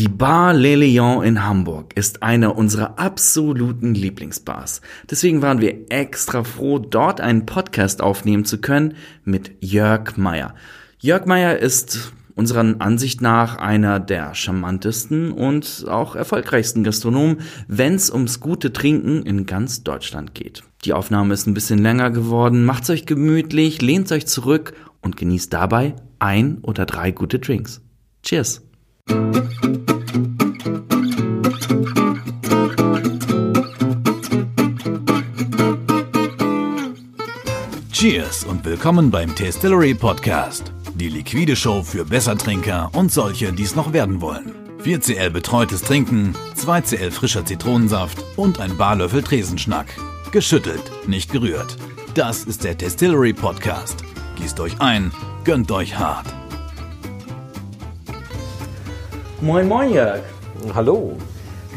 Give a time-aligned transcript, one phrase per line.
[0.00, 4.80] Die Bar Le Lion in Hamburg ist eine unserer absoluten Lieblingsbars.
[5.10, 8.94] Deswegen waren wir extra froh, dort einen Podcast aufnehmen zu können
[9.24, 10.54] mit Jörg Meyer.
[11.00, 18.10] Jörg Meyer ist unserer Ansicht nach einer der charmantesten und auch erfolgreichsten Gastronomen, wenn es
[18.10, 20.62] ums gute Trinken in ganz Deutschland geht.
[20.86, 22.64] Die Aufnahme ist ein bisschen länger geworden.
[22.64, 24.72] Macht's euch gemütlich, lehnt euch zurück
[25.02, 27.82] und genießt dabei ein oder drei gute Drinks.
[28.22, 28.62] Cheers!
[38.00, 40.72] Cheers und willkommen beim Tastillery Podcast.
[40.94, 44.54] Die liquide Show für Bessertrinker und solche, die es noch werden wollen.
[44.82, 49.88] 4cl betreutes Trinken, 2cl frischer Zitronensaft und ein Barlöffel Tresenschnack.
[50.32, 51.76] Geschüttelt, nicht gerührt.
[52.14, 54.02] Das ist der Tastillery Podcast.
[54.36, 55.12] Gießt euch ein,
[55.44, 56.39] gönnt euch hart.
[59.42, 60.20] Moin Moin Jörg!
[60.74, 61.12] Hallo.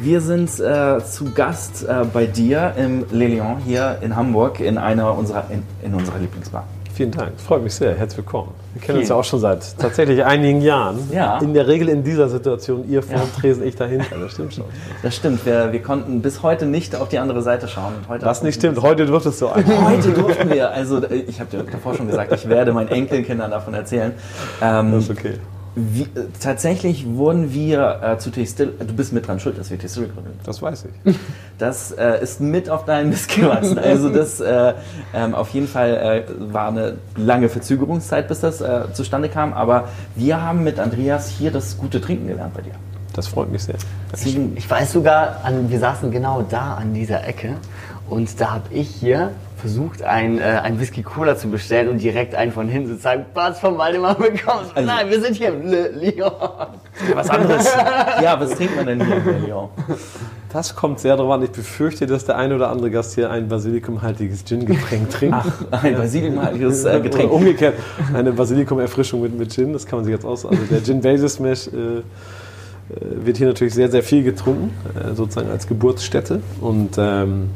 [0.02, 4.78] Wir sind äh, zu Gast äh, bei dir im Le Lion hier in Hamburg in
[4.78, 6.66] einer unserer, in, in unserer Lieblingsbar.
[6.94, 7.40] Vielen Dank.
[7.40, 7.96] Freut mich sehr.
[7.96, 8.50] Herzlich willkommen.
[8.74, 11.10] Wir kennen uns ja auch schon seit tatsächlich einigen Jahren.
[11.12, 11.40] Ja.
[11.40, 14.18] In der Regel in dieser Situation, ihr vorm Tresen, ich dahinter.
[14.20, 14.66] Das stimmt schon.
[15.02, 17.94] Das stimmt, wir, wir konnten bis heute nicht auf die andere Seite schauen.
[18.10, 19.66] Heute Was nicht stimmt, heute wird es so ein.
[19.86, 23.74] Heute durften wir, also ich habe dir davor schon gesagt, ich werde meinen Enkelkindern davon
[23.74, 24.12] erzählen.
[24.62, 25.36] Ähm, Das ist okay.
[25.76, 29.80] Wie, äh, tatsächlich wurden wir äh, zu Tastill, du bist mit dran schuld, dass wir
[29.80, 30.40] Tastill gründen.
[30.46, 31.16] Das weiß ich.
[31.60, 33.78] Das äh, ist mit auf deinen Mist gewachsen.
[33.84, 34.74] Also das äh,
[35.14, 39.54] ähm, auf jeden Fall äh, war eine lange Verzögerungszeit, bis das äh, zustande kam.
[39.54, 42.74] Aber wir haben mit Andreas hier das gute Trinken gelernt bei dir.
[43.14, 43.76] Das freut mich sehr.
[44.12, 47.56] Deswegen, Ich weiß sogar, an, wir saßen genau da an dieser Ecke
[48.10, 49.32] und da habe ich hier
[49.64, 53.26] versucht, ein, äh, ein Whisky Cola zu bestellen und direkt einen von hinten zu sagen,
[53.34, 54.66] was von Waldemar bekommen.
[54.76, 56.32] Also- Nein, wir sind hier im Le Lion.
[57.16, 57.74] was anderes.
[58.22, 59.54] ja, was trinkt man denn hier in Berlin?
[60.52, 61.42] Das kommt sehr darauf an.
[61.44, 65.38] Ich befürchte, dass der eine oder andere Gast hier ein basilikumhaltiges Gin-Getränk trinkt.
[65.72, 67.30] Ein basilikumhaltiges äh, Getränk.
[67.32, 67.76] Oder umgekehrt,
[68.14, 70.46] eine Basilikum-Erfrischung mit, mit Gin, das kann man sich jetzt aus.
[70.46, 72.02] Also der Gin Basil Smash äh, äh,
[73.26, 76.42] wird hier natürlich sehr, sehr viel getrunken, äh, sozusagen als Geburtsstätte.
[76.62, 77.50] Und ähm,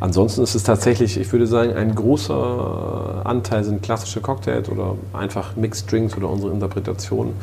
[0.00, 5.56] ansonsten ist es tatsächlich, ich würde sagen, ein großer Anteil sind klassische Cocktails oder einfach
[5.56, 7.34] Mixed Drinks oder unsere Interpretation.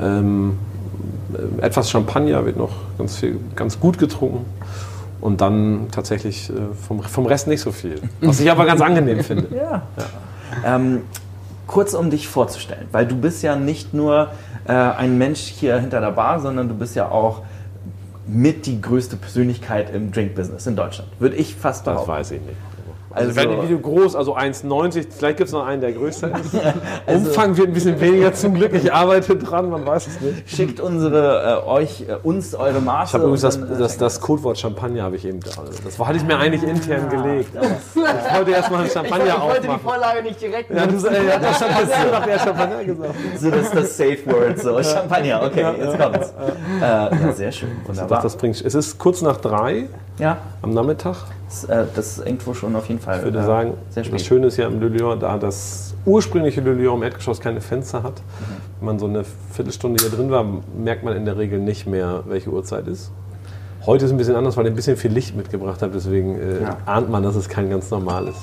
[0.00, 0.58] Ähm,
[1.32, 4.44] äh, etwas Champagner wird noch ganz, viel, ganz gut getrunken.
[5.20, 6.54] Und dann tatsächlich äh,
[6.86, 8.00] vom, vom Rest nicht so viel.
[8.20, 9.48] Was ich aber ganz angenehm finde.
[9.54, 9.82] Ja.
[10.64, 11.02] Ähm,
[11.66, 14.28] kurz um dich vorzustellen, weil du bist ja nicht nur
[14.66, 17.42] äh, ein Mensch hier hinter der Bar, sondern du bist ja auch
[18.26, 21.10] mit die größte Persönlichkeit im Drink-Business in Deutschland.
[21.18, 22.10] Würde ich fast Das behaupten.
[22.12, 22.56] weiß ich nicht.
[23.12, 26.30] Also, Also- wenn die Video groß, also 1,90, vielleicht gibt es noch einen, der größer
[26.30, 26.54] ist.
[27.06, 28.72] Umfang wird ein bisschen weniger zum Glück.
[28.72, 30.48] Ich arbeite dran, man weiß es nicht.
[30.48, 33.08] Schickt unsere, äh, euch, äh, uns eure Maße.
[33.08, 35.50] Ich habe übrigens das, dann, äh, das, das Codewort Champagner habe ich eben da.
[35.84, 37.50] Das hatte ich mir eigentlich intern gelegt.
[37.54, 39.78] Ich wollte erstmal einen Ich, wollte- Champagner ich wollte die.
[39.82, 43.14] Vorlage nicht direkt Ja, du er hat das Champagner er hat Champagner gesagt.
[43.38, 45.42] So, das ist das Safe Word, so Champagner.
[45.44, 46.32] Okay, jetzt kommt's.
[46.80, 48.08] Äh, ja, sehr schön, Ich wunderbar.
[48.08, 49.88] dachte, das bringt, es ist kurz nach drei
[50.18, 51.16] ja, am Nachmittag.
[51.50, 53.18] Das, äh, das ist irgendwo schon auf jeden Fall.
[53.18, 54.24] Ich würde äh, sagen, sehr das.
[54.24, 58.02] Schöne ist ja im Le Lion, da das ursprüngliche Le Lion im Erdgeschoss keine Fenster
[58.02, 58.14] hat.
[58.20, 58.54] Mhm.
[58.78, 60.44] Wenn man so eine Viertelstunde hier drin war,
[60.78, 63.10] merkt man in der Regel nicht mehr, welche Uhrzeit ist.
[63.84, 66.38] Heute ist es ein bisschen anders, weil ich ein bisschen viel Licht mitgebracht habe, deswegen
[66.38, 66.76] äh, Ja.
[66.86, 68.36] ahnt man, dass es kein ganz normales.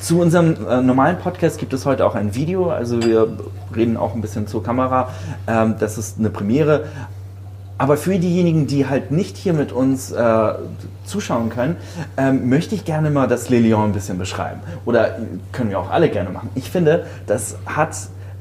[0.00, 2.70] Zu unserem äh, normalen Podcast gibt es heute auch ein Video.
[2.70, 3.28] Also wir
[3.74, 5.10] reden auch ein bisschen zur Kamera.
[5.46, 6.86] Ähm, das ist eine Premiere.
[7.82, 10.52] Aber für diejenigen, die halt nicht hier mit uns äh,
[11.04, 11.76] zuschauen können,
[12.16, 14.60] ähm, möchte ich gerne mal das Le Lion ein bisschen beschreiben.
[14.84, 15.18] Oder
[15.50, 16.48] können wir auch alle gerne machen.
[16.54, 17.96] Ich finde, das hat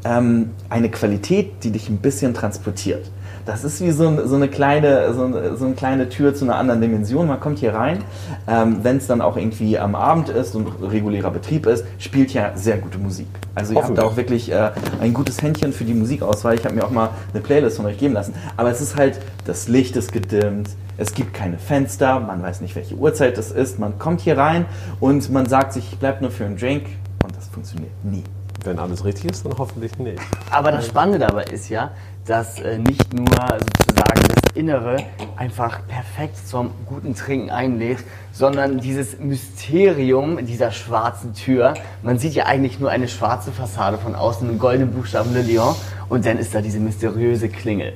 [0.06, 3.10] ähm, eine Qualität, die dich ein bisschen transportiert.
[3.46, 6.46] Das ist wie so, ein, so, eine kleine, so, eine, so eine kleine Tür zu
[6.46, 7.28] einer anderen Dimension.
[7.28, 8.04] Man kommt hier rein,
[8.48, 12.52] ähm, wenn es dann auch irgendwie am Abend ist und regulärer Betrieb ist, spielt ja
[12.56, 13.28] sehr gute Musik.
[13.56, 14.06] Also ihr habt Hoffentlich.
[14.06, 14.72] auch wirklich äh,
[15.02, 16.56] ein gutes Händchen für die Musikauswahl.
[16.56, 18.34] Ich habe mir auch mal eine Playlist von euch geben lassen.
[18.58, 22.76] Aber es ist halt, das Licht ist gedimmt, es gibt keine Fenster, man weiß nicht,
[22.76, 23.80] welche Uhrzeit es ist.
[23.80, 24.66] Man kommt hier rein
[25.00, 26.86] und man sagt sich, ich bleibe nur für einen Drink
[27.24, 28.24] und das funktioniert nie.
[28.64, 30.20] Wenn alles richtig ist, dann hoffentlich nicht.
[30.52, 31.92] Aber das Spannende dabei ist ja,
[32.32, 34.96] dass äh, nicht nur sozusagen das Innere
[35.36, 37.98] einfach perfekt zum guten Trinken einlädt,
[38.32, 41.74] sondern dieses Mysterium dieser schwarzen Tür.
[42.04, 45.76] Man sieht ja eigentlich nur eine schwarze Fassade von außen mit goldenen Buchstaben Le Lion
[46.08, 47.92] und dann ist da diese mysteriöse Klingel.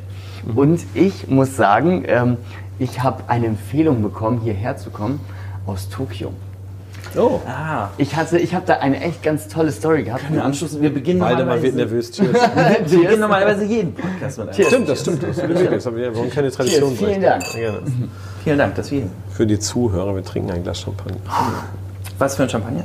[0.54, 2.36] Und ich muss sagen, ähm,
[2.78, 5.22] ich habe eine Empfehlung bekommen, hierher zu kommen
[5.66, 6.34] aus Tokio.
[7.18, 7.40] Oh.
[7.48, 10.24] Ah, Ich hatte, ich habe da eine echt ganz tolle Story gehabt.
[10.32, 10.82] wir anschließen.
[10.82, 12.12] Wir beginnen Waldemar wird normalerweise, nervös.
[12.82, 12.92] Cheers.
[12.92, 14.56] wir beginnen normalerweise jeden Podcast mit einem.
[14.56, 14.68] Cheers.
[14.68, 15.24] Stimmt, das stimmt.
[15.24, 17.22] Das ist wir wollen keine Tradition Cheers, vielen.
[17.22, 17.44] Dank.
[17.54, 17.80] Gerne.
[18.44, 19.10] Vielen Dank, dass wir hier.
[19.32, 21.18] Für die Zuhörer, wir trinken ein Glas Champagner.
[22.20, 22.84] Was für ein Champagner?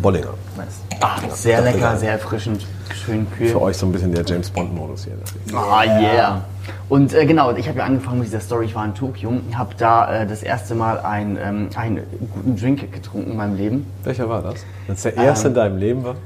[0.00, 0.34] Bollinger.
[0.56, 0.80] Nice.
[1.00, 2.64] Ah, sehr lecker, sehr erfrischend,
[2.94, 3.48] schön kühl.
[3.48, 5.14] Für euch so ein bisschen der James Bond-Modus hier.
[5.56, 6.44] Ah, yeah.
[6.88, 9.74] Und äh, genau, ich habe ja angefangen mit dieser Story, ich war in Tokio, habe
[9.78, 12.00] da äh, das erste Mal ein, ähm, einen
[12.34, 13.86] guten Drink getrunken in meinem Leben.
[14.04, 14.64] Welcher war das?
[14.86, 16.16] Wenn es der erste in deinem Leben war?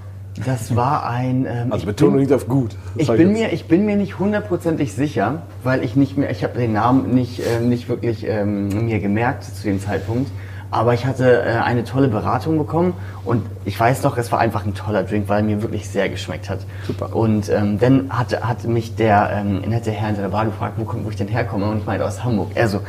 [0.44, 1.46] Das war ein...
[1.48, 2.76] Ähm, Also Betonung bin- liegt auf gut.
[2.96, 3.38] Das Ich bin, jetzt.
[3.38, 7.14] mir, ich bin mir nicht hundertprozentig sicher, weil ich nicht mehr, ich habe den Namen
[7.14, 10.30] nicht, äh, nicht wirklich ähm, mir gemerkt zu dem Zeitpunkt.
[10.74, 12.94] Aber ich hatte äh, eine tolle Beratung bekommen
[13.24, 16.08] und ich weiß noch, es war einfach ein toller Drink, weil er mir wirklich sehr
[16.08, 16.58] geschmeckt hat.
[16.86, 17.14] Super.
[17.14, 20.84] Und ähm, dann hat, hat mich der ähm, nette Herr in der Bar gefragt, wo,
[20.84, 22.50] komm- wo ich denn herkomme und ich meinte aus Hamburg.
[22.56, 22.80] Er so,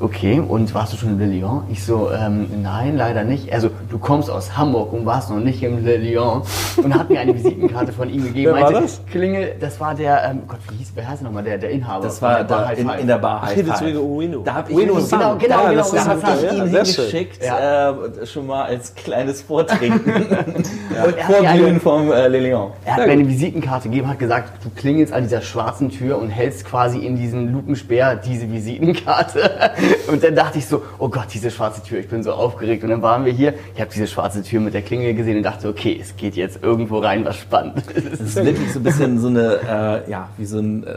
[0.00, 1.62] okay, und warst du schon in Le Lyon?
[1.70, 3.48] Ich so, ähm, nein, leider nicht.
[3.48, 6.42] Er so, du kommst aus Hamburg und warst noch nicht im Le Lyon
[6.82, 8.52] und hat mir eine Visitenkarte von ihm gegeben.
[8.54, 9.00] Wer war Meinte, das?
[9.10, 12.04] Klingel, das war der, ähm, Gott, wie hieß, wer heißt er nochmal, der, der Inhaber.
[12.04, 13.00] Das war der Bar da in, Five.
[13.00, 13.80] in der Bar High Five.
[13.82, 14.40] Wege Ueno.
[14.42, 15.20] Da habe ich Ueno ihn, San.
[15.20, 15.76] Genau, genau, Ja, genau.
[15.82, 17.90] das da hab ich ja, ihn hingeschickt, Ja.
[17.90, 20.12] äh, schon mal als kleines Vortrinken.
[20.14, 22.70] Und er hat Vor mir eine- Glühen vom äh, Le Lion.
[22.84, 26.30] Er hat mir eine Visitenkarte gegeben, hat gesagt, du klingelst an dieser schwarzen Tür und
[26.30, 29.50] hältst quasi in diesen Lupenspeer diese Visitenkarte.
[30.08, 32.82] Und dann dachte ich so, oh Gott, diese schwarze Tür, ich bin so aufgeregt.
[32.84, 35.42] Und dann waren wir hier, ich habe diese schwarze Tür mit der Klingel gesehen und
[35.42, 39.18] dachte, okay, es geht jetzt irgendwo rein, was spannend Es ist wirklich so ein bisschen
[39.20, 40.96] so eine, äh, ja, wie so ein, äh,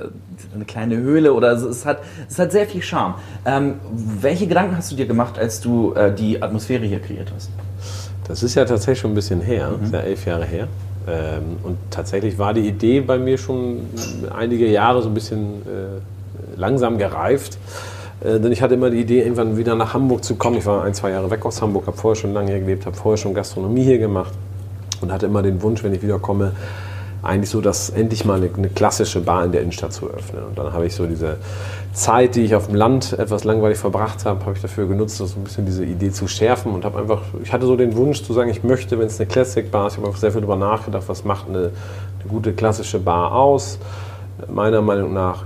[0.56, 1.70] eine kleine Höhle oder so.
[1.70, 2.00] Es hat,
[2.30, 3.16] es hat sehr viel Charme.
[3.46, 3.76] Ähm,
[4.22, 7.50] welche Gedanken hast du dir gemacht, als du äh, die Atmosphäre hier kreiert hast?
[8.28, 9.86] Das ist ja tatsächlich schon ein bisschen her, Mhm.
[9.86, 10.68] ist ja elf Jahre her.
[11.06, 13.82] Ähm, und tatsächlich war die Idee bei mir schon
[14.34, 17.58] einige Jahre so ein bisschen äh, langsam gereift.
[18.24, 20.58] Äh, denn ich hatte immer die Idee, irgendwann wieder nach Hamburg zu kommen.
[20.58, 22.96] Ich war ein, zwei Jahre weg aus Hamburg, habe vorher schon lange hier gelebt, habe
[22.96, 24.34] vorher schon Gastronomie hier gemacht
[25.02, 26.54] und hatte immer den Wunsch, wenn ich wiederkomme,
[27.22, 30.44] eigentlich so, dass endlich mal eine, eine klassische Bar in der Innenstadt zu öffnen.
[30.44, 31.38] Und dann habe ich so diese
[31.94, 35.24] Zeit, die ich auf dem Land etwas langweilig verbracht habe, habe ich dafür genutzt, so
[35.24, 38.34] ein bisschen diese Idee zu schärfen und habe einfach, ich hatte so den Wunsch zu
[38.34, 40.58] sagen, ich möchte, wenn es eine Classic Bar ist, ich habe einfach sehr viel darüber
[40.58, 41.72] nachgedacht, was macht eine, eine
[42.28, 43.80] gute klassische Bar aus.
[44.52, 45.46] Meiner Meinung nach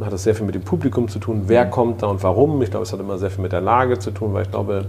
[0.00, 2.62] hat das sehr viel mit dem Publikum zu tun, wer kommt da und warum.
[2.62, 4.86] Ich glaube, es hat immer sehr viel mit der Lage zu tun, weil ich glaube,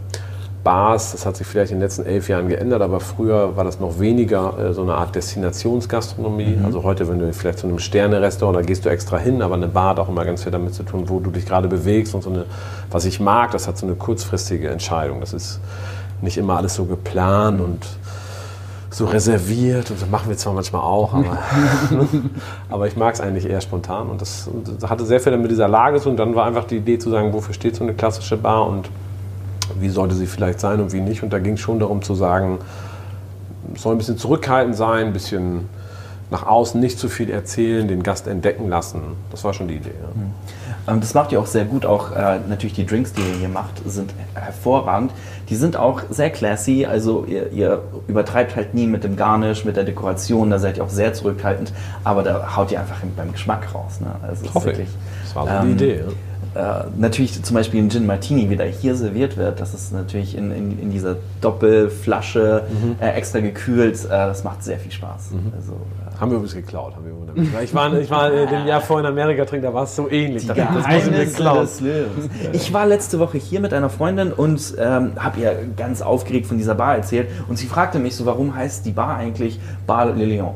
[0.63, 3.79] Bars, das hat sich vielleicht in den letzten elf Jahren geändert, aber früher war das
[3.79, 6.57] noch weniger äh, so eine Art Destinationsgastronomie.
[6.65, 9.67] Also heute, wenn du vielleicht zu einem Sterne-Restaurant, da gehst du extra hin, aber eine
[9.67, 12.23] Bar hat auch immer ganz viel damit zu tun, wo du dich gerade bewegst und
[12.23, 12.45] so eine,
[12.91, 15.21] was ich mag, das hat so eine kurzfristige Entscheidung.
[15.21, 15.61] Das ist
[16.21, 17.85] nicht immer alles so geplant und
[18.91, 21.37] so reserviert und das machen wir zwar manchmal auch, aber,
[22.69, 24.49] aber ich mag es eigentlich eher spontan und das,
[24.79, 27.11] das hatte sehr viel mit dieser Lage zu und dann war einfach die Idee zu
[27.11, 28.89] sagen, wofür steht so eine klassische Bar und
[29.79, 32.15] wie sollte sie vielleicht sein und wie nicht und da ging es schon darum zu
[32.15, 32.57] sagen,
[33.75, 35.69] soll ein bisschen zurückhaltend sein, ein bisschen
[36.31, 39.01] nach außen nicht zu viel erzählen, den Gast entdecken lassen.
[39.31, 39.89] Das war schon die Idee.
[39.89, 40.23] Ja.
[40.89, 41.85] Ähm, das macht ihr auch sehr gut.
[41.85, 45.11] Auch äh, natürlich die Drinks, die ihr hier macht, sind hervorragend.
[45.49, 46.85] Die sind auch sehr classy.
[46.85, 50.49] Also ihr, ihr übertreibt halt nie mit dem Garnish, mit der Dekoration.
[50.49, 51.73] Da seid ihr auch sehr zurückhaltend.
[52.03, 53.99] Aber da haut ihr einfach beim Geschmack raus.
[54.01, 54.07] Ne?
[54.21, 54.55] Also ich.
[54.55, 54.89] wirklich,
[55.23, 55.99] Das war so ähm, die Idee.
[55.99, 56.11] Ja.
[56.55, 60.35] Äh, natürlich zum Beispiel ein Gin Martini, wie der hier serviert wird, das ist natürlich
[60.35, 62.63] in, in, in dieser Doppelflasche
[62.99, 64.03] äh, extra gekühlt.
[64.05, 65.29] Äh, das macht sehr viel Spaß.
[65.55, 66.95] Also, äh, Haben wir übrigens geklaut.
[66.95, 67.63] Haben wir wunderbar.
[67.63, 70.09] Ich war, ich war äh, dem Jahr vorher in Amerika trinken, da war es so
[70.09, 70.45] ähnlich.
[70.47, 71.57] Da- das muss ich mir Geheimnisse klauen.
[72.53, 76.57] Ich war letzte Woche hier mit einer Freundin und ähm, habe ihr ganz aufgeregt von
[76.57, 77.29] dieser Bar erzählt.
[77.47, 80.55] Und sie fragte mich so, warum heißt die Bar eigentlich Bar Le Lion?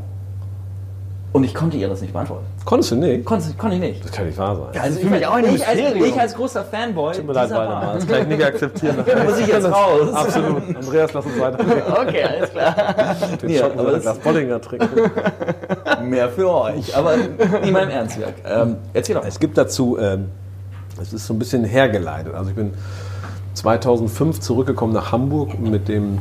[1.34, 2.46] Und ich konnte ihr das nicht beantworten.
[2.64, 3.26] Konntest du nicht?
[3.26, 4.04] Konnte, konnte ich nicht.
[4.04, 4.82] Das kann nicht wahr sein.
[4.82, 7.94] Also für mich auch ein ich, als, ich als großer Fanboy Tut mir leid, Waldemar.
[7.96, 8.98] Das kann ich nicht akzeptieren.
[9.26, 10.14] Muss ich jetzt raus.
[10.14, 10.76] Absolut.
[10.76, 11.60] Andreas, lass uns weiter
[12.02, 12.76] Okay, alles klar.
[13.42, 15.12] den Ja, Schotten aber Glas Bollinger trinken.
[16.04, 16.96] Mehr für euch.
[16.96, 17.18] Aber
[17.64, 18.36] nie mein Ernstwerk.
[18.46, 19.26] Ähm, erzähl doch.
[19.26, 20.30] Es gibt dazu, ähm,
[21.02, 22.36] es ist so ein bisschen hergeleitet.
[22.36, 22.76] Also ich bin
[23.56, 26.20] 2005 zurückgekommen nach Hamburg mit dem,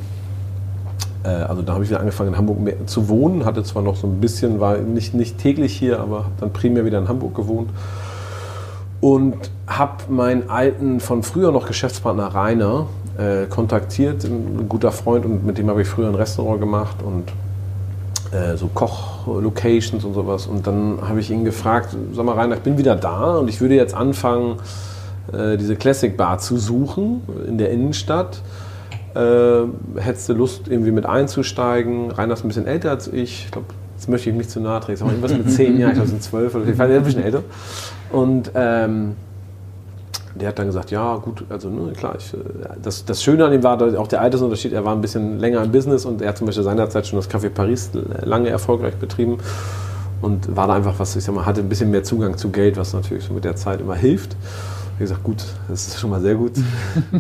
[1.29, 4.21] also da habe ich wieder angefangen in Hamburg zu wohnen, hatte zwar noch so ein
[4.21, 7.71] bisschen, war nicht, nicht täglich hier, aber habe dann primär wieder in Hamburg gewohnt
[9.03, 9.37] und
[9.67, 12.87] habe meinen alten, von früher noch Geschäftspartner Rainer
[13.19, 17.25] äh, kontaktiert, ein guter Freund und mit dem habe ich früher ein Restaurant gemacht und
[18.33, 20.47] äh, so Koch-Locations und sowas.
[20.47, 23.61] Und dann habe ich ihn gefragt, sag mal Rainer, ich bin wieder da und ich
[23.61, 24.59] würde jetzt anfangen,
[25.33, 28.41] äh, diese Classic Bar zu suchen in der Innenstadt.
[29.15, 32.11] Äh, hättest du Lust, irgendwie mit einzusteigen?
[32.11, 33.47] Rainer ist ein bisschen älter als ich.
[33.47, 35.03] Ich glaube, jetzt möchte ich mich zu nahe treten.
[35.03, 37.43] Aber irgendwas mit zehn Jahren, ich glaube, sind zwölf oder ich war ein bisschen älter.
[38.11, 39.17] Und ähm,
[40.35, 42.39] der hat dann gesagt, ja gut, also ne, klar, ich, äh,
[42.83, 45.73] das, das Schöne an ihm war auch der Altersunterschied, er war ein bisschen länger im
[45.73, 47.91] Business und er hat zum Beispiel seinerzeit schon das Café Paris
[48.23, 49.39] lange erfolgreich betrieben
[50.23, 52.77] und war da einfach was, ich sag mal, hatte ein bisschen mehr Zugang zu Geld,
[52.77, 54.37] was natürlich so mit der Zeit immer hilft.
[55.03, 56.53] Wie gesagt, gut, das ist schon mal sehr gut.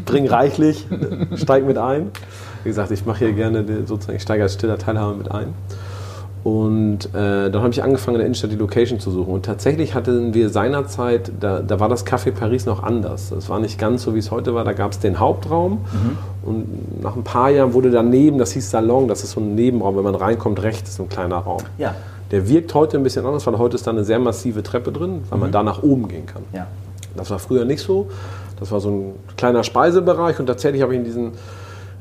[0.05, 0.87] Bring reichlich,
[1.35, 2.13] steig mit ein.
[2.63, 5.49] Wie gesagt, ich mache hier gerne sozusagen, ich steige als stiller Teilhaber mit ein.
[6.45, 9.35] Und äh, dann habe ich angefangen, in der Innenstadt die Location zu suchen.
[9.35, 13.31] Und tatsächlich hatten wir seinerzeit, da, da war das Café Paris noch anders.
[13.31, 14.63] Das war nicht ganz so, wie es heute war.
[14.63, 15.73] Da gab es den Hauptraum.
[15.73, 16.19] Mhm.
[16.49, 19.97] Und nach ein paar Jahren wurde daneben, das hieß Salon, das ist so ein Nebenraum.
[19.97, 21.65] Wenn man reinkommt, rechts ist so ein kleiner Raum.
[21.79, 21.97] Ja.
[22.31, 25.23] Der wirkt heute ein bisschen anders, weil heute ist da eine sehr massive Treppe drin,
[25.31, 25.43] weil mhm.
[25.43, 26.45] man da nach oben gehen kann.
[26.53, 26.69] Ja.
[27.17, 28.09] Das war früher nicht so.
[28.59, 30.39] Das war so ein kleiner Speisebereich.
[30.39, 31.33] Und tatsächlich habe ich in diesen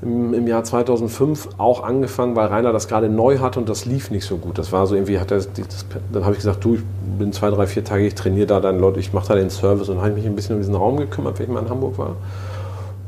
[0.01, 4.25] im, Jahr 2005 auch angefangen, weil Rainer das gerade neu hatte und das lief nicht
[4.25, 4.57] so gut.
[4.57, 6.81] Das war so irgendwie, hat er, das, dann habe ich gesagt, du, ich
[7.19, 9.89] bin zwei, drei, vier Tage, ich trainiere da dann Leute, ich mache da den Service
[9.89, 12.15] und habe mich ein bisschen um diesen Raum gekümmert, wenn ich mal in Hamburg war.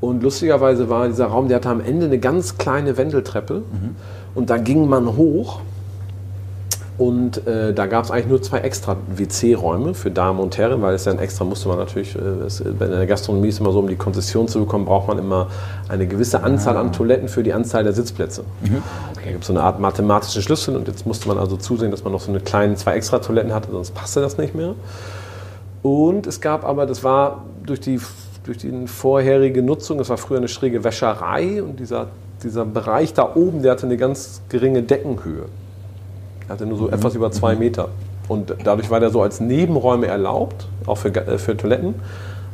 [0.01, 3.95] Und lustigerweise war dieser Raum, der hatte am Ende eine ganz kleine Wendeltreppe mhm.
[4.35, 5.61] und da ging man hoch
[6.97, 10.93] und äh, da gab es eigentlich nur zwei extra WC-Räume für Damen und Herren, weil
[10.93, 13.87] es ja ein extra musste man natürlich, äh, es, der Gastronomie ist immer so, um
[13.87, 15.47] die Konzession zu bekommen, braucht man immer
[15.89, 16.91] eine gewisse Anzahl an ah.
[16.91, 18.43] Toiletten für die Anzahl der Sitzplätze.
[18.61, 18.83] Mhm.
[19.15, 22.03] Da gibt es so eine Art mathematische Schlüssel und jetzt musste man also zusehen, dass
[22.03, 24.75] man noch so eine kleine zwei extra Toiletten hatte, sonst passte das nicht mehr.
[25.81, 27.99] Und es gab aber, das war durch die,
[28.43, 32.09] durch die vorherige Nutzung, es war früher eine schräge Wäscherei und dieser,
[32.43, 35.45] dieser Bereich da oben, der hatte eine ganz geringe Deckenhöhe.
[36.47, 36.93] Er hatte nur so mhm.
[36.93, 37.89] etwas über zwei Meter.
[38.27, 41.95] Und dadurch war der so als Nebenräume erlaubt, auch für, äh, für Toiletten,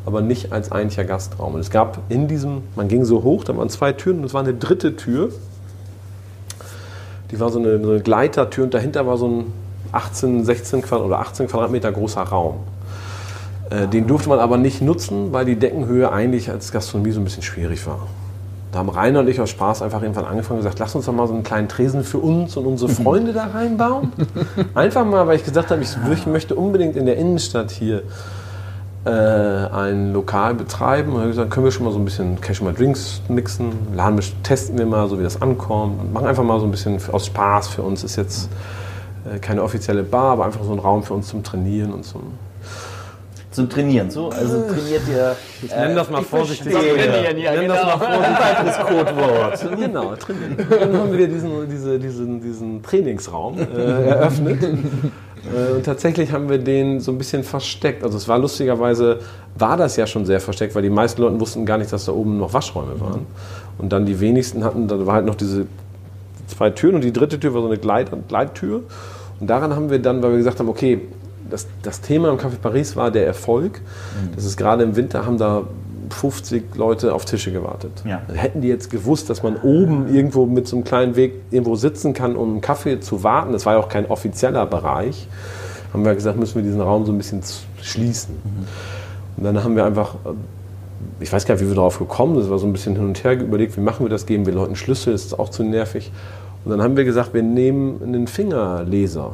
[0.05, 1.53] aber nicht als eigentlicher Gastraum.
[1.55, 4.34] Und es gab in diesem, man ging so hoch, da waren zwei Türen und es
[4.34, 5.29] war eine dritte Tür.
[7.31, 9.53] Die war so eine, so eine Gleitertür und dahinter war so ein
[9.91, 12.55] 18, 16 Quadrat oder 18 Quadratmeter großer Raum.
[13.69, 17.24] Äh, den durfte man aber nicht nutzen, weil die Deckenhöhe eigentlich als Gastronomie so ein
[17.24, 18.08] bisschen schwierig war.
[18.71, 21.13] Da haben Rainer und ich aus Spaß einfach irgendwann angefangen und gesagt, lass uns doch
[21.13, 24.11] mal so einen kleinen Tresen für uns und unsere Freunde da reinbauen.
[24.75, 28.03] Einfach mal, weil ich gesagt habe, ich möchte unbedingt in der Innenstadt hier
[29.05, 31.13] äh, ein Lokal betreiben.
[31.13, 34.19] Und ich gesagt, können wir schon mal so ein bisschen Cash mal Drinks mixen, laden,
[34.43, 37.25] testen wir mal, so wie das ankommt und machen einfach mal so ein bisschen aus
[37.25, 38.03] Spaß für uns.
[38.03, 38.49] Ist jetzt
[39.25, 42.21] äh, keine offizielle Bar, aber einfach so ein Raum für uns zum Trainieren und zum
[43.51, 44.12] zum Trainieren.
[44.12, 45.36] So, also trainiert ihr.
[45.63, 46.72] Ich nenne das mal vorsichtig.
[46.72, 47.74] Trainieren, ja, nenn genau.
[47.74, 48.39] das mal vorsichtig.
[48.39, 49.79] Weiteres Codewort.
[49.79, 50.58] Genau, trainieren.
[50.70, 54.63] Dann haben wir diesen, diese, diesen, diesen Trainingsraum äh, eröffnet.
[54.63, 58.03] Äh, und tatsächlich haben wir den so ein bisschen versteckt.
[58.03, 59.20] Also es war lustigerweise,
[59.58, 62.12] war das ja schon sehr versteckt, weil die meisten Leute wussten gar nicht, dass da
[62.12, 63.25] oben noch Waschräume waren.
[63.77, 65.65] Und dann die wenigsten hatten, da war halt noch diese
[66.48, 68.84] zwei Türen und die dritte Tür war so eine Gleit Gleittür.
[69.39, 71.01] Und daran haben wir dann, weil wir gesagt haben, okay,
[71.50, 73.82] das, das Thema im Café Paris war der Erfolg.
[73.82, 74.36] Mhm.
[74.36, 75.63] Das ist gerade im Winter haben da
[76.10, 77.91] 50 Leute auf Tische gewartet.
[78.06, 78.22] Ja.
[78.34, 82.13] Hätten die jetzt gewusst, dass man oben irgendwo mit so einem kleinen Weg irgendwo sitzen
[82.13, 85.27] kann, um einen Kaffee zu warten, das war ja auch kein offizieller Bereich,
[85.94, 87.41] haben wir gesagt, müssen wir diesen Raum so ein bisschen
[87.82, 88.36] schließen.
[88.44, 88.68] Mhm.
[89.38, 90.15] Und dann haben wir einfach,
[91.20, 93.06] ich weiß gar nicht, wie wir darauf gekommen sind, das war so ein bisschen hin
[93.06, 95.63] und her überlegt, wie machen wir das, geben wir Leuten Schlüssel, ist das auch zu
[95.63, 96.12] nervig.
[96.65, 99.34] Und dann haben wir gesagt, wir nehmen einen Fingerleser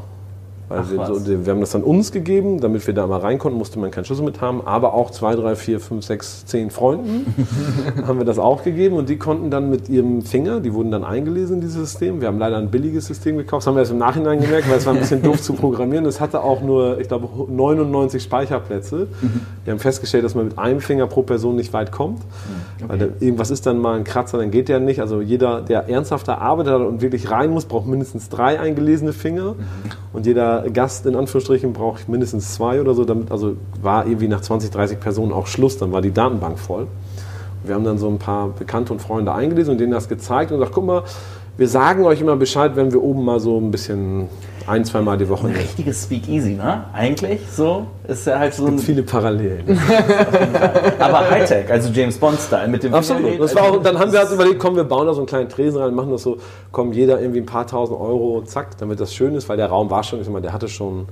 [0.68, 3.58] weil wir, so, wir, haben das dann uns gegeben, damit wir da mal rein konnten,
[3.58, 7.34] musste man keinen Schlüssel mit haben, aber auch zwei, drei, vier, fünf, sechs, zehn Freunden
[8.08, 11.04] haben wir das auch gegeben und die konnten dann mit ihrem Finger, die wurden dann
[11.04, 12.20] eingelesen in dieses System.
[12.22, 14.78] Wir haben leider ein billiges System gekauft, das haben wir erst im Nachhinein gemerkt, weil
[14.78, 16.06] es war ein bisschen doof zu programmieren.
[16.06, 19.08] Es hatte auch nur, ich glaube, 99 Speicherplätze.
[19.64, 22.22] Wir haben festgestellt, dass man mit einem Finger pro Person nicht weit kommt,
[22.78, 22.86] okay.
[22.88, 25.00] weil da, irgendwas ist dann mal ein Kratzer, dann geht der nicht.
[25.00, 29.56] Also jeder, der ernsthafter arbeitet und wirklich rein muss, braucht mindestens drei eingelesene Finger
[30.14, 33.06] und jeder Gast in Anführungsstrichen braucht mindestens zwei oder so.
[33.06, 36.88] Damit, also war irgendwie nach 20, 30 Personen auch Schluss, dann war die Datenbank voll.
[37.64, 40.60] Wir haben dann so ein paar Bekannte und Freunde eingelesen und denen das gezeigt und
[40.60, 41.04] gesagt, guck mal,
[41.58, 44.28] wir sagen euch immer Bescheid, wenn wir oben mal so ein bisschen
[44.68, 45.48] ein, zwei Mal die Woche.
[45.48, 46.86] Ein richtiges Speakeasy, ne?
[46.94, 48.66] Eigentlich so ist ja halt so.
[48.66, 49.64] Es gibt viele Parallelen.
[51.00, 52.94] Aber Hightech, also James Bond-Style mit dem.
[52.94, 53.40] Absolut.
[53.40, 55.50] Das war auch, dann haben wir halt überlegt, komm, wir bauen da so einen kleinen
[55.50, 56.38] Tresen rein, machen das so,
[56.72, 59.90] komm, jeder irgendwie ein paar tausend Euro, zack, damit das schön ist, weil der Raum
[59.90, 61.08] war schon, ich meine, der hatte schon,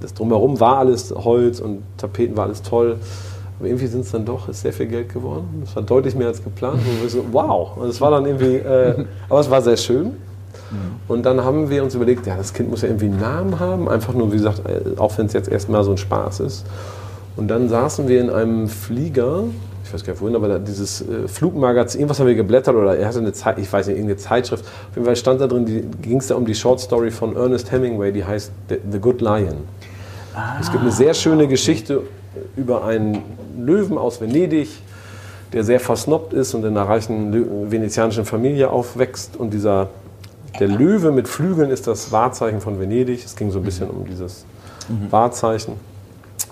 [0.00, 2.96] das drumherum war alles Holz und Tapeten war alles toll.
[3.58, 5.62] Aber irgendwie sind es dann doch, ist sehr viel Geld geworden.
[5.62, 6.78] Das war deutlich mehr als geplant.
[6.78, 7.76] Und wir so, wow.
[7.76, 10.16] Und es war dann irgendwie, äh, aber es war sehr schön.
[11.08, 13.88] Und dann haben wir uns überlegt, ja, das Kind muss ja irgendwie einen Namen haben,
[13.88, 16.64] einfach nur, wie gesagt, äh, auch wenn es jetzt erstmal so ein Spaß ist.
[17.36, 19.44] Und dann saßen wir in einem Flieger,
[19.84, 23.08] ich weiß gar nicht wohin, aber dieses äh, Flugmagazin, irgendwas haben wir geblättert oder er
[23.08, 24.64] hatte eine Zeit, ich weiß nicht, irgendeine Zeitschrift.
[24.64, 27.72] Auf jeden Fall stand da drin, ging es da um die Short Story von Ernest
[27.72, 29.56] Hemingway, die heißt The, Good Lion.
[30.34, 30.58] Ah.
[30.60, 32.02] Es gibt eine sehr schöne Geschichte
[32.56, 33.22] über einen
[33.58, 34.68] Löwen aus Venedig,
[35.52, 39.36] der sehr versnobbt ist und in einer reichen venezianischen Familie aufwächst.
[39.36, 39.88] Und dieser,
[40.58, 43.24] der Löwe mit Flügeln ist das Wahrzeichen von Venedig.
[43.24, 44.44] Es ging so ein bisschen um dieses
[45.10, 45.74] Wahrzeichen.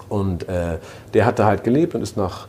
[0.09, 0.79] Und äh,
[1.15, 2.49] der hat da halt gelebt und ist nach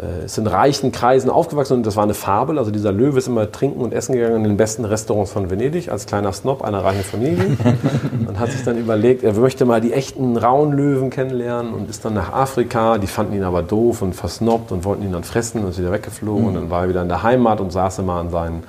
[0.00, 2.58] äh, ist in reichen Kreisen aufgewachsen und das war eine Fabel.
[2.58, 5.90] Also dieser Löwe ist immer trinken und essen gegangen in den besten Restaurants von Venedig
[5.90, 7.56] als kleiner Snob einer reichen Familie
[8.26, 12.04] und hat sich dann überlegt, er möchte mal die echten rauen Löwen kennenlernen und ist
[12.04, 12.98] dann nach Afrika.
[12.98, 15.92] Die fanden ihn aber doof und versnobbt und wollten ihn dann fressen und ist wieder
[15.92, 18.62] weggeflogen und dann war er wieder in der Heimat und saß immer an seinen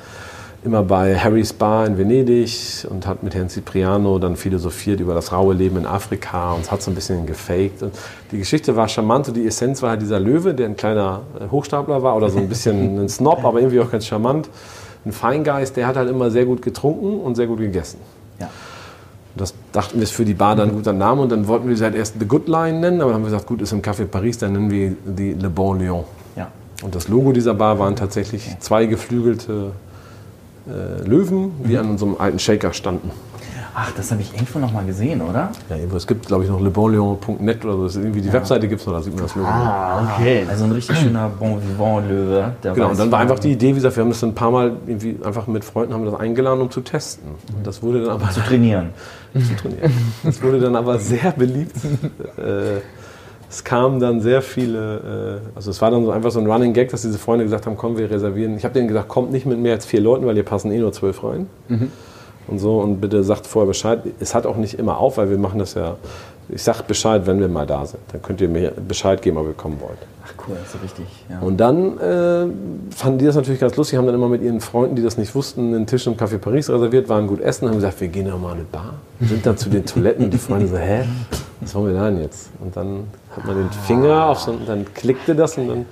[0.63, 5.31] immer bei Harry's Bar in Venedig und hat mit Herrn Cipriano dann philosophiert über das
[5.31, 7.83] raue Leben in Afrika und hat so ein bisschen gefaked.
[7.83, 7.93] Und
[8.31, 11.49] die Geschichte war charmant und die Essenz war halt dieser Löwe, der ein kleiner äh,
[11.49, 14.49] Hochstapler war oder so ein bisschen ein Snob, aber irgendwie auch ganz charmant.
[15.05, 17.99] Ein Feingeist, der hat halt immer sehr gut getrunken und sehr gut gegessen.
[18.39, 18.49] Ja.
[19.35, 21.75] Das dachten wir, ist für die Bar dann ein guter Name und dann wollten wir
[21.75, 23.81] sie halt erst The Good Line nennen, aber dann haben wir gesagt, gut, ist im
[23.81, 26.05] Café Paris, dann nennen wir die Le Bon Lion.
[26.37, 26.49] Ja.
[26.83, 29.71] Und das Logo dieser Bar waren tatsächlich zwei geflügelte
[30.67, 33.11] äh, Löwen, die an so einem alten Shaker standen.
[33.75, 35.49] Ach, das habe ich irgendwo noch mal gesehen, oder?
[35.67, 37.83] Ja, irgendwo- es gibt, glaube ich, noch lebonlion.net oder so.
[37.85, 39.47] Das ist irgendwie die Webseite gibt es noch, da sieht man das Logo.
[39.47, 40.45] Ah, okay.
[40.47, 42.51] Also ein richtig schöner Bon Vivant Löwe.
[42.61, 44.51] Der Genau, und dann war einfach die Idee, wie gesagt, wir haben das ein paar
[44.51, 47.29] Mal irgendwie einfach mit Freunden haben wir das eingeladen, um zu testen.
[47.57, 48.89] Und das wurde dann aber zu trainieren.
[49.33, 49.91] zu trainieren.
[50.23, 51.75] Das wurde dann aber sehr beliebt.
[52.37, 52.77] Äh,
[53.53, 56.73] es kamen dann sehr viele, äh, also es war dann so einfach so ein Running
[56.73, 58.57] Gag, dass diese Freunde gesagt haben, komm, wir reservieren.
[58.57, 60.79] Ich habe denen gesagt, kommt nicht mit mehr als vier Leuten, weil hier passen eh
[60.79, 61.45] nur zwölf rein.
[62.47, 63.99] Und so, und bitte sagt vorher Bescheid.
[64.19, 65.97] Es hat auch nicht immer auf, weil wir machen das ja,
[66.49, 68.01] ich sag Bescheid, wenn wir mal da sind.
[68.11, 69.99] Dann könnt ihr mir Bescheid geben, ob ihr kommen wollt.
[70.25, 71.05] Ach cool, so richtig.
[71.29, 71.39] Ja.
[71.39, 72.47] Und dann äh,
[72.89, 75.35] fanden die das natürlich ganz lustig, haben dann immer mit ihren Freunden, die das nicht
[75.35, 78.39] wussten, einen Tisch im Café Paris reserviert, waren gut essen, haben gesagt, wir gehen doch
[78.39, 78.95] mal in eine Bar.
[79.21, 81.03] Sind dann zu den Toiletten und die Freunde so, hä,
[81.61, 82.49] was wollen wir da denn jetzt?
[82.59, 83.05] Und dann
[83.35, 85.85] hat man den Finger auf so, und dann klickte das und dann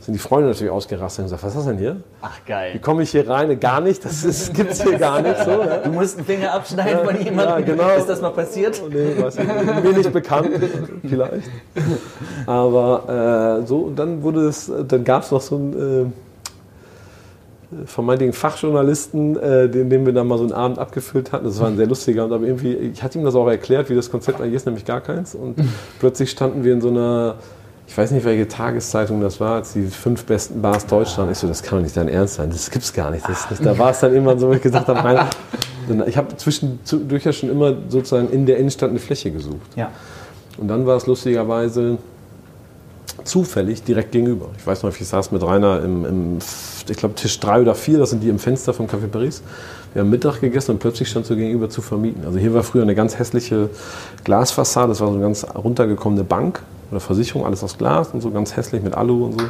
[0.00, 1.96] sind die Freunde natürlich ausgerastet und gesagt, was ist das denn hier?
[2.20, 2.78] Ach, Wie geil.
[2.80, 3.58] komme ich hier rein?
[3.58, 5.50] Gar nicht, das ist, gibt's hier gar nicht so.
[5.50, 5.78] Ja?
[5.78, 7.58] Du musst einen Finger abschneiden von jemandem.
[7.58, 7.88] ja, genau.
[7.96, 8.82] Ist das mal passiert?
[8.90, 9.82] Nee, weiß ich nicht.
[9.84, 10.50] Mir nicht bekannt,
[11.08, 11.48] vielleicht.
[12.46, 15.72] Aber äh, so, und dann wurde es, dann gab es noch so einen
[16.06, 16.12] äh,
[17.86, 21.44] vermeintlichen Fachjournalisten, äh, den, den wir dann mal so einen Abend abgefüllt hatten.
[21.44, 23.94] Das war ein sehr lustiger Abend, aber irgendwie, ich hatte ihm das auch erklärt, wie
[23.94, 25.34] das Konzept eigentlich ist, nämlich gar keins.
[25.34, 25.56] Und
[25.98, 27.36] plötzlich standen wir in so einer,
[27.86, 31.30] ich weiß nicht, welche Tageszeitung das war, als die fünf besten Bars Deutschland.
[31.30, 33.28] Ich so, das kann doch nicht dein Ernst sein, das gibt's gar nicht.
[33.28, 33.64] Das nicht.
[33.64, 35.26] Da war es dann irgendwann so, wo ich gesagt habe, nein.
[36.06, 39.76] Ich habe zwischendurch ja schon immer sozusagen in der Innenstadt eine Fläche gesucht.
[39.76, 39.90] Ja.
[40.56, 41.98] Und dann war es lustigerweise
[43.24, 44.46] zufällig direkt gegenüber.
[44.58, 46.38] Ich weiß noch, ich saß mit Rainer im, im
[46.88, 49.42] ich glaube, Tisch 3 oder 4, das sind die im Fenster vom Café Paris.
[49.92, 52.24] Wir haben Mittag gegessen und plötzlich stand so gegenüber zu vermieten.
[52.26, 53.70] Also hier war früher eine ganz hässliche
[54.24, 58.30] Glasfassade, das war so eine ganz runtergekommene Bank oder Versicherung, alles aus Glas und so
[58.30, 59.46] ganz hässlich mit Alu und so.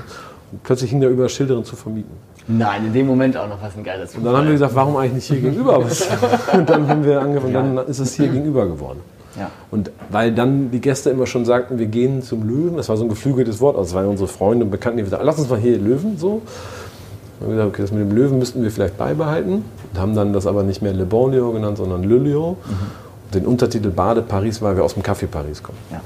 [0.53, 2.13] Und plötzlich hing da über Schilderin zu vermieten.
[2.47, 4.97] Nein, in dem Moment auch noch was ein geiles Und dann haben wir gesagt, warum
[4.97, 5.79] eigentlich nicht hier gegenüber?
[6.53, 9.01] Und dann haben wir angefangen, dann ist es hier gegenüber geworden.
[9.39, 9.51] Ja.
[9.71, 13.05] Und weil dann die Gäste immer schon sagten, wir gehen zum Löwen, das war so
[13.05, 15.59] ein geflügeltes Wort, also das waren unsere Freunde und Bekannten, die gesagt lass uns mal
[15.59, 16.43] hier Löwen so.
[17.41, 20.33] Haben wir gesagt, okay, das mit dem Löwen müssten wir vielleicht beibehalten und haben dann
[20.33, 22.57] das aber nicht mehr Le Bon Lion genannt, sondern Le Lion.
[23.25, 25.79] Und den Untertitel Bade Paris, weil wir aus dem Café Paris kommen.
[25.91, 26.01] Ja.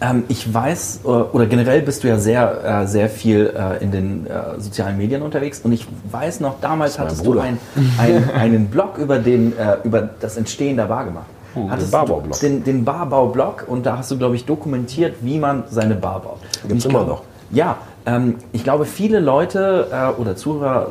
[0.00, 3.90] Ähm, ich weiß, äh, oder generell bist du ja sehr, äh, sehr viel äh, in
[3.90, 7.42] den äh, sozialen Medien unterwegs und ich weiß noch, damals hattest du Bruder.
[7.42, 7.58] ein,
[7.98, 9.52] ein, einen Blog über, den,
[9.84, 11.26] über das Entstehen der Bar gemacht.
[11.54, 15.64] Den Hattest du Den, den Barbau-Blog und da hast du, glaube ich, dokumentiert, wie man
[15.70, 16.38] seine Bar baut.
[16.66, 17.22] Gibt's ich immer glaub- noch.
[17.50, 20.88] Ja, ähm, ich glaube, viele Leute äh, oder Zuhörer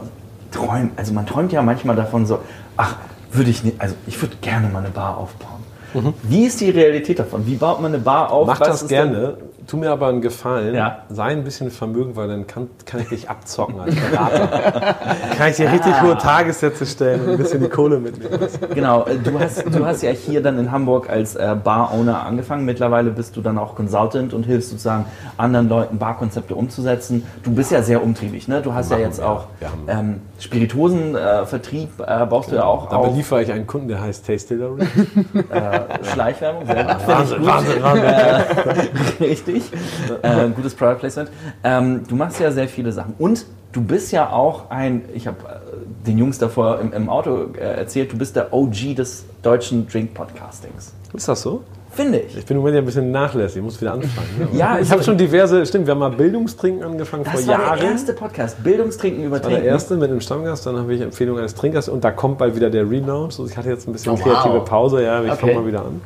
[0.51, 2.39] träumen, also man träumt ja manchmal davon so,
[2.75, 2.95] ach,
[3.31, 6.13] würde ich nicht, also ich würde gerne mal eine Bar aufbauen.
[6.23, 7.47] Wie ist die Realität davon?
[7.47, 8.43] Wie baut man eine Bar auf?
[8.45, 8.47] Mhm.
[8.51, 9.37] Mach Was das ist denn- gerne.
[9.69, 10.73] Tu mir aber einen Gefallen.
[10.73, 11.03] Ja.
[11.09, 14.47] Sei ein bisschen Vermögen, weil dann kann, kann ich dich abzocken als Berater.
[15.37, 18.47] kann ich dir richtig hohe Tagessätze stellen und ein bisschen die Kohle mitnehmen.
[18.73, 22.65] Genau, äh, du hast, du hast ja hier dann in Hamburg als äh, Bar-Owner angefangen.
[22.65, 25.05] Mittlerweile bist du dann auch Consultant und hilfst sozusagen
[25.37, 27.23] anderen Leuten Barkonzepte umzusetzen.
[27.43, 28.63] Du bist ja sehr umtriebig, ne?
[28.63, 32.95] Du hast ja Machen jetzt auch haben- ähm, Spirituosenvertrieb, äh, baust du ja auch Da
[32.97, 33.09] auf.
[33.09, 34.87] beliefere ich einen Kunden, der heißt Tastillery.
[36.11, 37.01] Schleichwerbung, sehr gut.
[37.01, 37.47] Finde ich Wahnsinn, gut.
[37.47, 38.87] Wahnsinn, Wahnsinn.
[39.19, 39.58] Richtig.
[40.21, 41.29] Äh, gutes Product Placement.
[41.63, 43.13] Ähm, du machst ja sehr viele Sachen.
[43.19, 47.47] Und du bist ja auch ein, ich habe äh, den Jungs davor im, im Auto
[47.57, 50.93] äh, erzählt, du bist der OG des deutschen Drink-Podcastings.
[51.13, 51.63] Ist das so?
[51.91, 52.37] Finde ich.
[52.37, 54.27] Ich bin im Moment ja ein bisschen nachlässig, ich muss wieder anfangen.
[54.37, 54.47] Ne?
[54.53, 57.79] Ja, ich habe schon diverse, stimmt, wir haben mal Bildungstrinken angefangen Das vor war Jahren.
[57.79, 59.73] der erste Podcast, Bildungstrinken über Das war der Trinken.
[59.73, 62.69] erste mit einem Stammgast, dann habe ich Empfehlung eines Trinkers und da kommt bald wieder
[62.69, 63.39] der Relaunch.
[63.39, 64.23] Also ich hatte jetzt ein bisschen Oh, wow.
[64.23, 65.39] kreative Pause, ja, ich Okay.
[65.41, 65.99] fange mal wieder an.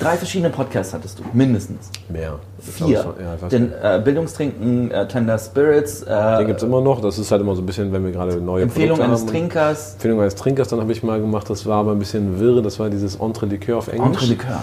[0.00, 1.90] Drei verschiedene Podcasts hattest du, mindestens.
[2.08, 2.38] Mehr.
[2.58, 2.88] Vier.
[2.88, 7.02] Ja, ich weiß Den äh, Bildungstrinken, äh, Tender Spirits, äh, Den gibt es immer noch.
[7.02, 9.28] Das ist halt immer so ein bisschen, wenn wir gerade neue Empfehlung Produkte eines haben.
[9.28, 12.62] Trinkers, Empfehlung eines Trinkers, dann habe ich mal gemacht, das war aber ein bisschen wirre,
[12.62, 14.22] das war dieses Entre Likör auf Englisch.
[14.22, 14.62] Entre Likör.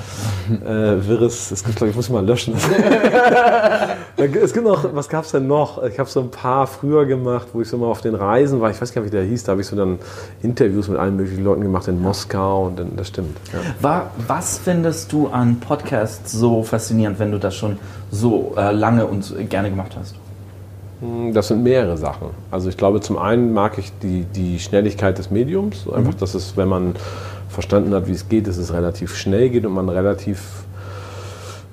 [0.66, 2.56] Äh, wirres, es gibt, glaub ich, ich muss mal löschen.
[4.20, 5.84] Es gibt noch, was gab es denn noch?
[5.84, 8.72] Ich habe so ein paar früher gemacht, wo ich so mal auf den Reisen war,
[8.72, 10.00] ich weiß gar nicht, wie der hieß, da habe ich so dann
[10.42, 13.38] Interviews mit allen möglichen Leuten gemacht in Moskau und dann, das stimmt.
[13.54, 13.60] Ja.
[13.80, 17.78] War, was findest du an Podcasts so faszinierend, wenn du das schon
[18.12, 20.16] so äh, lange und gerne gemacht hast?
[21.34, 22.30] Das sind mehrere Sachen.
[22.50, 25.88] Also ich glaube, zum einen mag ich die, die Schnelligkeit des Mediums.
[25.88, 26.96] Einfach, dass es, wenn man
[27.50, 30.64] verstanden hat, wie es geht, dass es relativ schnell geht und man relativ,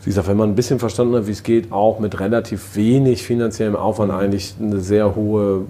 [0.03, 3.23] wie gesagt, wenn man ein bisschen verstanden hat, wie es geht, auch mit relativ wenig
[3.23, 5.63] finanziellem Aufwand eigentlich eine sehr hohe,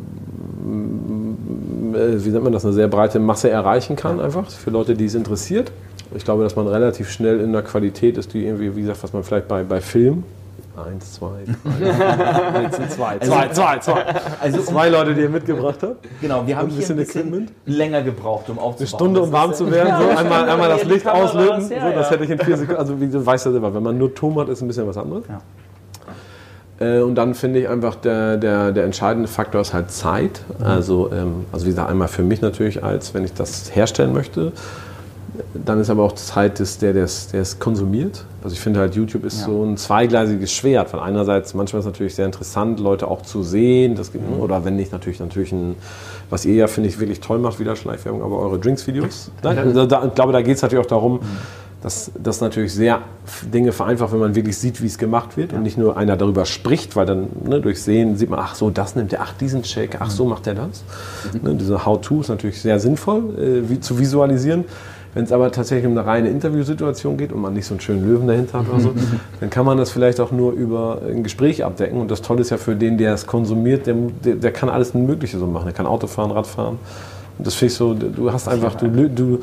[1.94, 5.04] äh, wie nennt man das, eine sehr breite Masse erreichen kann, einfach für Leute, die
[5.04, 5.70] es interessiert.
[6.14, 9.12] Ich glaube, dass man relativ schnell in der Qualität ist, die irgendwie, wie gesagt, was
[9.12, 10.22] man vielleicht bei, bei Film.
[10.76, 12.62] Eins, zwei, drei.
[12.62, 13.18] Jetzt sind zwei.
[13.20, 14.04] Zwei, zwei, zwei.
[14.40, 16.04] Also um- Zwei Leute, die ihr mitgebracht habt.
[16.20, 17.52] Genau, wir haben ein hier ein bisschen bisschen Equipment?
[17.66, 18.78] länger gebraucht, um aufzubauen.
[18.78, 19.94] Eine Stunde, um Das warm zu werden.
[20.00, 21.62] So einmal, einmal das Licht auslöten.
[21.62, 22.10] was, ja, so, das ja.
[22.12, 22.80] hätte ich in vier Sekunden.
[22.80, 24.96] Also, wie du weißt ja selber, wenn man nur Ton hat, ist ein bisschen was
[24.96, 25.24] anderes.
[26.80, 30.40] Äh, Und dann finde ich einfach, der, der, der entscheidende Faktor ist halt Zeit.
[30.60, 34.52] Also, ähm, also wie gesagt, einmal für mich natürlich, als wenn ich das herstellen möchte.
[35.54, 38.24] Dann ist aber auch Zeit, des, der, der, es- der es konsumiert.
[38.42, 39.46] Also ich finde halt, YouTube ist Ja.
[39.46, 40.92] so ein zweigleisiges Schwert.
[40.92, 43.94] Weil einerseits, manchmal ist es natürlich sehr interessant, Leute auch zu sehen.
[43.96, 44.12] Das Mhm.
[44.12, 45.74] gibt, Oder wenn nicht, natürlich, natürlich ein,
[46.30, 49.30] was ihr ja, finde ich, wirklich toll macht, wieder Schleichwerbung, aber eure Drinks-Videos.
[49.42, 51.20] Ich glaube, da geht es natürlich auch darum, Mhm.
[51.82, 53.00] dass das natürlich sehr
[53.52, 56.44] Dinge vereinfacht, wenn man wirklich sieht, wie es gemacht wird und nicht nur einer darüber
[56.44, 59.64] spricht, weil dann ne, durch Sehen sieht man, ach so, das nimmt er, ach diesen
[59.64, 60.84] Shake, ach so macht er das.
[61.42, 64.64] Ne, diese How-To ist natürlich sehr sinnvoll äh, wie, zu visualisieren.
[65.14, 68.04] Wenn es aber tatsächlich um eine reine Interviewsituation geht und man nicht so einen schönen
[68.06, 68.94] Löwen dahinter hat oder so,
[69.40, 72.00] dann kann man das vielleicht auch nur über ein Gespräch abdecken.
[72.00, 74.92] Und das Tolle ist ja für den, der es konsumiert, der, der, der kann alles
[74.92, 75.66] Mögliche so machen.
[75.66, 76.78] Der kann Auto fahren, Rad fahren.
[77.38, 79.40] Und das finde ich so, du hast einfach, du, du,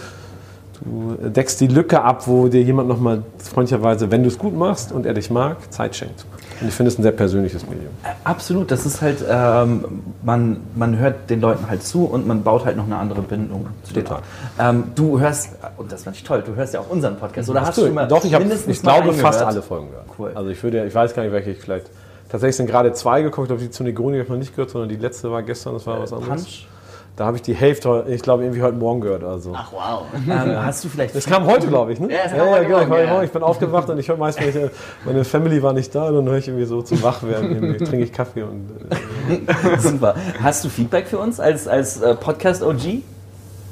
[0.84, 4.91] Du deckst die Lücke ab, wo dir jemand nochmal freundlicherweise, wenn du es gut machst
[4.91, 6.26] und er dich mag, Zeit schenkt.
[6.60, 7.91] Und ich finde es ein sehr persönliches Medium.
[8.24, 12.65] Absolut, das ist halt, ähm, man, man hört den Leuten halt zu und man baut
[12.65, 14.06] halt noch eine andere Bindung zu denen.
[14.06, 14.22] Total.
[14.60, 17.62] Ähm, du hörst, und das fand ich toll, du hörst ja auch unseren Podcast, oder
[17.62, 20.06] hast du mal doch, ich, hab, mindestens ich glaube fast alle Folgen gehört.
[20.17, 20.32] Cool.
[20.34, 21.88] Also ich würde, ich weiß gar nicht, welche ich vielleicht.
[22.30, 23.46] Tatsächlich sind gerade zwei gekommen.
[23.46, 25.74] Ich glaube, die zu Negroni habe ich noch nicht gehört, sondern die letzte war gestern,
[25.74, 26.44] das war was anderes.
[26.44, 26.67] Punch.
[27.22, 29.24] Da habe ich die Hälfte, ich glaube, irgendwie heute Morgen gehört.
[29.24, 29.54] Also.
[29.56, 30.02] Ach wow.
[30.28, 32.12] Ähm, hast du vielleicht Das kam heute, glaube ich, ne?
[32.12, 32.82] Ja, es kam heute genau.
[32.82, 33.22] Ich, Morgen, ja.
[33.22, 34.72] ich bin aufgewacht und ich höre meist, äh,
[35.06, 38.12] meine Family war nicht da, dann höre ich irgendwie so zum Wachwerden, irgendwie trinke ich
[38.12, 40.16] Kaffee und äh, Super.
[40.42, 43.04] Hast du Feedback für uns als, als äh, Podcast-OG?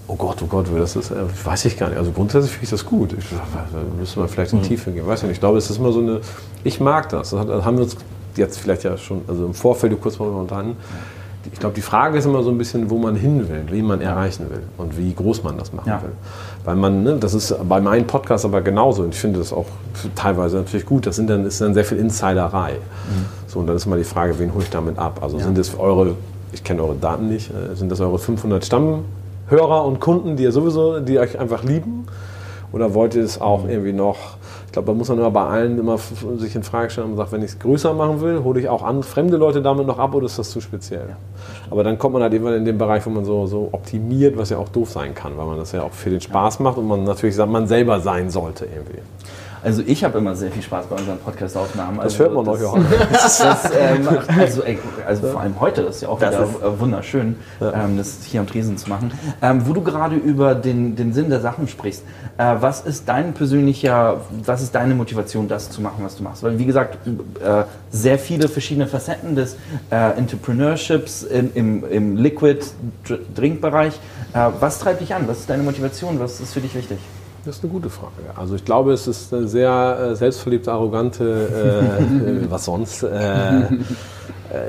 [0.08, 1.98] Oh Gott, oh Gott, das ist, äh, weiß ich gar nicht.
[1.98, 3.14] Also grundsätzlich finde ich das gut.
[3.18, 5.08] Ich, da müsste man vielleicht in die Tiefe gehen.
[5.08, 5.38] Weiß ich nicht.
[5.38, 6.22] Ich glaube, es ist immer so eine.
[6.64, 7.32] Ich mag das.
[7.32, 7.98] Das haben wir uns
[8.36, 10.78] jetzt vielleicht ja schon, also im Vorfeld kurz mal unterhalten.
[11.52, 14.02] Ich glaube, die Frage ist immer so ein bisschen, wo man hin will, wen man
[14.02, 16.02] erreichen will und wie groß man das machen Ja.
[16.02, 16.12] will.
[16.64, 19.04] Weil man, ne, das ist bei meinem Podcast aber genauso.
[19.04, 19.66] Und ich finde das auch
[20.16, 21.06] teilweise natürlich gut.
[21.08, 22.74] Das sind dann, ist dann sehr viel Insiderei.
[23.48, 25.20] So, und dann ist mal die Frage, wen hole ich damit ab?
[25.22, 26.16] Also sind es eure,
[26.54, 30.52] ich kenne eure Daten nicht, äh, sind das eure 500 Stammhörer und Kunden, die ihr
[30.52, 32.06] sowieso, die euch einfach lieben?
[32.72, 34.38] Oder wollt ihr es auch irgendwie noch,
[34.80, 37.34] ich glaube, da muss man immer bei allen immer sich in Frage stellen und sagt,
[37.34, 40.16] wenn ich es größer machen will, hole ich auch an fremde Leute damit noch ab
[40.16, 41.18] oder ist das zu speziell?
[41.70, 44.52] Aber dann kommt man halt irgendwann in den Bereich, wo man so, so optimiert, was
[44.52, 46.88] ja auch doof sein kann, weil man das ja auch für den Spaß macht und
[46.88, 49.00] man natürlich sagt, man selber sein sollte irgendwie.
[49.64, 52.00] Also ich habe immer sehr viel Spaß bei unseren Podcast-Aufnahmen.
[52.00, 52.86] Also hört man das, Johann.
[53.12, 54.64] Das, das, ähm, also,
[55.06, 58.48] also vor allem heute, das ist ja auch Das wieder wunderschön, ähm, das hier am
[58.48, 59.12] Tresen zu machen.
[59.42, 62.04] Ähm, wo du gerade über den, den Sinn der Sachen sprichst,
[62.38, 66.42] äh, was ist dein persönlicher, was ist deine Motivation, das zu machen, was du machst?
[66.44, 69.58] Weil wie gesagt, äh, sehr viele verschiedene Facetten des
[69.92, 74.00] äh, Entrepreneurships in, im, im Liquid-Drinkbereich.
[74.34, 75.28] Äh, was treibt dich an?
[75.28, 76.20] Was ist deine Motivation?
[76.20, 77.00] Was ist für dich wichtig?
[77.46, 78.14] Das ist eine gute Frage.
[78.36, 83.04] Also ich glaube, es ist eine sehr äh, selbstverliebte, arrogante, äh, äh, was sonst.
[83.04, 83.66] Äh, äh,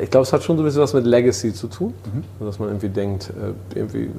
[0.03, 1.95] ich glaube, es hat schon so ein bisschen was mit Legacy zu tun,
[2.39, 3.33] dass man irgendwie denkt,
[3.75, 4.11] irgendwie,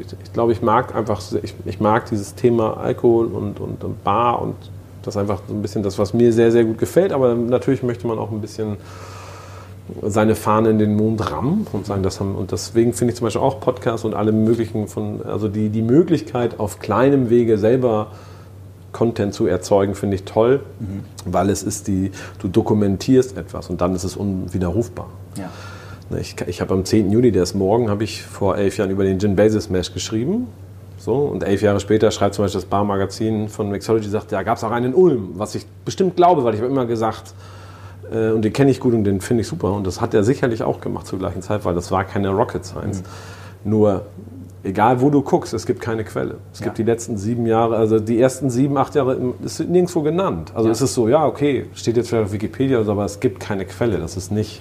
[0.00, 4.02] ich, ich glaube, ich mag einfach, ich, ich mag dieses Thema Alkohol und, und, und
[4.02, 4.56] Bar und
[5.02, 7.12] das ist einfach so ein bisschen das, was mir sehr, sehr gut gefällt.
[7.12, 8.78] Aber natürlich möchte man auch ein bisschen
[10.02, 13.26] seine Fahne in den Mond rammen und sagen, das haben, und deswegen finde ich zum
[13.26, 18.08] Beispiel auch Podcasts und alle möglichen von, also die, die Möglichkeit auf kleinem Wege selber
[18.92, 20.60] Content zu erzeugen, finde ich toll,
[21.26, 25.08] weil es ist die, du dokumentierst etwas und dann ist es unwiderrufbar.
[25.36, 25.50] Ja.
[26.10, 27.10] Ne, Ich, ich habe am 10.
[27.10, 30.46] Juli, der ist morgen, habe ich vor elf Jahren über den Gin Basil Smash geschrieben.
[30.96, 34.56] So, und elf Jahre später schreibt zum Beispiel das Barmagazin von Mixology, sagt, ja, gab
[34.56, 37.34] es auch einen in Ulm, was ich bestimmt glaube, weil ich habe immer gesagt,
[38.14, 39.72] äh, und den kenne ich gut und den finde ich super.
[39.72, 42.64] Und das hat er sicherlich auch gemacht zur gleichen Zeit, weil das war keine Rocket
[42.64, 43.02] Science.
[43.64, 43.70] Mhm.
[43.70, 44.02] Nur,
[44.62, 46.36] egal wo du guckst, es gibt keine Quelle.
[46.52, 46.64] Es ja.
[46.64, 50.52] gibt die letzten sieben Jahre, also die ersten sieben, acht Jahre, ist nirgendwo genannt.
[50.54, 50.72] Also ja.
[50.72, 53.98] es ist so, ja, okay, steht jetzt vielleicht auf Wikipedia, aber es gibt keine Quelle.
[53.98, 54.60] Das ist nicht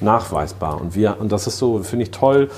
[0.00, 0.80] nachweisbar.
[0.80, 2.48] Und, wir, und das ist so, finde ich toll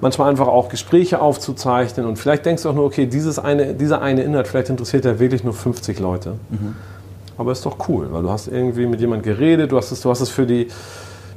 [0.00, 4.00] manchmal einfach auch Gespräche aufzuzeichnen und vielleicht denkst du auch nur, okay, dieses eine, dieser
[4.00, 6.34] eine Inhalt, vielleicht interessiert ja wirklich nur 50 Leute.
[6.50, 6.76] Mhm.
[7.38, 10.10] Aber ist doch cool, weil du hast irgendwie mit jemandem geredet, du hast es, du
[10.10, 10.66] hast es für die,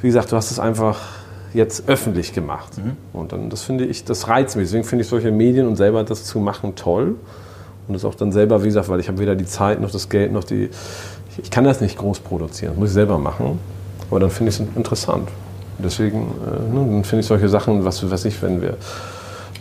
[0.01, 0.99] wie gesagt, du hast es einfach
[1.53, 2.77] jetzt öffentlich gemacht.
[2.77, 2.97] Mhm.
[3.13, 4.65] Und dann, das finde ich, das reizt mich.
[4.65, 7.15] Deswegen finde ich solche Medien und selber das zu machen toll.
[7.87, 10.09] Und das auch dann selber, wie gesagt, weil ich habe weder die Zeit noch das
[10.09, 10.69] Geld noch die,
[11.29, 13.59] ich, ich kann das nicht groß produzieren, das muss ich selber machen.
[14.09, 15.29] Aber dann finde ich es interessant.
[15.77, 18.77] Deswegen äh, ne, finde ich solche Sachen, was weiß ich, wenn wir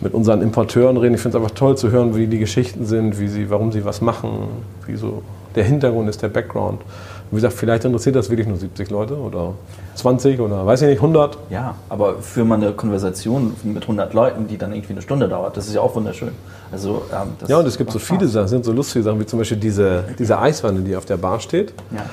[0.01, 3.19] mit unseren Importeuren reden, ich finde es einfach toll zu hören, wie die Geschichten sind,
[3.19, 4.47] wie sie, warum sie was machen,
[4.87, 5.21] wie so
[5.55, 6.81] der Hintergrund ist, der Background.
[6.81, 9.53] Und wie gesagt, vielleicht interessiert das wirklich nur 70 Leute oder
[9.95, 11.37] 20 oder weiß ich nicht, 100.
[11.49, 15.55] Ja, aber für mal eine Konversation mit 100 Leuten, die dann irgendwie eine Stunde dauert,
[15.55, 16.31] das ist ja auch wunderschön.
[16.71, 19.39] Also, ähm, ja, und es gibt so viele Sachen, sind so lustige Sachen, wie zum
[19.39, 21.73] Beispiel diese, diese Eiswanne, die auf der Bar steht.
[21.91, 22.05] Ja.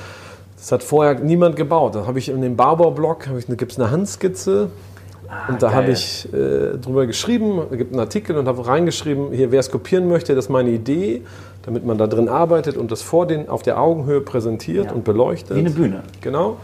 [0.57, 1.95] Das hat vorher niemand gebaut.
[1.95, 4.69] Da habe ich in dem Baubaublock gibt es eine Handskizze
[5.29, 9.31] ah, und da habe ich äh, drüber geschrieben, es gibt einen Artikel und habe reingeschrieben,
[9.31, 11.23] hier wer es kopieren möchte, das ist meine Idee,
[11.63, 14.91] damit man da drin arbeitet und das vor den auf der Augenhöhe präsentiert ja.
[14.91, 15.55] und beleuchtet.
[15.55, 16.03] Wie eine Bühne.
[16.21, 16.57] Genau.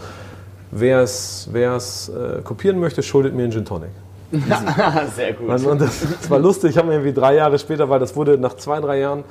[0.72, 3.90] Wer es äh, kopieren möchte, schuldet mir einen Gin Tonic.
[5.16, 5.50] Sehr gut.
[5.50, 6.72] Also, das, das, war lustig.
[6.72, 9.24] Ich habe mir irgendwie drei Jahre später, weil das wurde nach zwei, drei Jahren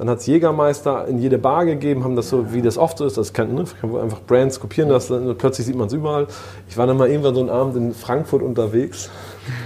[0.00, 3.04] dann hat es Jägermeister in jede Bar gegeben, haben das so, wie das oft so
[3.04, 6.26] ist, das kann, ne, kann einfach Brands kopieren das, dann plötzlich sieht man es überall.
[6.70, 9.10] Ich war dann mal irgendwann so einen Abend in Frankfurt unterwegs.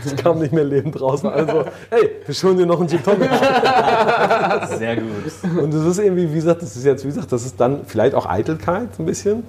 [0.07, 1.25] Ich kam nicht mehr lebend raus.
[1.25, 3.29] Also, hey, wir schulen dir noch einen Gin Tonic.
[4.79, 5.61] Sehr gut.
[5.61, 8.15] Und das ist irgendwie, wie gesagt, das ist jetzt, wie gesagt, das ist dann vielleicht
[8.15, 9.39] auch Eitelkeit ein bisschen.
[9.39, 9.45] Mhm.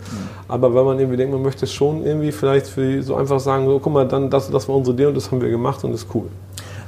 [0.49, 3.79] Aber wenn man irgendwie denkt, man möchte schon irgendwie vielleicht für so einfach sagen, so,
[3.79, 6.01] guck mal, dann das, das war unsere Idee und das haben wir gemacht und das
[6.01, 6.27] ist cool.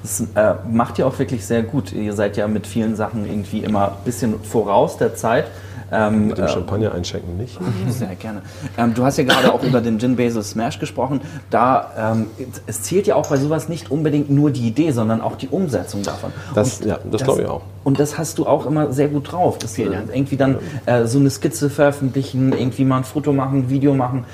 [0.01, 1.91] Das äh, macht ihr auch wirklich sehr gut.
[1.91, 5.45] Ihr seid ja mit vielen Sachen irgendwie immer ein bisschen voraus der Zeit.
[5.91, 7.57] Ähm, Mit dem äh, Champagner einschenken nicht.
[7.89, 8.41] Sehr gerne.
[8.77, 11.21] Ähm, du hast ja gerade auch über den Gin Basil Smash gesprochen.
[11.49, 12.27] Da, ähm,
[12.65, 16.03] es zählt ja auch bei sowas nicht unbedingt nur die Idee, sondern auch die Umsetzung
[16.03, 16.31] davon.
[16.53, 17.61] Das, ja, das, das glaube ich auch.
[17.83, 19.57] Und das hast du auch immer sehr gut drauf.
[19.59, 23.69] Das, äh, irgendwie dann äh, so eine Skizze veröffentlichen, irgendwie mal ein Foto machen, ein
[23.69, 24.25] Video machen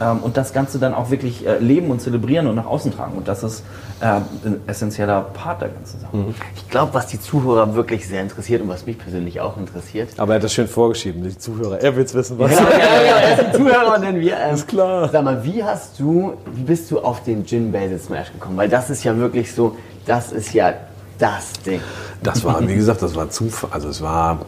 [0.00, 3.16] ähm, und das Ganze dann auch wirklich äh, leben und zelebrieren und nach außen tragen.
[3.16, 3.64] Und das ist
[4.00, 6.16] äh, ein essentieller Part der ganzen Sache.
[6.16, 6.34] Mhm.
[6.54, 10.10] Ich glaube, was die Zuhörer wirklich sehr interessiert und was mich persönlich auch interessiert.
[10.16, 11.80] Aber er hat das schön vorgestellt vorschieben, die Zuhörer.
[11.80, 12.50] Er will es wissen, was.
[12.52, 14.36] Ja, ja, ja, er ist die Zuhörer und dann wir.
[14.36, 15.08] Ähm, ist klar.
[15.08, 18.56] Sag mal, wie hast du, wie bist du auf den Gin Basil Smash gekommen?
[18.56, 20.74] Weil das ist ja wirklich so, das ist ja
[21.18, 21.80] das Ding.
[22.22, 23.70] Das war, wie gesagt, das war Zufall.
[23.72, 24.40] Also es war,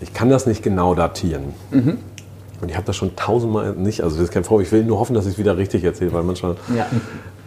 [0.00, 1.54] ich kann das nicht genau datieren.
[1.70, 1.98] Mhm.
[2.60, 5.00] Und ich habe das schon tausendmal nicht, also das ist kein Vorwurf, ich will nur
[5.00, 6.86] hoffen, dass ich es wieder richtig erzähle, weil manchmal ja.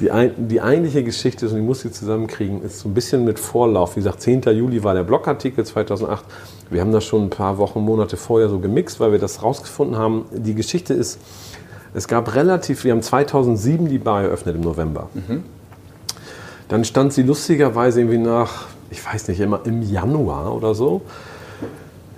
[0.02, 3.96] die, die eigentliche Geschichte, und ich muss sie zusammenkriegen, ist so ein bisschen mit Vorlauf.
[3.96, 4.42] Wie gesagt, 10.
[4.42, 6.26] Juli war der Blogartikel 2008.
[6.70, 9.98] Wir haben das schon ein paar Wochen, Monate vorher so gemixt, weil wir das rausgefunden
[9.98, 10.26] haben.
[10.32, 11.20] Die Geschichte ist,
[11.94, 15.10] es gab relativ, wir haben 2007 die Bar eröffnet im November.
[15.14, 15.44] Mhm.
[16.68, 21.02] Dann stand sie lustigerweise irgendwie nach, ich weiß nicht, immer im Januar oder so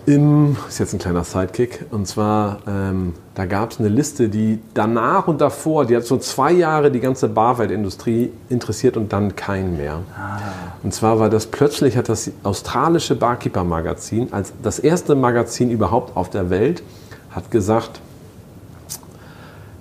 [0.07, 4.59] im, ist jetzt ein kleiner Sidekick, und zwar, ähm, da gab es eine Liste, die
[4.73, 9.75] danach und davor, die hat so zwei Jahre die ganze Barweltindustrie interessiert und dann keinen
[9.75, 9.99] mehr.
[10.17, 10.39] Ah.
[10.81, 16.29] Und zwar war das plötzlich, hat das australische Barkeeper-Magazin, als das erste Magazin überhaupt auf
[16.29, 16.83] der Welt,
[17.31, 17.99] hat gesagt,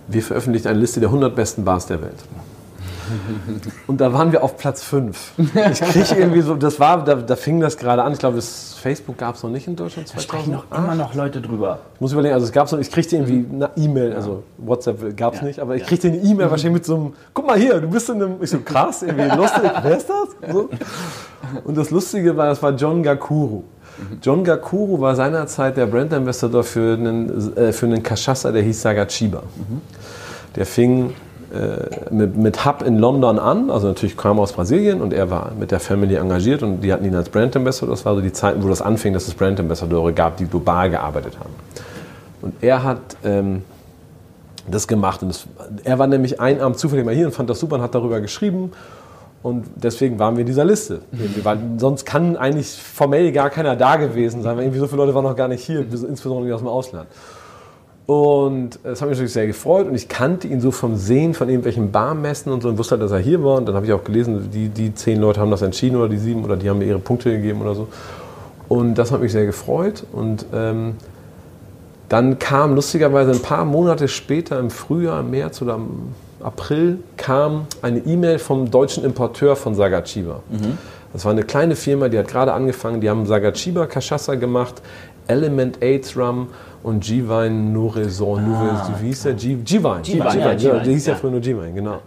[0.09, 2.25] wir veröffentlichen eine Liste der 100 besten Bars der Welt.
[3.87, 5.33] Und da waren wir auf Platz 5.
[5.39, 8.13] Ich kriege irgendwie so, das war, da, da fing das gerade an.
[8.13, 10.13] Ich glaube, Facebook gab es noch nicht in Deutschland.
[10.15, 11.81] Da sprechen noch immer noch Leute drüber.
[11.95, 15.35] Ich muss überlegen, also es gab noch, ich kriegte irgendwie eine E-Mail, also WhatsApp gab
[15.35, 15.47] es ja.
[15.47, 18.09] nicht, aber ich kriegte eine E-Mail wahrscheinlich mit so einem, guck mal hier, du bist
[18.09, 20.53] in einem, ich so krass, irgendwie lustig, wer ist das?
[20.53, 20.69] So.
[21.65, 23.63] Und das Lustige war, das war John Gakuru.
[24.23, 28.83] John Gakuru war seinerzeit der Brand Ambassador für einen, äh, für einen Cachaça, der hieß
[28.83, 29.43] Sagachiba.
[29.43, 29.81] Mhm.
[30.55, 31.15] Der fing
[32.11, 35.71] mit, mit Hub in London an, also natürlich kam aus Brasilien und er war mit
[35.71, 37.95] der Family engagiert und die hatten ihn als Brand Ambassador.
[37.95, 40.91] Das war so die Zeiten, wo das anfing, dass es Brand Ambassadore gab, die global
[40.91, 41.55] gearbeitet haben.
[42.43, 43.65] Und er hat ähm,
[44.71, 45.47] das gemacht und das,
[45.85, 48.21] er war nämlich ein Abend zufällig mal hier und fand das super und hat darüber
[48.21, 48.73] geschrieben
[49.43, 51.03] und deswegen waren wir in dieser Liste.
[51.45, 55.15] Waren, sonst kann eigentlich formell gar keiner da gewesen sein, weil irgendwie so viele Leute
[55.15, 57.07] waren noch gar nicht hier, insbesondere aus dem Ausland.
[58.07, 61.49] Und das hat mich natürlich sehr gefreut und ich kannte ihn so vom Sehen von
[61.49, 63.57] irgendwelchen Barmessen und so und wusste halt, dass er hier war.
[63.57, 66.19] Und dann habe ich auch gelesen, die, die zehn Leute haben das entschieden oder die
[66.19, 67.89] sieben oder die haben mir ihre Punkte gegeben oder so.
[68.69, 70.05] Und das hat mich sehr gefreut.
[70.13, 70.95] Und ähm,
[72.09, 77.67] dann kam lustigerweise ein paar Monate später, im Frühjahr, im März oder im April, kam
[77.83, 80.43] eine E-Mail vom deutschen Importeur von Sagachiba.
[81.13, 84.81] Das war eine kleine Firma, die hat gerade angefangen, die haben Sagachiba Cachaça gemacht,
[85.27, 86.49] Element AIDS Rum
[86.87, 88.55] und G-Wein Nouraison.
[88.55, 89.35] Ah, wie hieß der?
[89.35, 90.03] G-Wein.
[90.03, 91.99] G-Wein, ja, der hieß ja, früher nur G-Wein, genau.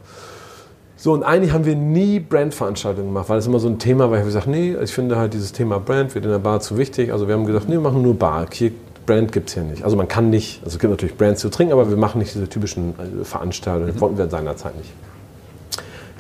[0.96, 4.14] So, und eigentlich haben wir nie Brandveranstaltungen gemacht, weil es immer so ein Thema war.
[4.14, 6.78] Ich habe gesagt, nee, ich finde halt dieses Thema Brand wird in der Bar zu
[6.78, 7.12] wichtig.
[7.12, 8.48] Also wir haben gesagt, nee, wir machen nur Bar.
[8.54, 8.72] Hier,
[9.06, 9.84] Brand gibt es hier nicht.
[9.84, 12.34] Also man kann nicht, also es gibt natürlich Brands zu trinken, aber wir machen nicht
[12.34, 13.92] diese typischen äh, Veranstaltungen.
[13.92, 14.92] Das wollten wir seinerzeit nicht.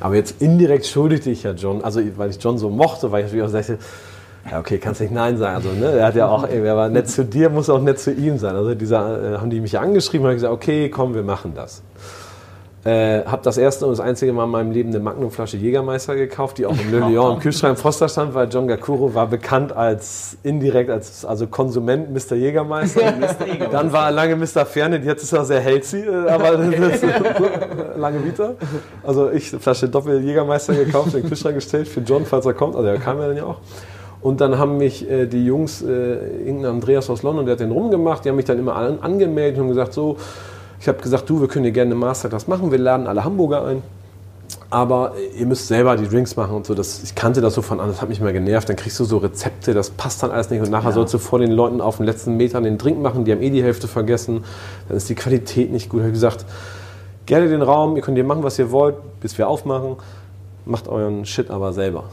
[0.02, 3.28] Aber jetzt indirekt schuldigte ich ja John, also weil ich John so mochte, weil ich
[3.28, 3.78] natürlich auch sagte,
[4.49, 5.56] ja okay, kannst nicht Nein sagen.
[5.56, 7.99] Also, ne, er hat ja auch, ey, wer war nett zu dir, muss auch nett
[7.99, 8.56] zu ihm sein.
[8.56, 11.82] Also dieser, äh, haben die mich angeschrieben und haben gesagt, okay, komm, wir machen das.
[12.86, 16.60] Äh, habe das erste und das einzige Mal in meinem Leben eine Magnumflasche Jägermeister gekauft,
[16.60, 19.73] die auch im Le Lion im Kühlschrank im Froster stand, weil John Gakuro war bekannt
[19.73, 22.36] als indirekt als also Konsument Mr.
[22.38, 23.02] Jägermeister.
[23.69, 24.65] Dann war er lange Mr.
[24.65, 26.52] Fernet, jetzt ist er sehr healthy, äh, aber
[27.97, 28.52] lange Vita.
[29.06, 32.54] Also ich eine Flasche Doppel Jägermeister gekauft, in den Kühlschrank gestellt für John, falls er
[32.54, 32.78] kommt.
[32.78, 33.58] Also er kam ja dann ja auch.
[34.21, 35.88] Und dann haben mich äh, die Jungs, äh,
[36.45, 39.62] irgendein Andreas aus London, der hat den rumgemacht, die haben mich dann immer an, angemeldet
[39.62, 40.17] und gesagt, so,
[40.82, 43.65] ich habe gesagt, du, wir können hier gerne eine Masterclass machen, wir laden alle Hamburger
[43.65, 43.82] ein.
[44.71, 46.75] Aber ihr müsst selber die Drinks machen und so.
[46.75, 48.69] Das, ich kannte das so von an, das hat mich mal genervt.
[48.69, 50.62] Dann kriegst du so Rezepte, das passt dann alles nicht.
[50.62, 53.32] Und nachher sollst du vor den Leuten auf den letzten Metern den Drink machen, die
[53.32, 54.43] haben eh die Hälfte vergessen.
[54.88, 56.01] Dann ist die Qualität nicht gut.
[56.01, 56.45] Ich habe gesagt,
[57.25, 59.95] gerne den Raum, ihr könnt hier machen, was ihr wollt, bis wir aufmachen.
[60.65, 62.03] Macht euren Shit aber selber.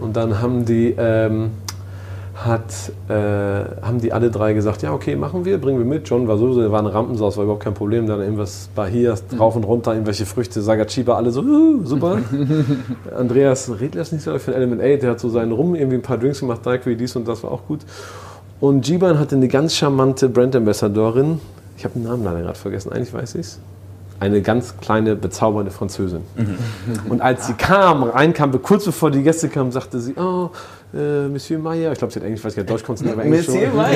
[0.00, 1.50] Und dann haben die, ähm,
[2.34, 3.12] hat, äh,
[3.82, 6.08] haben die alle drei gesagt, ja okay, machen wir, bringen wir mit.
[6.08, 8.06] John war sowieso, war eine Rampensaus, war überhaupt kein Problem.
[8.06, 12.18] Dann irgendwas Bahias drauf und runter, irgendwelche Früchte, Sagachiba, alle so, uh, super.
[13.16, 16.02] Andreas Redler ist nicht so für Element 8, der hat so seinen Rum, irgendwie ein
[16.02, 17.80] paar Drinks gemacht, Daiquiri, dies und das war auch gut.
[18.60, 21.40] Und Jiban hatte eine ganz charmante Brand Ambassadorin,
[21.76, 23.60] ich habe den Namen leider gerade vergessen, eigentlich weiß ich es.
[24.22, 26.22] Eine ganz kleine, bezaubernde Französin.
[27.08, 30.50] Und als sie kam, reinkam, kurz bevor die Gäste kamen, sagte sie, oh,
[30.94, 33.06] äh, Monsieur Meyer, ich glaube, sie hat Englisch, ich weiß gar nicht, Deutsch konnte sie
[33.06, 33.76] nicht, aber Englisch Monsieur schon.
[33.76, 33.92] Meyer.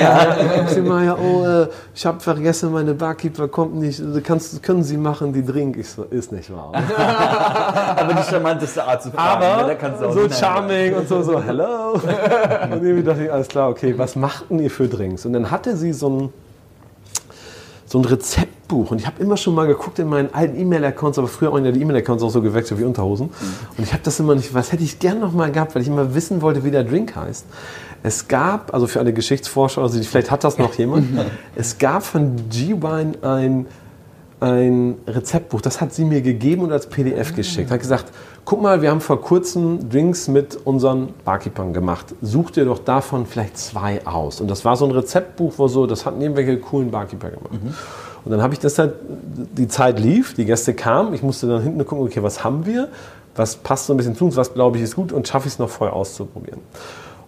[0.57, 4.97] Ja, Monsieur Meyer, oh, äh, ich habe vergessen, meine Barkeeper kommt nicht, kannst, können Sie
[4.97, 5.77] machen, die Drink?
[5.77, 6.73] Ich so, ist nicht wahr.
[7.97, 9.43] Aber die charmanteste Art zu fragen.
[9.43, 9.47] ne?
[9.47, 11.93] Aber Da kannst du auch so charming und so, so, hello.
[11.93, 15.25] Und irgendwie dachte ich, alles klar, okay, was macht denn ihr für Drinks?
[15.25, 16.33] Und dann hatte sie so ein,
[17.85, 18.03] so ein
[18.66, 18.90] Rezeptbuch.
[18.90, 21.72] Und ich habe immer schon mal geguckt in meinen alten E-Mail-Accounts, aber früher waren ja
[21.72, 23.31] die E-Mail-Accounts auch so gewechselt wie Unterhosen.
[23.76, 25.88] Und ich habe das immer nicht, was hätte ich gern noch mal gehabt, weil ich
[25.88, 27.46] immer wissen wollte, wie der Drink heißt.
[28.02, 31.09] Es gab, also für alle Geschichtsforscher, also vielleicht hat das noch jemand,
[31.57, 33.66] es gab von G-Wine ein
[34.38, 37.70] ein Rezeptbuch, das hat sie mir gegeben und als PDF geschickt.
[37.70, 38.12] Hat gesagt,
[38.44, 42.14] guck mal, wir haben vor kurzem Drinks mit unseren Barkeepern gemacht.
[42.20, 44.42] Such dir doch davon vielleicht zwei aus.
[44.42, 47.55] Und das war so ein Rezeptbuch, wo so, das hatten irgendwelche coolen Barkeeper gemacht.
[48.27, 48.95] Und dann habe ich das halt,
[49.57, 52.89] die Zeit lief, die Gäste kamen, ich musste dann hinten gucken, okay, was haben wir?
[53.37, 55.55] Was passt so ein bisschen zu uns, was glaube ich ist gut und schaffe ich
[55.55, 56.61] es noch vorher auszuprobieren.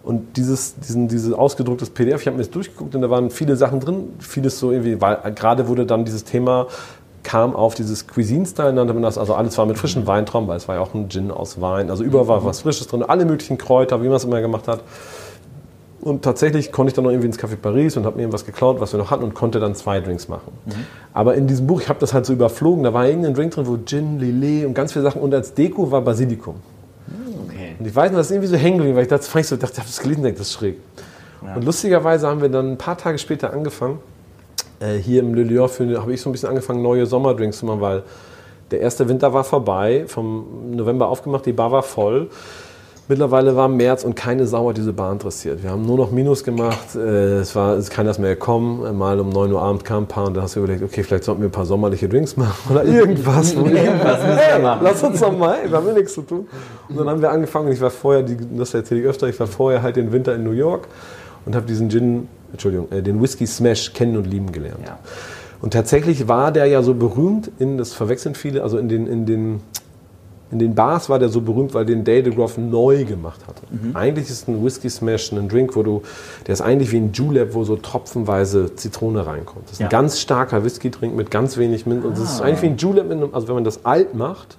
[0.03, 3.55] Und dieses, diesen, dieses ausgedrucktes PDF, ich habe mir das durchgeguckt und da waren viele
[3.55, 6.67] Sachen drin, vieles so irgendwie, weil gerade wurde dann dieses Thema,
[7.23, 10.67] kam auf dieses Cuisine-Style, nannte man das, also alles war mit frischem Weintrauben, weil es
[10.67, 13.57] war ja auch ein Gin aus Wein, also überall war was Frisches drin, alle möglichen
[13.57, 14.81] Kräuter, wie man es immer gemacht hat.
[16.01, 18.79] Und tatsächlich konnte ich dann noch irgendwie ins Café Paris und habe mir irgendwas geklaut,
[18.79, 20.51] was wir noch hatten und konnte dann zwei Drinks machen.
[21.13, 23.67] Aber in diesem Buch, ich habe das halt so überflogen, da war irgendein Drink drin,
[23.67, 26.55] wo Gin, Lillet und ganz viele Sachen und als Deko war Basilikum.
[27.47, 27.75] Okay.
[27.77, 29.49] Und ich weiß noch, das ist irgendwie so hängen geblieben, weil ich dachte, fand ich
[29.49, 30.77] so, dachte, ich habe das gelesen, das ist schräg.
[31.55, 33.99] Und lustigerweise haben wir dann ein paar Tage später angefangen,
[34.79, 37.81] äh, hier im Le Lion habe ich so ein bisschen angefangen, neue Sommerdrinks zu machen,
[37.81, 38.03] weil
[38.71, 42.29] der erste Winter war vorbei, vom November aufgemacht, die Bar war voll.
[43.09, 45.63] Mittlerweile war März und keine Sau hat diese Bar interessiert.
[45.63, 48.95] Wir haben nur noch Minus gemacht, äh, es war es ist keiner mehr gekommen.
[48.99, 51.23] Mal um 9 Uhr Abend kam ein paar und dann hast du überlegt, okay, vielleicht
[51.23, 53.53] sollten wir ein paar sommerliche Drinks machen oder irgendwas.
[53.55, 56.47] irgendwas hey, lass uns doch mal, wir haben nichts zu tun.
[56.87, 58.23] Und dann haben wir angefangen, ich war vorher,
[58.55, 60.87] das erzähle ich öfter, ich war vorher halt den Winter in New York
[61.47, 64.85] und habe diesen Gin, Entschuldigung, äh, den Whisky Smash kennen und lieben gelernt.
[64.85, 64.99] Ja.
[65.63, 69.25] Und tatsächlich war der ja so berühmt, in, das verwechseln viele, also in den, in
[69.25, 69.61] den,
[70.51, 73.61] in den Bars war der so berühmt, weil den Dale DeGroff neu gemacht hatte.
[73.93, 76.01] Eigentlich ist ein Whisky Smash ein Drink, wo du,
[76.47, 79.65] der ist eigentlich wie ein Julep, wo so tropfenweise Zitrone reinkommt.
[79.65, 79.85] Das ist Ja.
[79.87, 82.03] ein ganz starker Whisky-Drink mit ganz wenig Mint.
[82.03, 84.57] Und das ist eigentlich wie ein Julep, mit einem, also wenn man das alt macht,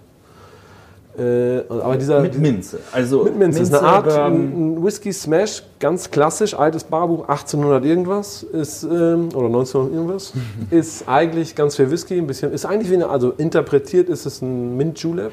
[1.18, 2.78] Äh, aber dieser, Mit Minze.
[2.92, 3.60] Also mit Minze.
[3.62, 9.28] ist eine Art ein, ein Whisky Smash, ganz klassisch, altes Barbuch, 1800 irgendwas, ist, ähm,
[9.34, 10.32] oder 1900 irgendwas,
[10.70, 14.40] ist eigentlich ganz viel Whisky, ein bisschen, ist eigentlich wie eine, also interpretiert ist es
[14.40, 15.32] ein Mint Julep,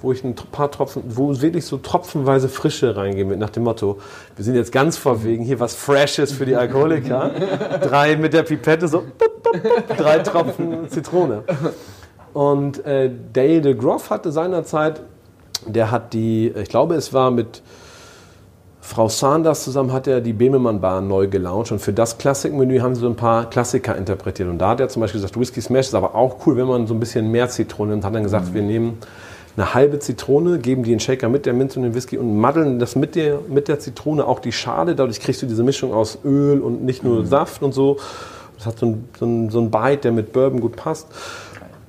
[0.00, 3.98] wo ich ein paar Tropfen, wo wirklich so tropfenweise Frische reingehen mit nach dem Motto,
[4.36, 7.30] wir sind jetzt ganz verwegen, hier was Freshes für die Alkoholiker,
[7.82, 11.44] drei mit der Pipette so, bup, bup, bup, drei Tropfen Zitrone.
[12.32, 15.00] Und äh, Dale de Groff hatte seinerzeit,
[15.66, 17.62] der hat die, ich glaube, es war mit
[18.86, 21.72] Frau Sanders zusammen, hat er die Bemelmann Bar neu gelauncht.
[21.72, 24.48] Und für das Klassikmenü haben sie so ein paar Klassiker interpretiert.
[24.48, 26.86] Und da hat er zum Beispiel gesagt, Whisky Smash ist aber auch cool, wenn man
[26.86, 28.04] so ein bisschen mehr Zitrone nimmt.
[28.04, 28.98] Hat dann gesagt, wir nehmen
[29.56, 32.38] eine halbe Zitrone, geben die in den Shaker mit der Minze und dem Whisky und
[32.38, 34.94] maddeln das mit der, mit der Zitrone auch die Schale.
[34.94, 37.96] Dadurch kriegst du diese Mischung aus Öl und nicht nur Saft und so.
[38.58, 41.06] Das hat so ein, so ein, so ein Bite, der mit Bourbon gut passt.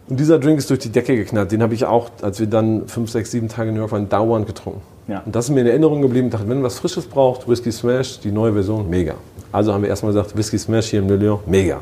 [0.10, 1.52] Und dieser Drink ist durch die Decke geknallt.
[1.52, 4.08] Den habe ich auch, als wir dann fünf, sechs, sieben Tage in New York waren,
[4.08, 4.82] dauernd getrunken.
[5.08, 5.22] Ja.
[5.26, 6.28] Und das ist mir in Erinnerung geblieben.
[6.28, 9.16] Ich dachte, wenn man was Frisches braucht, Whisky Smash, die neue Version, mega.
[9.52, 11.80] Also haben wir erstmal gesagt, Whisky Smash hier im Le Lion, mega.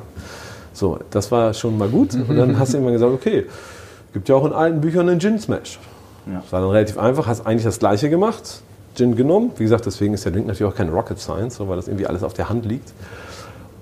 [0.73, 2.15] So, das war schon mal gut.
[2.27, 3.45] Und dann hast du irgendwann gesagt, okay,
[4.15, 5.77] gibt ja auch in alten Büchern einen Gin Smash.
[6.25, 6.39] Ja.
[6.39, 8.61] Das war dann relativ einfach, hast eigentlich das Gleiche gemacht,
[8.95, 9.51] Gin genommen.
[9.57, 12.23] Wie gesagt, deswegen ist der Drink natürlich auch keine Rocket Science, weil das irgendwie alles
[12.23, 12.93] auf der Hand liegt.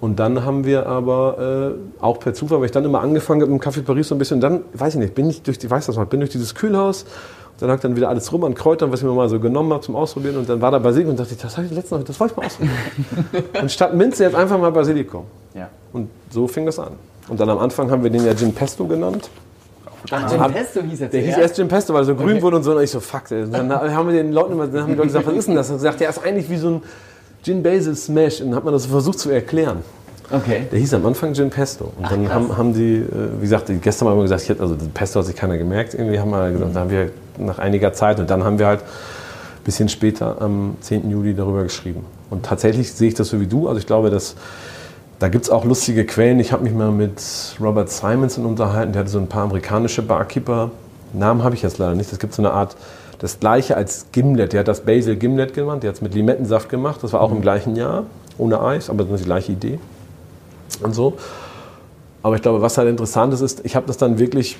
[0.01, 3.51] Und dann haben wir aber äh, auch per Zufall, weil ich dann immer angefangen habe
[3.51, 5.85] im Café Paris so ein bisschen, dann, weiß ich nicht, bin ich durch die, weiß
[5.85, 8.91] das noch, bin durch dieses Kühlhaus, und dann lag dann wieder alles rum an Kräutern,
[8.91, 11.19] was ich mir mal so genommen habe zum Ausprobieren und dann war da Basilikum und
[11.19, 13.45] dachte ich, das habe ich letztens noch, das wollte ich mal ausprobieren.
[13.61, 15.25] und statt Minze jetzt einfach mal Basilikum.
[15.53, 15.69] Ja.
[15.93, 16.93] Und so fing das an.
[17.27, 19.29] Und dann am Anfang haben wir den ja Gin Pesto genannt.
[20.11, 22.57] Ach, Hat- Pesto hieß jetzt Der hieß erst Gin Pesto, weil er so grün wurde
[22.57, 22.75] und so.
[22.75, 23.49] Und ich so, fuck, ey.
[23.49, 25.69] Dann haben wir den Leuten immer, dann haben die Leute gesagt, was ist denn das?
[25.69, 26.81] Und gesagt, der ist eigentlich wie so ein
[27.43, 28.41] Gin Basil Smash.
[28.41, 29.77] Und dann hat man das versucht zu erklären.
[30.31, 30.67] Okay.
[30.71, 31.91] Der hieß am Anfang Gin Pesto.
[31.97, 33.05] Und dann haben, haben die, äh,
[33.37, 35.93] wie gesagt, gestern mal immer gesagt, hätte, also Pesto hat sich keiner gemerkt.
[35.93, 38.79] Irgendwie haben wir gesagt, da haben wir nach einiger Zeit und dann haben wir halt
[38.81, 41.09] ein bisschen später am 10.
[41.09, 42.05] Juli darüber geschrieben.
[42.29, 43.67] Und tatsächlich sehe ich das so wie du.
[43.67, 44.35] Also ich glaube, dass
[45.23, 46.41] da gibt es auch lustige Quellen.
[46.41, 48.91] Ich habe mich mal mit Robert Simonson unterhalten.
[48.91, 50.71] Der hatte so ein paar amerikanische Barkeeper.
[51.13, 52.11] Namen habe ich jetzt leider nicht.
[52.11, 52.75] Es gibt so eine Art,
[53.19, 54.51] das gleiche als Gimlet.
[54.51, 55.83] Der hat das Basil Gimlet genannt.
[55.83, 57.01] Der hat es mit Limettensaft gemacht.
[57.03, 58.03] Das war auch im gleichen Jahr.
[58.37, 59.79] Ohne Eis, aber das ist die gleiche Idee.
[60.81, 61.13] Und so.
[62.21, 64.57] Aber ich glaube, was halt interessant ist, ist, ich habe das dann wirklich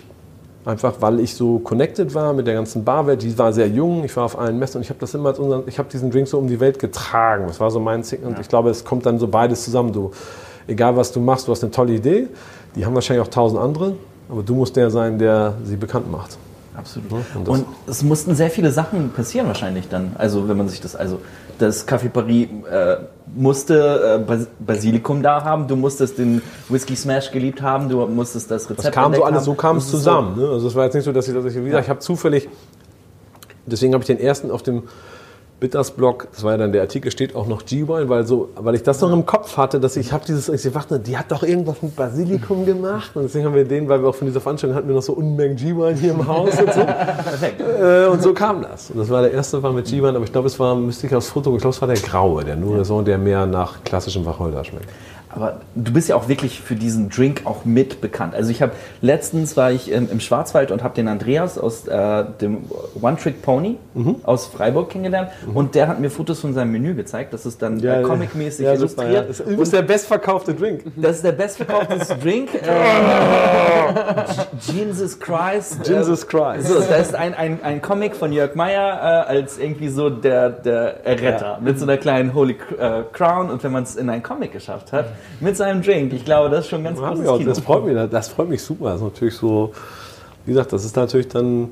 [0.63, 3.21] einfach, weil ich so connected war mit der ganzen Barwelt.
[3.21, 5.39] Die war sehr jung, ich war auf allen Messen und ich habe das immer als
[5.39, 7.47] unseren, ich habe diesen Drink so um die Welt getragen.
[7.47, 9.91] Das war so mein Ziel und ich glaube, es kommt dann so beides zusammen.
[9.91, 10.11] Du,
[10.67, 12.27] egal was du machst, du hast eine tolle Idee.
[12.75, 13.95] Die haben wahrscheinlich auch tausend andere,
[14.29, 16.37] aber du musst der sein, der sie bekannt macht.
[16.75, 17.11] Absolut.
[17.11, 20.13] Ja, und Und es mussten sehr viele Sachen passieren wahrscheinlich dann.
[20.17, 21.19] Also wenn man sich das, also
[21.59, 22.95] das Café Paris äh,
[23.35, 28.49] musste äh, Bas Basilikum da haben, du musstest den Whisky Smash geliebt haben, du musstest
[28.49, 29.45] das Rezept Das kam so alles, haben.
[29.45, 30.35] so kam es zusammen.
[30.39, 30.49] Ne?
[30.49, 32.49] Also es war jetzt nicht so, dass ich, dass ich wie gesagt, ich habe zufällig,
[33.67, 34.83] deswegen habe ich den ersten auf dem
[35.63, 38.83] Bitters-Blog, das war ja dann der Artikel, steht auch noch G-Wine, weil, so, weil ich
[38.83, 41.81] das noch im Kopf hatte, dass ich habe dieses, ich dachte, die hat doch irgendwas
[41.81, 44.89] mit Basilikum gemacht und deswegen haben wir den, weil wir auch von dieser Veranstaltung hatten
[44.89, 46.81] wir noch so Unmengen G-Wine hier im Haus und so.
[47.81, 48.91] äh, und so kam das.
[48.91, 51.15] Und das war der erste, war mit G-Wine, aber ich glaube, es war, müsste ich
[51.15, 54.25] aufs Foto, ich glaube, es war der graue, der nur so, der mehr nach klassischem
[54.25, 54.89] Wacholder schmeckt.
[55.35, 58.35] Aber du bist ja auch wirklich für diesen Drink auch mit bekannt.
[58.35, 62.25] Also ich habe letztens war ich im, im Schwarzwald und habe den Andreas aus äh,
[62.41, 62.65] dem
[63.01, 64.15] One Trick Pony Mhm.
[64.23, 67.31] aus Freiburg kennengelernt und der hat mir Fotos von seinem Menü gezeigt.
[67.31, 69.21] Das ist dann äh, comicmäßig ja, super, ja.
[69.21, 69.29] illustriert.
[69.29, 70.81] Das ist übrigens der bestverkaufte Drink.
[70.95, 72.49] Das ist der bestverkaufte Drink.
[72.63, 75.79] Äh, Jesus Christ.
[75.87, 76.67] Jesus Äh, Christ.
[76.67, 80.49] So, da ist ein, ein, ein Comic von Jörg Meyer äh, als irgendwie so der,
[80.49, 84.23] der Erretter mit so einer kleinen Holy äh, Crown und wenn man es in einen
[84.23, 85.07] Comic geschafft hat,
[85.39, 87.37] mit seinem Drink, ich glaube, das ist schon ganz Haben großes.
[87.37, 87.49] Kino.
[87.49, 88.85] Das freut mich, das freut mich super.
[88.85, 89.73] Das ist natürlich so,
[90.45, 91.71] wie gesagt, das ist natürlich dann,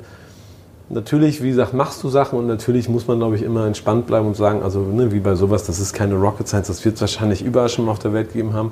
[0.89, 4.27] natürlich, wie gesagt, machst du Sachen und natürlich muss man, glaube ich, immer entspannt bleiben
[4.27, 7.01] und sagen, also ne, wie bei sowas, das ist keine Rocket Science, das wird es
[7.01, 8.71] wahrscheinlich überall schon mal auf der Welt gegeben haben.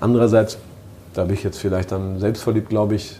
[0.00, 0.58] Andererseits,
[1.14, 3.18] da bin ich jetzt vielleicht dann selbstverliebt, glaube ich,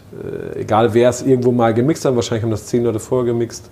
[0.53, 3.69] äh, egal wer es irgendwo mal gemixt hat, wahrscheinlich haben das zehn Leute vorher gemixt,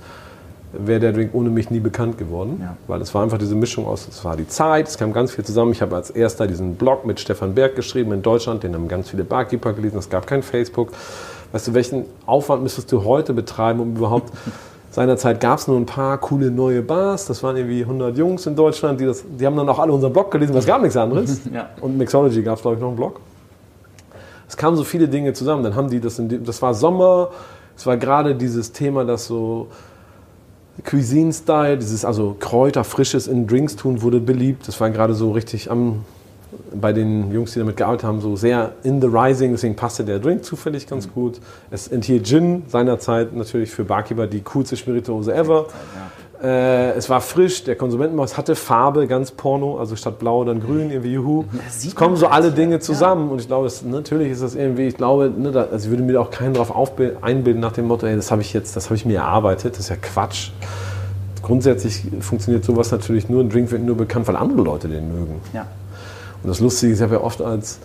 [0.80, 2.60] wäre der Drink ohne mich nie bekannt geworden.
[2.62, 2.78] Ja.
[2.88, 5.44] Weil es war einfach diese Mischung aus, es war die Zeit, es kam ganz viel
[5.44, 5.72] zusammen.
[5.72, 9.10] Ich habe als erster diesen Blog mit Stefan Berg geschrieben in Deutschland, den haben ganz
[9.10, 10.90] viele Barkeeper gelesen, es gab kein Facebook.
[11.52, 14.32] Weißt du, welchen Aufwand müsstest du heute betreiben, um überhaupt...
[14.92, 18.56] Seinerzeit gab es nur ein paar coole neue Bars, das waren irgendwie 100 Jungs in
[18.56, 20.96] Deutschland, die, das, die haben dann auch alle unseren Blog gelesen, weil es gab nichts
[20.96, 21.42] anderes.
[21.54, 21.68] Ja.
[21.82, 23.20] Und Mixology gab es, glaube ich, noch einen Blog.
[24.48, 25.64] Es kamen so viele Dinge zusammen.
[25.64, 27.32] Dann haben die das, in die, das war Sommer,
[27.76, 29.68] es war gerade dieses Thema, das so
[30.84, 34.68] Cuisine-Style, dieses also Kräuter, Frisches in Drinks tun, wurde beliebt.
[34.68, 36.04] Das war gerade so richtig am
[36.74, 40.20] bei den Jungs, die damit gearbeitet haben, so sehr in the rising, deswegen passte der
[40.20, 41.40] Drink zufällig ganz gut.
[41.72, 45.68] Es enthielt Gin, seinerzeit natürlich für Barkeeper die coolste Spirituose ever.
[46.46, 50.92] Äh, es war frisch, der Konsumentenmaus hatte Farbe, ganz Porno, also statt blau dann grün,
[50.92, 51.46] irgendwie juhu.
[51.68, 52.54] Es kommen so halt, alle ja.
[52.54, 55.86] Dinge zusammen und ich glaube, es, natürlich ist das irgendwie, ich glaube, ne, da, also
[55.86, 58.42] ich würde mir da auch keinen drauf aufbil- einbilden nach dem Motto, ey, das habe
[58.44, 60.52] ich jetzt, das habe ich mir erarbeitet, das ist ja Quatsch.
[61.42, 65.42] Grundsätzlich funktioniert sowas natürlich nur, ein Drink wird nur bekannt, weil andere Leute den mögen.
[65.54, 65.66] Ja.
[66.44, 67.80] Und das Lustige ist, ich habe ja oft als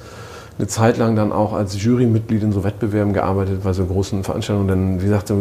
[0.59, 4.69] eine Zeit lang dann auch als Jurymitglied in so Wettbewerben gearbeitet, bei so großen Veranstaltungen.
[4.69, 5.33] Dann, wie gesagt,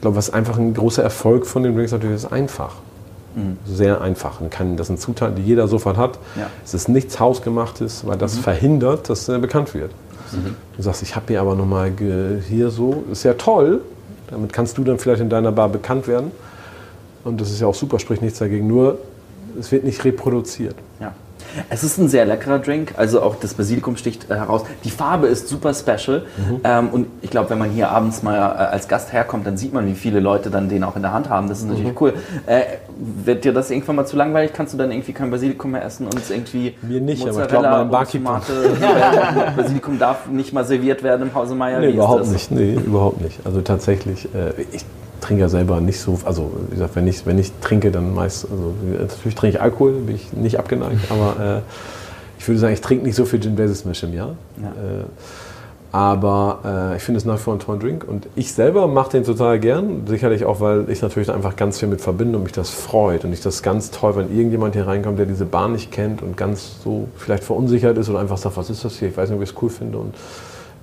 [0.00, 2.76] ich glaube, was einfach ein großer Erfolg von den Drinks natürlich ist, einfach.
[3.66, 4.40] Sehr einfach.
[4.40, 6.18] Und kann, das sind Zutaten, die jeder sofort hat.
[6.36, 6.46] Ja.
[6.64, 9.90] Es ist nichts Hausgemachtes, weil das verhindert, dass er bekannt wird.
[10.74, 11.92] Du sagst, ich habe hier aber nochmal
[12.48, 13.82] hier so, ist ja toll.
[14.30, 16.30] Damit kannst du dann vielleicht in deiner Bar bekannt werden.
[17.22, 18.66] Und das ist ja auch super, spricht nichts dagegen.
[18.66, 18.96] Nur,
[19.58, 20.76] es wird nicht reproduziert.
[20.98, 21.12] Ja.
[21.68, 24.62] Es ist ein sehr leckerer Drink, also auch das Basilikum sticht äh, heraus.
[24.84, 26.24] Die Farbe ist super special
[26.64, 29.72] ähm, und ich glaube, wenn man hier abends mal äh, als Gast herkommt, dann sieht
[29.72, 31.48] man, wie viele Leute dann den auch in der Hand haben.
[31.48, 32.14] Das ist natürlich cool.
[32.46, 32.62] Äh,
[33.24, 34.52] wird dir das irgendwann mal zu langweilig?
[34.52, 37.36] Kannst du dann irgendwie kein Basilikum mehr essen und es irgendwie Mir nicht, aber ich
[37.38, 38.42] Mozzarella glaub, meinem und Barkeeper.
[38.46, 41.80] Tomate, Basilikum darf nicht mal serviert werden im Hause Meier.
[41.80, 42.50] Nee, überhaupt nicht.
[42.50, 43.40] Nee, überhaupt nicht.
[43.44, 44.84] Also tatsächlich, äh, ich
[45.20, 48.46] trinke ja selber nicht so, also wie gesagt, wenn ich, wenn ich trinke, dann meist,
[48.50, 51.60] also natürlich trinke ich Alkohol, bin ich nicht abgeneigt, aber äh,
[52.38, 54.36] ich würde sagen, ich trinke nicht so viel Gin Basil Smash im Jahr.
[54.60, 54.68] Ja.
[54.68, 55.04] Äh,
[55.92, 59.10] aber äh, ich finde es nach wie vor einen tollen Drink und ich selber mache
[59.10, 60.06] den total gern.
[60.06, 63.32] Sicherlich auch, weil ich natürlich einfach ganz viel mit verbinde und mich das freut und
[63.32, 66.76] ich das ganz toll, wenn irgendjemand hier reinkommt, der diese Bahn nicht kennt und ganz
[66.84, 69.08] so vielleicht verunsichert ist oder einfach sagt, was ist das hier?
[69.08, 70.14] Ich weiß nicht, ob ich es cool finde und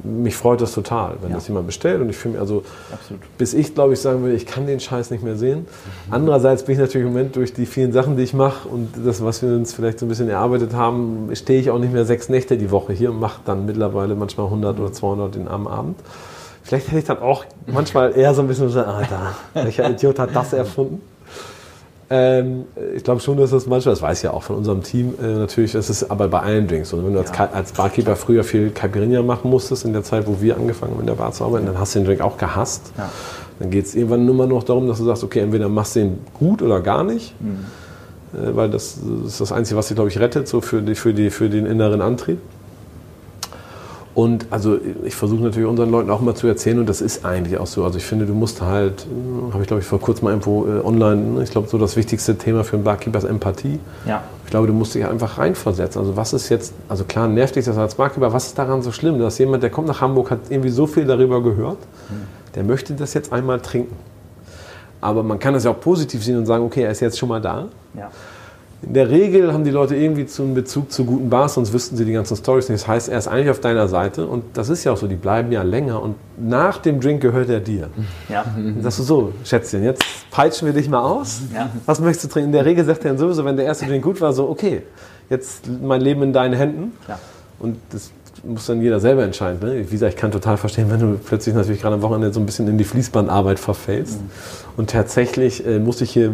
[0.04, 1.36] mich freut das total, wenn Ja.
[1.38, 3.22] das jemand bestellt und ich fühle mich also Absolut.
[3.38, 5.66] bis ich glaube ich sagen will, ich kann den Scheiß nicht mehr sehen.
[6.12, 9.24] Andererseits bin ich natürlich im Moment durch die vielen Sachen, die ich mache und das,
[9.24, 12.30] was wir uns vielleicht so ein bisschen erarbeitet haben, stehe ich auch nicht mehr sechs
[12.30, 16.00] Nächte die Woche hier und mache dann mittlerweile manchmal 100 oder 200 in am Abend.
[16.64, 20.36] Vielleicht hätte ich dann auch manchmal eher so ein bisschen so, Alter, welcher Idiot hat
[20.36, 21.02] das erfunden?
[22.10, 25.16] Ähm, ich glaube schon, dass das manchmal, das weiß ich ja auch von unserem Team,
[25.22, 26.93] äh, natürlich, das ist aber bei allen Drinks.
[26.93, 30.39] Und wenn du als, als Barkeeper früher viel Caipirinha machen musstest, in der Zeit, wo
[30.39, 32.93] wir angefangen haben, in der Bar zu arbeiten, dann hast du den Drink auch gehasst.
[32.97, 33.10] Ja.
[33.60, 35.99] Dann geht es irgendwann nur mal noch darum, dass du sagst, okay, entweder machst du
[35.99, 37.34] den gut oder gar nicht.
[38.34, 41.14] Äh, weil das ist das Einzige, was dich, glaube ich, rettet, so für, die, für,
[41.14, 42.39] die, für den inneren Antrieb.
[44.18, 47.59] Und also ich versuche natürlich unseren Leuten auch mal zu erzählen und das ist eigentlich
[47.59, 47.84] auch so.
[47.84, 50.65] Also ich finde, du musst halt, äh, habe ich glaube ich vor kurzem mal irgendwo
[50.65, 53.80] äh, online, ne, ich glaube so das wichtigste Thema für einen Barkeeper ist Empathie.
[54.07, 54.24] Ja.
[54.43, 56.01] Ich glaube, du musst dich einfach reinversetzen.
[56.01, 58.91] Also was ist jetzt, also klar nervt dich das als Barkeeper, was ist daran so
[58.91, 61.78] schlimm, dass jemand, der kommt nach Hamburg, hat irgendwie so viel darüber gehört,
[62.55, 63.95] der möchte das jetzt einmal trinken.
[64.99, 67.30] Aber man kann das ja auch positiv sehen und sagen, okay, er ist jetzt schon
[67.30, 67.68] mal da.
[67.93, 68.09] Ja.
[68.84, 71.97] In der Regel haben die Leute irgendwie zu einen Bezug zu guten Bars, sonst wüssten
[71.97, 72.84] sie die ganzen Stories nicht.
[72.84, 75.15] Das heißt, er ist eigentlich auf deiner Seite und das ist ja auch so, die
[75.15, 77.89] bleiben ja länger und nach dem Drink gehört er dir.
[78.30, 78.45] Ja.
[78.55, 81.41] Dann sagst du so, Schätzchen, jetzt peitschen wir dich mal aus.
[81.55, 81.71] Ja.
[81.88, 82.49] Was möchtest du trinken?
[82.49, 84.84] In der Regel sagt er dann sowieso, wenn der erste Drink gut war, so, okay,
[85.30, 86.91] jetzt mein Leben in deinen Händen.
[87.07, 87.17] Ja.
[87.57, 88.11] Und das
[88.43, 89.59] muss dann jeder selber entscheiden.
[89.67, 89.86] Ne?
[89.88, 92.45] Wie gesagt, ich kann total verstehen, wenn du plötzlich natürlich gerade am Wochenende so ein
[92.45, 94.19] bisschen in die Fließbandarbeit verfällst.
[94.78, 96.34] Und tatsächlich äh, musste ich hier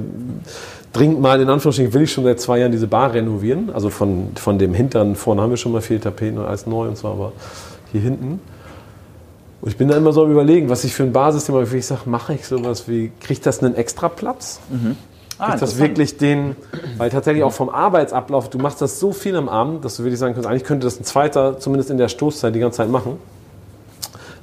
[0.93, 3.71] dringend mal, in Anführungsstrichen, will ich schon seit zwei Jahren diese Bar renovieren.
[3.73, 6.87] Also von, von dem hinteren, vorne haben wir schon mal viele Tapeten und alles neu
[6.87, 7.33] und so, aber
[7.91, 8.39] hier hinten.
[9.61, 11.77] Und ich bin da immer so am überlegen, was ich für ein Barsystem habe.
[11.77, 14.59] Ich sage, mache ich sowas wie, kriegt das einen extra Platz?
[15.39, 16.55] Ah, Kriegt das wirklich den,
[16.97, 20.19] weil tatsächlich auch vom Arbeitsablauf, du machst das so viel am Abend, dass du wirklich
[20.19, 23.17] sagen könntest, eigentlich könnte das ein zweiter, zumindest in der Stoßzeit, die ganze Zeit machen.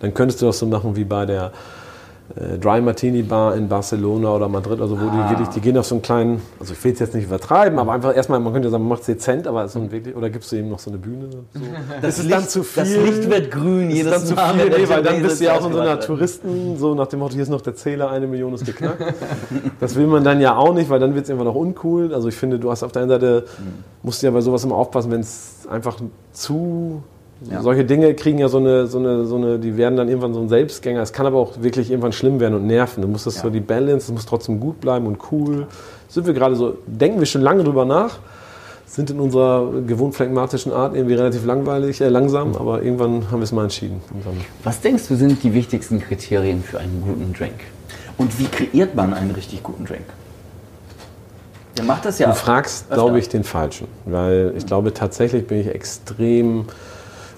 [0.01, 1.53] Dann könntest du das so machen wie bei der
[2.61, 5.24] Dry Martini Bar in Barcelona oder Madrid, also wo Ah.
[5.24, 7.78] die wirklich, die gehen auf so einen kleinen, also ich will es jetzt nicht übertreiben,
[7.78, 10.14] aber einfach erstmal, man könnte ja sagen, man macht es dezent, aber so ein wirklich,
[10.14, 11.28] oder gibst du eben noch so eine Bühne?
[11.31, 11.61] So.
[12.01, 13.01] Das, ist Licht, dann zu das viel?
[13.03, 15.66] Licht wird grün Ist jedes dann zu viel, nee, weil dann bist du ja auch
[15.66, 15.99] in so einer.
[16.01, 19.03] Touristen, so nach dem Motto, hier ist noch der Zähler, eine Million ist geknackt.
[19.81, 22.14] das will man dann ja auch nicht, weil dann wird es irgendwann noch uncool.
[22.14, 23.45] Also ich finde, du hast auf der einen Seite,
[24.03, 25.97] musst du ja bei sowas immer aufpassen, wenn es einfach
[26.33, 27.03] zu,
[27.49, 27.62] Ja.
[27.62, 30.41] solche Dinge kriegen ja so eine, so, eine, so eine, die werden dann irgendwann so
[30.41, 31.01] ein Selbstgänger.
[31.01, 33.01] Es kann aber auch wirklich irgendwann schlimm werden und nerven.
[33.03, 33.43] Du musst das Ja.
[33.43, 35.66] so die Balance, es muss trotzdem gut bleiben und cool.
[36.09, 38.18] Sind wir gerade so, denken wir schon lange drüber nach,
[38.86, 43.45] sind in unserer gewohnt phlegmatischen Art irgendwie relativ langweilig, äh, langsam, aber irgendwann haben wir
[43.45, 44.03] es mal entschieden.
[44.64, 47.55] Was denkst du sind die wichtigsten Kriterien für einen guten Drink?
[48.18, 50.05] Und wie kreiert man einen richtig guten Drink?
[51.78, 52.28] Der macht das ja.
[52.28, 53.86] Du fragst, glaube ich, den Falschen.
[54.05, 56.66] Weil ich glaube, tatsächlich bin ich extrem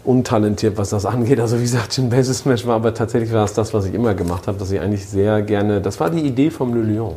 [0.04, 1.38] untalentiert, was das angeht.
[1.40, 4.14] Also wie gesagt, Gin Basis Smash war aber tatsächlich war es das, was ich immer
[4.14, 7.14] gemacht habe, dass ich eigentlich sehr gerne, das war die Idee vom Le Lion.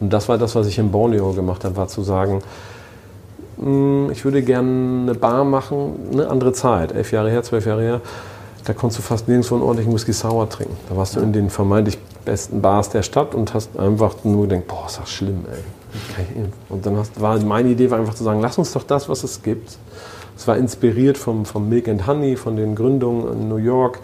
[0.00, 2.40] Und das war das, was ich in Borneo gemacht habe, war zu sagen,
[3.56, 7.82] mh, ich würde gerne eine Bar machen, eine andere Zeit, elf Jahre her, zwölf Jahre
[7.82, 8.00] her.
[8.64, 10.76] Da konntest du fast nirgendwo einen ordentlichen Whisky Sour trinken.
[10.88, 14.66] Da warst du in den vermeintlich besten Bars der Stadt und hast einfach nur gedacht,
[14.68, 15.62] boah, ist das schlimm, ey.
[16.68, 19.24] Und dann hast, war meine Idee war einfach zu sagen, lass uns doch das, was
[19.24, 19.78] es gibt.
[20.38, 23.98] Es war inspiriert vom, vom Milk and Honey, von den Gründungen in New York.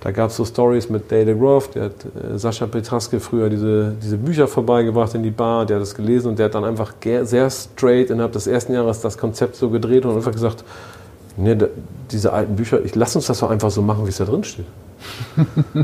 [0.00, 3.94] Da gab es so Stories mit Dale Groff, der hat äh, Sascha Petraske früher diese,
[4.00, 6.92] diese Bücher vorbeigebracht in die Bar, der hat das gelesen und der hat dann einfach
[7.02, 10.62] sehr straight innerhalb des ersten Jahres das Konzept so gedreht und einfach gesagt,
[11.36, 11.66] nee, da,
[12.10, 14.44] diese alten Bücher, ich lass uns das doch einfach so machen, wie es da drin
[14.44, 14.66] steht.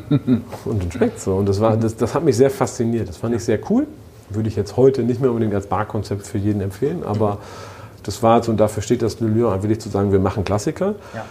[0.66, 1.34] und dann schmeckt so.
[1.34, 3.08] Und das, war, das, das hat mich sehr fasziniert.
[3.08, 3.86] Das fand ich sehr cool.
[4.28, 7.38] Würde ich jetzt heute nicht mehr unbedingt als Barkonzept für jeden empfehlen, aber
[8.02, 10.44] das war so und dafür steht das Le Lion, will ich zu sagen, wir machen
[10.44, 10.94] Klassiker.
[11.14, 11.24] Ja.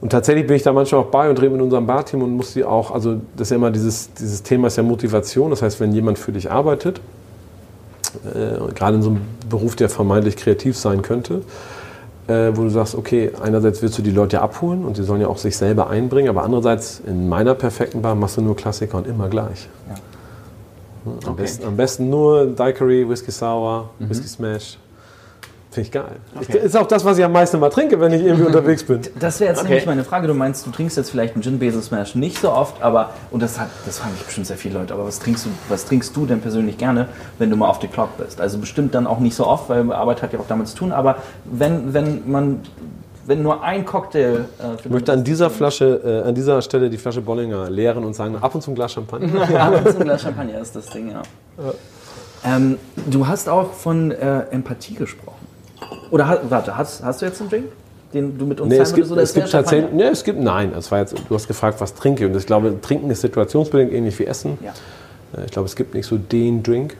[0.00, 2.52] Und tatsächlich bin ich da manchmal auch bei und rede mit unserem Barteam und muss
[2.52, 5.50] sie auch, also das ist ja immer dieses, dieses Thema ist ja Motivation.
[5.50, 7.00] Das heißt, wenn jemand für dich arbeitet,
[8.24, 11.42] äh, gerade in so einem Beruf, der vermeintlich kreativ sein könnte,
[12.26, 15.20] äh, wo du sagst, okay, einerseits willst du die Leute ja abholen und sie sollen
[15.20, 18.98] ja auch sich selber einbringen, aber andererseits in meiner perfekten Bar machst du nur Klassiker
[18.98, 19.68] und immer gleich.
[19.88, 19.94] Ja.
[21.06, 21.42] Am, okay.
[21.42, 24.08] besten, am, besten, nur Daiquiri, Whisky Sour, mhm.
[24.08, 24.78] Whisky Smash,
[25.74, 26.04] Finde ich geil.
[26.40, 26.58] Okay.
[26.58, 29.00] Ist auch das, was ich am meisten mal trinke, wenn ich irgendwie unterwegs bin.
[29.18, 29.70] Das wäre jetzt okay.
[29.70, 30.28] nämlich meine Frage.
[30.28, 33.42] Du meinst, du trinkst jetzt vielleicht einen Gin Basil Smash nicht so oft, aber, und
[33.42, 36.14] das, hat, das fragen mich bestimmt sehr viele Leute, aber was trinkst, du, was trinkst
[36.14, 37.08] du denn persönlich gerne,
[37.40, 38.40] wenn du mal auf die Clock bist?
[38.40, 40.92] Also bestimmt dann auch nicht so oft, weil Arbeit hat ja auch damit zu tun,
[40.92, 42.60] aber wenn, wenn man
[43.26, 44.44] wenn nur ein Cocktail.
[44.60, 48.14] Äh, ich möchte an dieser Flasche, äh, an dieser Stelle die Flasche Bollinger leeren und
[48.14, 49.42] sagen, ab und zu ein Glas Champagner.
[49.60, 51.22] ab und zu ein Glas Champagner ist das Ding, ja.
[51.56, 51.72] ja.
[52.44, 55.43] Ähm, du hast auch von äh, Empathie gesprochen.
[56.10, 57.64] Oder warte, hast, hast du jetzt einen Drink?
[58.12, 60.92] Den du mit uns nee, es gibt, es gibt tatsächlich, nee, es gibt, nein, das
[60.92, 64.26] war jetzt, du hast gefragt, was trinke und ich glaube, Trinken ist situationsbedingt ähnlich wie
[64.26, 64.56] Essen.
[64.62, 64.72] Ja.
[65.36, 66.96] Äh, ich glaube, es gibt nicht so den Drink.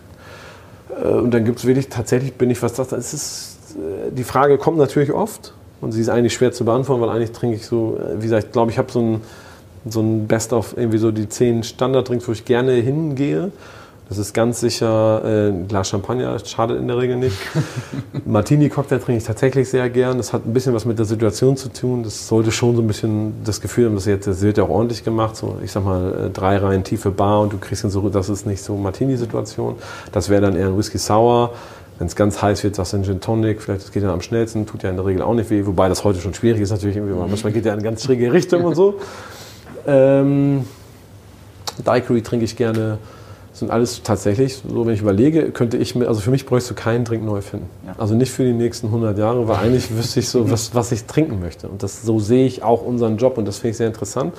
[0.90, 4.24] Äh, und dann gibt es wirklich, tatsächlich bin ich, was das, es ist, äh, die
[4.24, 7.66] Frage kommt natürlich oft und sie ist eigentlich schwer zu beantworten, weil eigentlich trinke ich
[7.66, 9.20] so, wie gesagt, ich glaube, ich habe so ein,
[9.88, 13.52] so ein Best-of, irgendwie so die zehn Standard-Drinks, wo ich gerne hingehe.
[14.08, 17.36] Das ist ganz sicher äh, ein Glas Champagner, schadet in der Regel nicht.
[18.26, 20.18] Martini-Cocktail trinke ich tatsächlich sehr gern.
[20.18, 22.02] Das hat ein bisschen was mit der Situation zu tun.
[22.02, 24.68] Das sollte schon so ein bisschen das Gefühl haben, dass jetzt, das wird ja auch
[24.68, 25.36] ordentlich gemacht.
[25.36, 28.28] So, ich sag mal, äh, drei Reihen tiefe Bar und du kriegst ihn so, das
[28.28, 29.76] ist nicht so Martini-Situation.
[30.12, 31.52] Das wäre dann eher ein Whisky Sour.
[31.98, 34.20] Wenn es ganz heiß wird, sagst du ein Gin Tonic, vielleicht das geht dann am
[34.20, 36.70] schnellsten, tut ja in der Regel auch nicht weh, wobei das heute schon schwierig ist
[36.70, 38.94] natürlich, irgendwie, manchmal geht ja in eine ganz schräge Richtung und so.
[39.86, 40.64] Ähm,
[41.84, 42.96] Daiquiri trinke ich gerne
[43.54, 46.74] sind alles tatsächlich, so wenn ich überlege, könnte ich mir, also für mich bräuchst du
[46.74, 47.68] keinen Drink neu finden.
[47.86, 47.94] Ja.
[47.98, 51.04] Also nicht für die nächsten 100 Jahre, weil eigentlich wüsste ich so, was, was ich
[51.04, 51.68] trinken möchte.
[51.68, 54.34] Und das, so sehe ich auch unseren Job und das finde ich sehr interessant.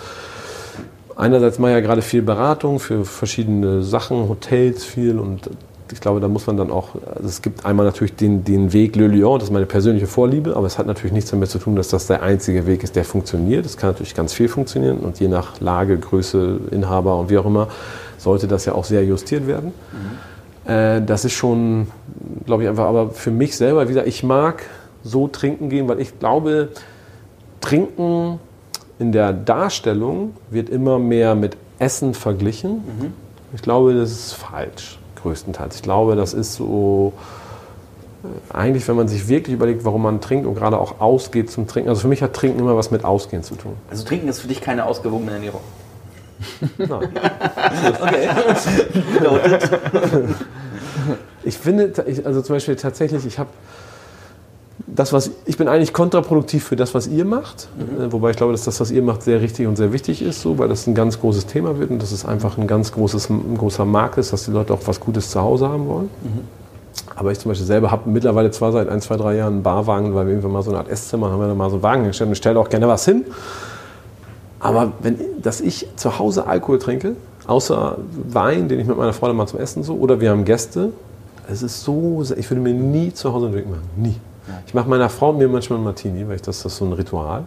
[1.16, 5.50] Einerseits mache ich ja gerade viel Beratung für verschiedene Sachen, Hotels viel und
[5.94, 8.96] ich glaube, da muss man dann auch, also es gibt einmal natürlich den, den Weg
[8.96, 11.76] Le Lion, das ist meine persönliche Vorliebe, aber es hat natürlich nichts damit zu tun,
[11.76, 13.66] dass das der einzige Weg ist, der funktioniert.
[13.66, 17.46] Es kann natürlich ganz viel funktionieren und je nach Lage, Größe, Inhaber und wie auch
[17.46, 17.68] immer,
[18.26, 19.72] sollte das ja auch sehr justiert werden.
[20.66, 20.70] Mhm.
[20.70, 21.88] Äh, das ist schon,
[22.46, 24.64] glaube ich, einfach, aber für mich selber, wie gesagt, ich mag
[25.04, 26.70] so trinken gehen, weil ich glaube,
[27.62, 28.40] Trinken
[29.00, 32.76] in der Darstellung wird immer mehr mit Essen verglichen.
[32.76, 33.14] Mhm.
[33.54, 35.78] Ich glaube, das ist falsch, größtenteils.
[35.78, 37.14] Ich glaube, das ist so,
[38.24, 41.68] äh, eigentlich, wenn man sich wirklich überlegt, warum man trinkt und gerade auch ausgeht zum
[41.68, 41.90] Trinken.
[41.90, 43.74] Also für mich hat Trinken immer was mit Ausgehen zu tun.
[43.90, 45.62] Also Trinken ist für dich keine ausgewogene Ernährung?
[46.78, 47.10] Nein.
[48.02, 48.30] okay.
[51.44, 53.50] ich finde, also zum Beispiel tatsächlich, ich habe
[54.88, 58.06] das, was ich bin eigentlich kontraproduktiv für das, was ihr macht, mhm.
[58.06, 60.42] Äh, wobei ich glaube, dass das, was ihr macht, sehr richtig und sehr wichtig ist,
[60.42, 63.30] so, weil das ein ganz großes Thema wird und dass es einfach ein ganz großes,
[63.30, 66.10] ein großer Markt ist, dass die Leute auch was Gutes zu Hause haben wollen.
[66.24, 66.66] Mhm.
[67.16, 70.14] Aber ich zum Beispiel selber habe mittlerweile zwar seit ein, zwei, drei Jahren einen Barwagen,
[70.16, 72.06] weil wir irgendwann mal so eine Art Esszimmer haben, wir da mal so einen Wagen
[72.06, 73.26] gestellt und ich stelle auch gerne was hin.
[74.60, 77.16] Aber wenn, dass ich zu Hause Alkohol trinke,
[77.48, 77.98] außer
[78.30, 80.92] Wein, den ich mit meiner Freundin mal zum Essen so, oder wir haben Gäste,
[81.50, 83.90] es ist so, ich würde mir nie zu Hause einen Drink machen.
[83.96, 84.16] Nie.
[84.68, 86.94] Ich mache meiner Frau mir manchmal einen Martini, weil ich das, das ist so ein
[86.94, 87.44] Ritual.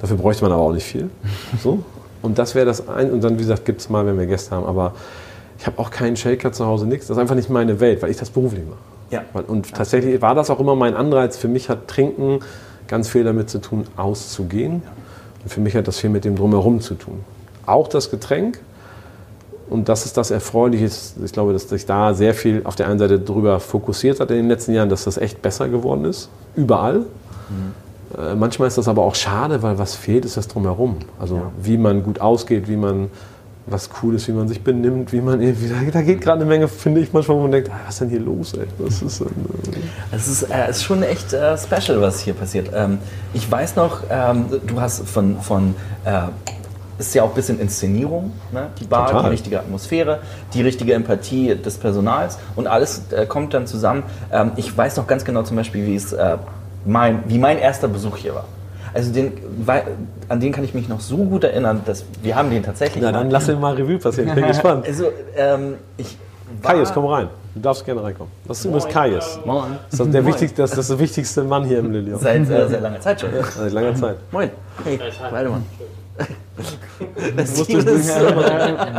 [0.00, 1.10] Dafür bräuchte man aber auch nicht viel.
[1.62, 1.80] So.
[2.20, 4.50] Und das wäre das ein, und dann, wie gesagt, gibt es mal, wenn wir Gäste
[4.54, 4.92] haben, aber
[5.56, 7.06] ich habe auch keinen Shaker zu Hause, nichts.
[7.06, 8.78] Das ist einfach nicht meine Welt, weil ich das beruflich mache.
[9.10, 9.42] Ja.
[9.46, 11.36] Und tatsächlich war das auch immer mein Anreiz.
[11.36, 12.40] Für mich hat Trinken
[12.88, 14.82] ganz viel damit zu tun, auszugehen.
[14.84, 14.90] Ja.
[15.48, 17.20] Und für mich hat das viel mit dem Drumherum zu tun.
[17.64, 18.60] Auch das Getränk.
[19.70, 20.90] Und das ist das Erfreuliche.
[21.24, 24.36] Ich glaube, dass sich da sehr viel auf der einen Seite darüber fokussiert hat in
[24.36, 26.28] den letzten Jahren, dass das echt besser geworden ist.
[26.54, 26.98] Überall.
[26.98, 28.18] Mhm.
[28.18, 30.98] Äh, manchmal ist das aber auch schade, weil was fehlt, ist das Drumherum.
[31.18, 31.52] Also ja.
[31.62, 33.08] wie man gut ausgeht, wie man
[33.70, 36.68] was cool ist, wie man sich benimmt, wie man irgendwie, da geht gerade eine Menge,
[36.68, 38.66] finde ich manchmal, wo man denkt, ah, was ist denn hier los, ey?
[38.78, 39.24] Das ist, äh,
[40.12, 42.70] Es ist, äh, ist schon echt äh, special, was hier passiert.
[42.74, 42.98] Ähm,
[43.34, 46.22] ich weiß noch, ähm, du hast von, von äh,
[46.98, 48.68] ist ja auch ein bisschen Inszenierung, ne?
[48.80, 49.24] die Bar, Total.
[49.24, 50.20] die richtige Atmosphäre,
[50.52, 54.02] die richtige Empathie des Personals und alles äh, kommt dann zusammen.
[54.32, 56.38] Ähm, ich weiß noch ganz genau zum Beispiel, wie es äh,
[56.84, 58.44] mein, wie mein erster Besuch hier war.
[58.94, 59.32] Also den,
[59.64, 59.82] weil,
[60.28, 63.02] an den kann ich mich noch so gut erinnern, dass wir haben den tatsächlich.
[63.02, 64.86] na dann lass den mal Revue passieren, ich bin gespannt.
[64.86, 66.16] Also ähm, ich
[66.62, 67.28] Kaius, komm rein.
[67.54, 68.32] Du darfst gerne reinkommen.
[68.46, 69.38] Das ist übrigens Kaius.
[69.44, 69.78] Moin.
[69.90, 72.18] Das ist der, wichtigste, das ist der wichtigste Mann hier im Lilium.
[72.20, 73.30] seit äh, sehr langer Zeit schon.
[73.56, 74.16] Seit langer Zeit.
[74.30, 74.50] Moin.
[74.84, 74.98] Hey,
[75.30, 75.60] Waldemar.
[77.36, 77.76] Das Musst du-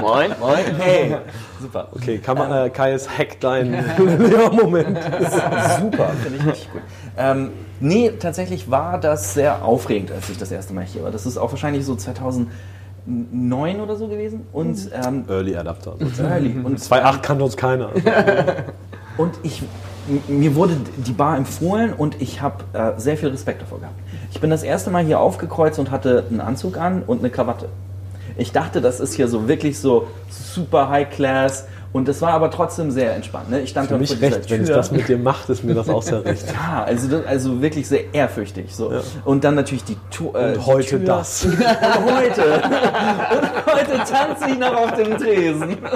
[0.02, 0.60] Moin, moin.
[0.78, 1.18] hey,
[1.62, 1.90] super.
[1.94, 4.98] Okay, kann man, äh, Kaius hackt deinen Lilium-Moment.
[5.82, 6.82] Super, finde ich richtig gut.
[7.18, 11.12] Ähm, nee, tatsächlich war das sehr aufregend, als ich das erste Mal hier war.
[11.12, 12.50] Das ist auch wahrscheinlich so 2009
[13.82, 14.48] oder so gewesen.
[14.52, 15.96] Und, ähm, Early Adapter.
[16.20, 16.56] early.
[16.64, 17.90] und, 2.8 kann uns keiner.
[19.18, 19.64] und ich,
[20.28, 24.00] mir wurde die Bar empfohlen und ich habe äh, sehr viel Respekt davor gehabt.
[24.32, 27.70] Ich bin das erste Mal hier aufgekreuzt und hatte einen Anzug an und eine Krawatte.
[28.38, 32.52] Ich dachte, das ist hier so wirklich so super High Class und das war aber
[32.52, 33.50] trotzdem sehr entspannt.
[33.50, 33.62] Ne?
[33.62, 34.76] Ich stand Für mich vor recht, wenn es Tür.
[34.78, 36.46] das mit dir macht, ist mir das auch sehr recht.
[36.54, 38.76] Ja, also, das- also wirklich sehr ehrfürchtig.
[38.76, 38.92] So.
[39.26, 41.00] Und dann natürlich die, Tu- äh, Und heute Tür.
[41.00, 41.46] das.
[41.46, 42.42] Und heute.
[42.44, 45.78] Und heute tanze ich noch auf dem Tresen.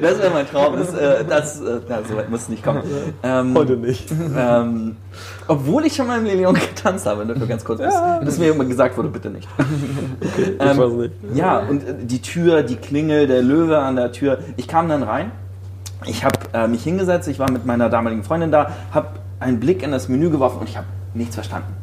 [0.00, 0.76] Das wäre mein Traum.
[0.76, 2.82] Das, äh, das, äh, na, so weit muss es nicht kommen.
[3.22, 4.10] Ähm, Heute nicht.
[4.36, 4.96] Ähm,
[5.48, 7.94] obwohl ich schon mal im Lilion getanzt habe, nur ganz kurz, bis,
[8.24, 9.48] bis mir immer gesagt wurde, bitte nicht.
[10.36, 11.12] Ich Ähm, weiß nicht.
[11.34, 14.38] Ja, und äh, die Tür, die Klingel, der Löwe an der Tür.
[14.56, 15.30] Ich kam dann rein.
[16.04, 19.08] Ich habe äh, mich hingesetzt, ich war mit meiner damaligen Freundin da, habe
[19.40, 21.74] einen Blick in das Menü geworfen und ich habe nichts verstanden.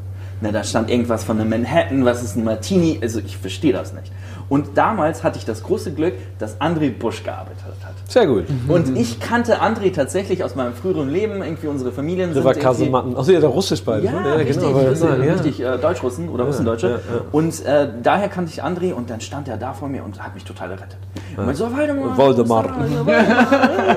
[0.42, 3.94] Na, da stand irgendwas von einem Manhattan, was ist ein Martini, also ich verstehe das
[3.94, 4.12] nicht.
[4.50, 7.94] Und damals hatte ich das große Glück, dass André Busch gearbeitet hat.
[8.08, 8.46] Sehr gut.
[8.68, 12.54] Und ich kannte André tatsächlich aus meinem früheren Leben, irgendwie unsere Familien Der sind war
[12.54, 13.18] Kasematten.
[13.18, 14.06] Achso, ja, der Russisch beide.
[14.06, 14.38] ja, ne?
[14.38, 15.34] richtig, das richtig, ja.
[15.34, 16.88] richtig äh, Deutschrussen oder Russendeutsche.
[16.88, 17.22] ja, ja.
[17.32, 20.34] Und äh, daher kannte ich André und dann stand er da vor mir und hat
[20.36, 20.98] mich total errettet.
[21.38, 22.66] Und meinte so, Waldemar, ja, Waldemar,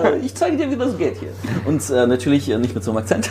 [0.04, 1.28] äh, ich zeige dir, wie das geht hier.
[1.66, 3.30] Und äh, natürlich äh, nicht mit so einem Akzent.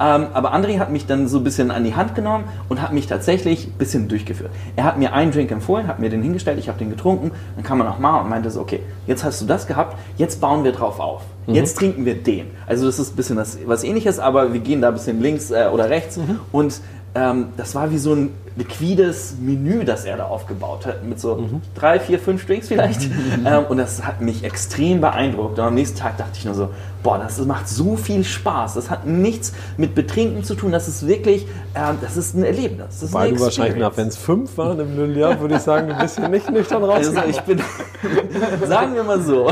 [0.00, 2.92] Ähm, aber André hat mich dann so ein bisschen an die Hand genommen und hat
[2.92, 4.50] mich tatsächlich ein bisschen durchgeführt.
[4.74, 7.64] Er hat mir einen Drink empfohlen, hat mir den hingestellt, ich habe den getrunken, dann
[7.64, 10.72] kam er nochmal und meinte so, okay, jetzt hast du das gehabt, jetzt bauen wir
[10.72, 11.22] drauf auf.
[11.46, 12.46] Jetzt trinken wir den.
[12.66, 15.50] Also das ist ein bisschen das, was ähnliches, aber wir gehen da ein bisschen links
[15.50, 16.18] äh, oder rechts.
[16.52, 16.80] Und
[17.14, 21.48] ähm, das war wie so ein liquides Menü, das er da aufgebaut hat, mit so
[21.74, 23.02] drei, vier, fünf Drinks vielleicht.
[23.44, 25.58] ähm, und das hat mich extrem beeindruckt.
[25.58, 26.68] Und am nächsten Tag dachte ich nur so,
[27.02, 28.74] boah, das macht so viel Spaß.
[28.74, 30.72] Das hat nichts mit Betrinken zu tun.
[30.72, 33.00] Das ist wirklich, ähm, das ist ein Erlebnis.
[33.00, 35.94] Das Weil du wahrscheinlich nach, wenn es fünf waren im Lilium, würde ich sagen, du
[35.96, 37.30] bist hier nicht nüchtern Also rausgekommen.
[37.30, 39.50] ich bin, sagen wir mal so,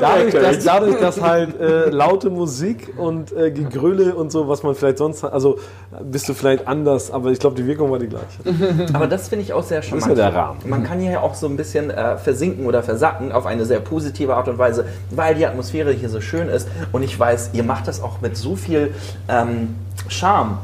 [0.00, 4.74] Dadurch dass, dadurch, dass halt äh, laute Musik und äh, Gegröle und so, was man
[4.74, 5.58] vielleicht sonst hat, also
[6.02, 8.86] bist du vielleicht anders, aber ich glaube, die Wirkung war die gleiche.
[8.94, 10.08] Aber das finde ich auch sehr charmant.
[10.08, 10.60] ja der Rahmen.
[10.64, 13.80] Man kann hier ja auch so ein bisschen äh, versinken oder versacken auf eine sehr
[13.80, 16.68] positive Art und Weise, weil die Atmosphäre hier so schön ist.
[16.92, 18.94] Und ich weiß, ihr macht das auch mit so viel
[19.28, 19.76] ähm,
[20.08, 20.58] Charme.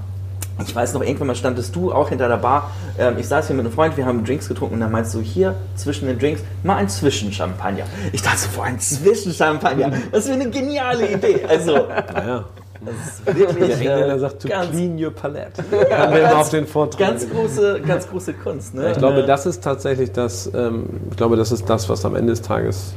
[0.67, 2.71] Ich weiß noch, irgendwann mal standest du auch hinter der Bar.
[2.99, 5.21] Ähm, ich saß hier mit einem Freund, wir haben Drinks getrunken und dann meinst du
[5.21, 7.85] hier zwischen den Drinks mal ein Zwischenchampagner.
[8.13, 9.91] Ich dachte so, boah, ein Zwischenchampagner.
[10.13, 11.45] Das ist eine geniale Idee.
[11.49, 11.73] Also,
[12.13, 12.45] Naja.
[12.85, 13.79] Das ist wirklich.
[13.79, 15.63] Der Engländer äh, sagt, to ganz, clean your palette.
[15.91, 16.99] Haben wir immer auf den Vortrag.
[16.99, 18.75] ganz große, ganz große Kunst.
[18.75, 18.93] Ne?
[18.93, 22.33] Ich glaube, das ist tatsächlich das, ähm, ich glaube, das ist das, was am Ende
[22.33, 22.95] des Tages,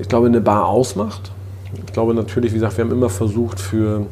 [0.00, 1.32] ich glaube, eine Bar ausmacht.
[1.86, 4.06] Ich glaube natürlich, wie gesagt, wir haben immer versucht für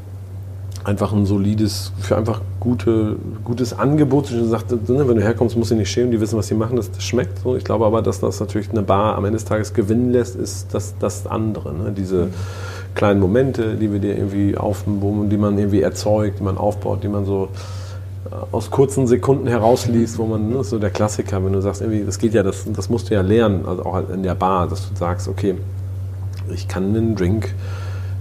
[0.85, 4.31] einfach ein solides, für einfach gute, gutes Angebot.
[4.31, 6.55] Ich sagte, ne, wenn du herkommst, musst du dich nicht schämen, die wissen, was sie
[6.55, 7.57] machen, das, das schmeckt so.
[7.57, 10.73] Ich glaube aber, dass das natürlich eine Bar am Ende des Tages gewinnen lässt, ist
[10.73, 11.75] das, das andere.
[11.75, 11.93] Ne?
[11.93, 12.29] Diese
[12.95, 17.09] kleinen Momente, die wir dir irgendwie aufbauen, die man irgendwie erzeugt, die man aufbaut, die
[17.09, 17.49] man so
[18.31, 22.05] äh, aus kurzen Sekunden herausliest, wo man, ne, so der Klassiker, wenn du sagst, irgendwie,
[22.05, 24.89] das geht ja, das, das musst du ja lernen, also auch in der Bar, dass
[24.89, 25.55] du sagst, okay,
[26.53, 27.55] ich kann einen Drink,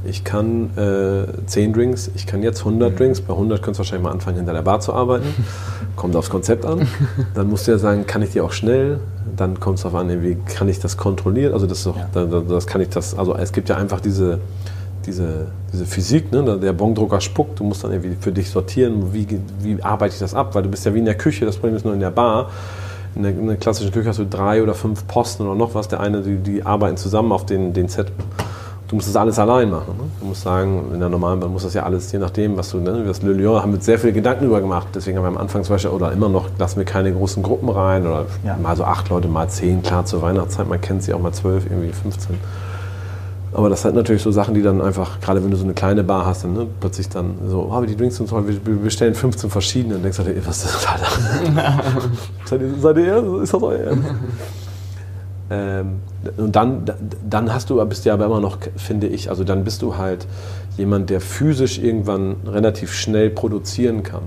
[0.06, 4.04] ich kann äh, 10 Drinks, ich kann jetzt 100 Drinks, bei 100 könntest du wahrscheinlich
[4.04, 5.26] mal anfangen, hinter der Bar zu arbeiten,
[5.96, 6.88] kommt aufs Konzept an,
[7.36, 9.00] dann musst du ja sagen, kann ich die auch schnell,
[9.36, 12.26] dann kommt es darauf an, wie kann ich das kontrollieren, also das, ist doch, da-
[12.26, 14.40] da- das kann ich das, also es gibt ja einfach diese,
[15.06, 16.58] diese, diese Physik, ne?
[16.60, 19.28] der Bongdrucker spuckt, du musst dann irgendwie für dich sortieren, wie,
[19.62, 21.76] wie arbeite ich das ab, weil du bist ja wie in der Küche, das Problem
[21.76, 22.50] ist nur in der Bar.
[23.16, 25.88] In der, in der klassischen Küche hast du drei oder fünf Posten oder noch was,
[25.88, 28.12] der eine, die, die arbeiten zusammen auf den, den Set.
[28.90, 29.94] Du musst das alles allein machen.
[29.98, 30.04] Ne?
[30.20, 32.80] Du musst sagen, in der normalen Bahn muss das ja alles, je nachdem, was du,
[32.80, 34.88] ne, das Le Lion haben wir sehr viele Gedanken über gemacht.
[34.94, 37.70] Deswegen haben wir am Anfang zum Beispiel, oder immer noch, lassen wir keine großen Gruppen
[37.70, 38.58] rein, oder Ja.
[38.58, 41.66] mal so acht Leute, mal zehn, klar zur Weihnachtszeit, man kennt sie auch mal zwölf,
[41.70, 42.36] irgendwie 15.
[43.52, 46.04] Aber das sind natürlich so Sachen, die dann einfach, gerade wenn du so eine kleine
[46.04, 49.16] Bar hast, dann ne, plötzlich dann so, oh, aber die Drinks sind toll, wir bestellen
[49.16, 49.96] 15 verschiedene.
[49.96, 51.82] Und denkst du, dir, was ist das, Alter?
[52.46, 53.42] seid, ihr, seid ihr?
[53.42, 54.04] Ist das euer Ernst?
[55.50, 56.02] Ähm,
[56.38, 56.86] und dann,
[57.28, 60.28] dann hast du, bist du aber immer noch, finde ich, also dann bist du halt
[60.78, 64.24] jemand, der physisch irgendwann relativ schnell produzieren kann.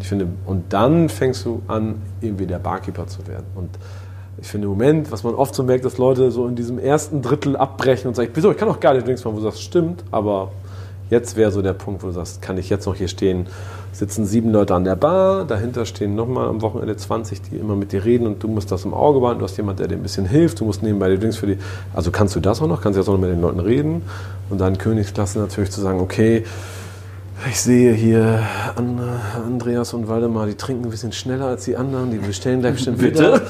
[0.00, 3.46] Ich finde, und dann fängst du an, irgendwie der Barkeeper zu werden.
[3.54, 3.70] Und
[4.40, 7.22] ich finde im Moment, was man oft so merkt, dass Leute so in diesem ersten
[7.22, 10.02] Drittel abbrechen und sagen, wieso, ich kann doch geile Drinks machen, wo du sagst, stimmt,
[10.10, 10.50] aber
[11.12, 13.46] jetzt wäre so der Punkt, wo du sagst, kann ich jetzt noch hier stehen,
[13.92, 17.92] sitzen sieben Leute an der Bar, dahinter stehen nochmal am Wochenende 20, die immer mit
[17.92, 20.02] dir reden und du musst das im Auge behalten, du hast jemand, der dir ein
[20.02, 21.58] bisschen hilft, du musst nebenbei die Drinks für die,
[21.92, 24.02] also kannst du das auch noch, kannst jetzt auch noch mit den Leuten reden?
[24.48, 26.44] Und dann Königsklasse natürlich zu sagen, okay,
[27.48, 28.40] ich sehe hier
[28.76, 29.00] An
[29.46, 33.02] Andreas und Waldemar, die trinken ein bisschen schneller als die anderen, die bestellen gleich bestimmt
[33.02, 33.40] wieder.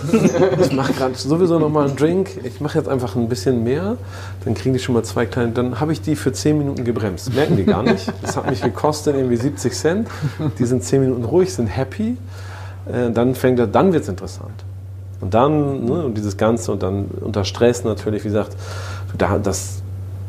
[0.61, 2.30] Ich mache gerade sowieso noch mal einen Drink.
[2.45, 3.97] Ich mache jetzt einfach ein bisschen mehr,
[4.45, 5.53] dann kriegen die schon mal zwei kleine.
[5.53, 7.34] Dann habe ich die für 10 Minuten gebremst.
[7.34, 8.12] Merken die gar nicht.
[8.22, 10.09] Das hat mich gekostet irgendwie 70 Cent.
[10.59, 12.16] Die sind 10 Minuten ruhig, sind happy.
[12.90, 14.64] Äh, Dann fängt er, dann wird es interessant.
[15.20, 18.57] Und dann, ne, und dieses Ganze und dann unter Stress natürlich, wie gesagt,
[19.16, 19.82] da, das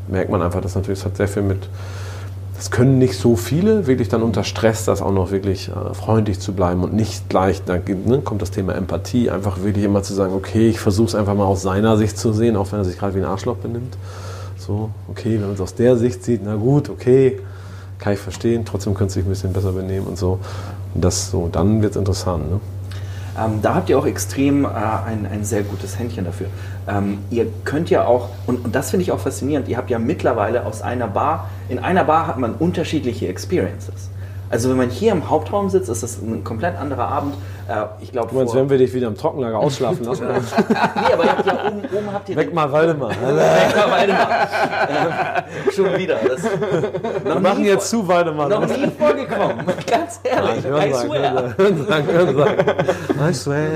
[0.07, 1.67] merkt man einfach, das natürlich das hat sehr viel mit
[2.55, 6.39] das können nicht so viele, wirklich dann unter Stress das auch noch wirklich äh, freundlich
[6.39, 10.13] zu bleiben und nicht gleich, da ne, kommt das Thema Empathie, einfach wirklich immer zu
[10.13, 12.85] sagen, okay, ich versuche es einfach mal aus seiner Sicht zu sehen, auch wenn er
[12.85, 13.97] sich gerade wie ein Arschloch benimmt.
[14.57, 17.39] So, okay, wenn man es aus der Sicht sieht, na gut, okay,
[17.99, 20.39] kann ich verstehen, trotzdem könnte sich ein bisschen besser benehmen und so.
[20.93, 22.49] Und das so, dann wird es interessant.
[22.49, 22.59] Ne?
[23.39, 26.47] Ähm, da habt ihr auch extrem äh, ein, ein sehr gutes Händchen dafür.
[26.87, 29.99] Ähm, ihr könnt ja auch, und, und das finde ich auch faszinierend, ihr habt ja
[29.99, 34.09] mittlerweile aus einer Bar, in einer Bar hat man unterschiedliche Experiences.
[34.49, 37.33] Also wenn man hier im Hauptraum sitzt, ist das ein komplett anderer Abend.
[37.67, 40.25] Äh, ich glaube, Du meinst, wenn wir dich wieder im Trockenlager ausschlafen lassen?
[40.27, 43.09] nee, aber ihr habt ja oben, oben habt ihr Weg mal Waldemar.
[43.11, 44.27] Weg mal Waldemar.
[45.73, 46.17] schon wieder.
[46.27, 46.43] Das,
[47.23, 48.49] Wir machen jetzt zu Waldemar.
[48.49, 50.65] Noch nie vorgekommen, ganz ehrlich.
[50.65, 51.55] I swear.
[51.87, 52.57] Sagen, hören sagen.
[53.29, 53.69] I swear.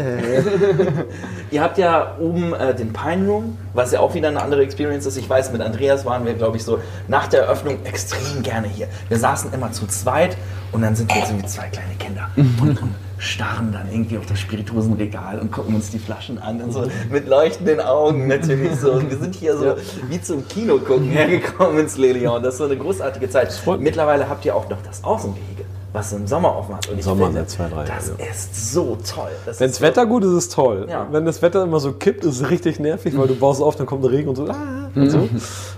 [1.52, 5.06] Ihr habt ja oben äh, den Pine Room, was ja auch wieder eine andere Experience
[5.06, 5.18] ist.
[5.18, 8.88] Ich weiß, mit Andreas waren wir, glaube ich, so nach der Eröffnung extrem gerne hier.
[9.08, 10.36] Wir saßen immer zu zweit
[10.72, 14.26] und dann sind wir so wie zwei kleine Kinder und, und starren dann irgendwie auf
[14.26, 18.94] das Spirituosenregal und gucken uns die Flaschen an und so mit leuchtenden Augen natürlich so.
[18.94, 19.76] Und wir sind hier so
[20.10, 22.44] wie zum Kino gucken hergekommen ins Le Lion.
[22.44, 23.60] Das ist so eine großartige Zeit.
[23.80, 25.66] Mittlerweile habt ihr auch noch das Außengehege.
[25.94, 26.88] Was im Sommer offen hat.
[26.90, 28.26] Und ich Sommer finde, zwei, drei das ja.
[28.26, 29.30] ist so toll.
[29.46, 30.86] Das Wenn das Wetter gut ist, ist es toll.
[30.90, 31.08] Ja.
[31.12, 33.88] Wenn das Wetter immer so kippt, ist es richtig nervig, weil du baust auf, dann
[33.88, 34.48] kommt der Regen und so.
[34.48, 35.30] Ah, und so.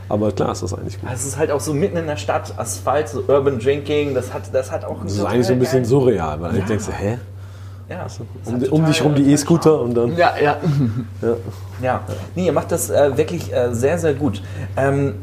[0.10, 1.10] Aber klar ist das eigentlich gut.
[1.14, 4.54] Es ist halt auch so mitten in der Stadt, Asphalt, so Urban Drinking, das hat,
[4.54, 7.20] das hat auch Das ist eigentlich so ein bisschen surreal, weil ich denkst, du, hä?
[7.90, 10.16] Ja, das Um, um dich rum die E-Scooter und dann.
[10.16, 10.58] Ja, ja.
[11.22, 11.36] Ja.
[11.82, 12.02] Ja,
[12.36, 14.44] nee, ihr macht das äh, wirklich äh, sehr, sehr gut.
[14.78, 15.16] Ähm,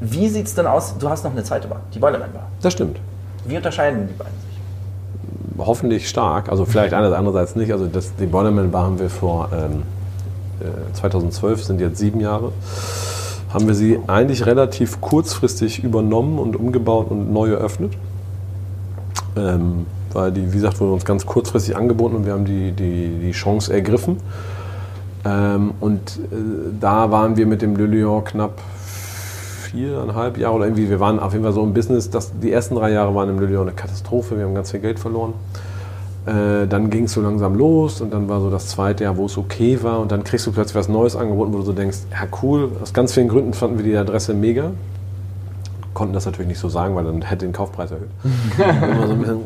[0.00, 0.94] wie sieht es denn aus?
[0.98, 2.48] Du hast noch eine zweite Bar, die Boilerman Bar.
[2.60, 2.98] Das stimmt.
[3.44, 5.66] Wie unterscheiden die beiden sich?
[5.66, 6.48] Hoffentlich stark.
[6.48, 7.72] Also vielleicht einerseits, andererseits nicht.
[7.72, 9.82] Also das, die Borderman Bar haben wir vor ähm,
[10.60, 12.52] äh, 2012, sind jetzt sieben Jahre,
[13.52, 17.92] haben wir sie eigentlich relativ kurzfristig übernommen und umgebaut und neu eröffnet.
[19.36, 23.18] Ähm, weil die, wie gesagt, wurde uns ganz kurzfristig angeboten und wir haben die, die,
[23.20, 24.18] die Chance ergriffen.
[25.24, 26.36] Ähm, und äh,
[26.80, 28.60] da waren wir mit dem Le Lion knapp
[29.72, 32.74] viereinhalb Jahre oder irgendwie, wir waren auf jeden Fall so im Business, das, die ersten
[32.74, 35.32] drei Jahre waren im Le Lion eine Katastrophe, wir haben ganz viel Geld verloren.
[36.26, 39.26] Äh, dann ging es so langsam los und dann war so das zweite Jahr, wo
[39.26, 41.98] es okay war und dann kriegst du plötzlich was Neues angeboten, wo du so denkst,
[42.12, 44.70] ja cool, aus ganz vielen Gründen fanden wir die Adresse mega.
[45.94, 48.08] Konnten das natürlich nicht so sagen, weil dann hätte den Kaufpreis erhöht.
[48.58, 49.40] Immer so ein bisschen,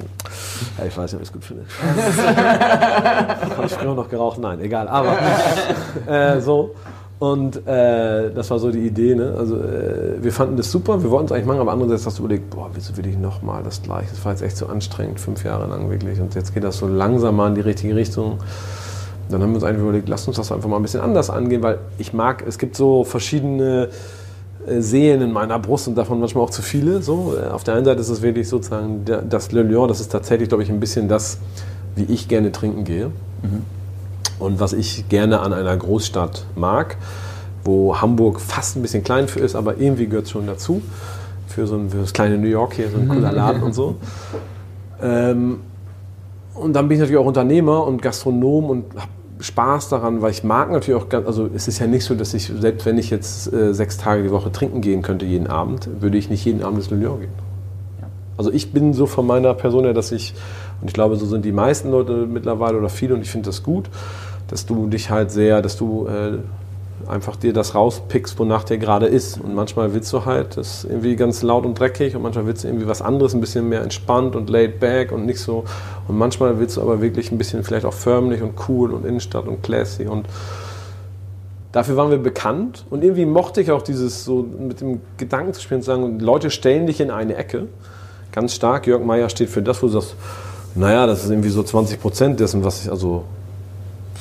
[0.78, 1.64] ja, ich weiß nicht, ob ich es gut finde.
[3.56, 4.38] Habe ich früher noch geraucht?
[4.38, 4.88] Nein, egal.
[4.88, 5.16] Aber
[6.06, 6.74] äh, so.
[7.18, 9.14] Und äh, das war so die Idee.
[9.14, 9.34] Ne?
[9.38, 12.24] Also, äh, wir fanden das super, wir wollten es eigentlich machen, aber andererseits hast du
[12.24, 14.10] überlegt, boah, wieso will ich nochmal das gleiche?
[14.10, 16.20] Das war jetzt echt so anstrengend, fünf Jahre lang wirklich.
[16.20, 18.38] Und jetzt geht das so langsam mal in die richtige Richtung.
[19.30, 21.62] Dann haben wir uns einfach überlegt, lass uns das einfach mal ein bisschen anders angehen,
[21.62, 23.88] weil ich mag, es gibt so verschiedene
[24.66, 27.00] äh, Seelen in meiner Brust und davon manchmal auch zu viele.
[27.00, 27.34] So.
[27.34, 30.50] Äh, Auf der einen Seite ist es wirklich sozusagen das Le Lion, das ist tatsächlich,
[30.50, 31.38] glaube ich, ein bisschen das,
[31.94, 33.10] wie ich gerne trinken gehe.
[34.38, 36.96] Und was ich gerne an einer Großstadt mag,
[37.64, 40.82] wo Hamburg fast ein bisschen klein für ist, aber irgendwie gehört es schon dazu.
[41.48, 43.96] Für so ein für das kleine New York hier, so ein cooler Laden und so.
[45.02, 45.60] Ähm,
[46.54, 50.44] und dann bin ich natürlich auch Unternehmer und Gastronom und habe Spaß daran, weil ich
[50.44, 53.10] mag natürlich auch ganz, also es ist ja nicht so, dass ich, selbst wenn ich
[53.10, 56.62] jetzt äh, sechs Tage die Woche trinken gehen könnte jeden Abend, würde ich nicht jeden
[56.62, 57.32] Abend ins Le Lion gehen.
[58.38, 60.34] Also ich bin so von meiner Person her, dass ich,
[60.80, 63.62] und ich glaube, so sind die meisten Leute mittlerweile oder viele, und ich finde das
[63.62, 63.88] gut,
[64.48, 66.38] dass du dich halt sehr, dass du äh,
[67.08, 69.40] einfach dir das rauspickst, wonach der gerade ist.
[69.40, 72.68] Und manchmal willst du halt das irgendwie ganz laut und dreckig und manchmal willst du
[72.68, 75.64] irgendwie was anderes, ein bisschen mehr entspannt und laid back und nicht so.
[76.08, 79.46] Und manchmal willst du aber wirklich ein bisschen vielleicht auch förmlich und cool und Innenstadt
[79.46, 80.26] und classy und
[81.72, 85.60] dafür waren wir bekannt und irgendwie mochte ich auch dieses so mit dem Gedanken zu
[85.60, 87.66] spielen, zu sagen, Leute stellen dich in eine Ecke.
[88.32, 90.16] Ganz stark, Jörg Meyer steht für das, wo du sagst,
[90.76, 93.24] naja, das ist irgendwie so 20 Prozent dessen, was ich, also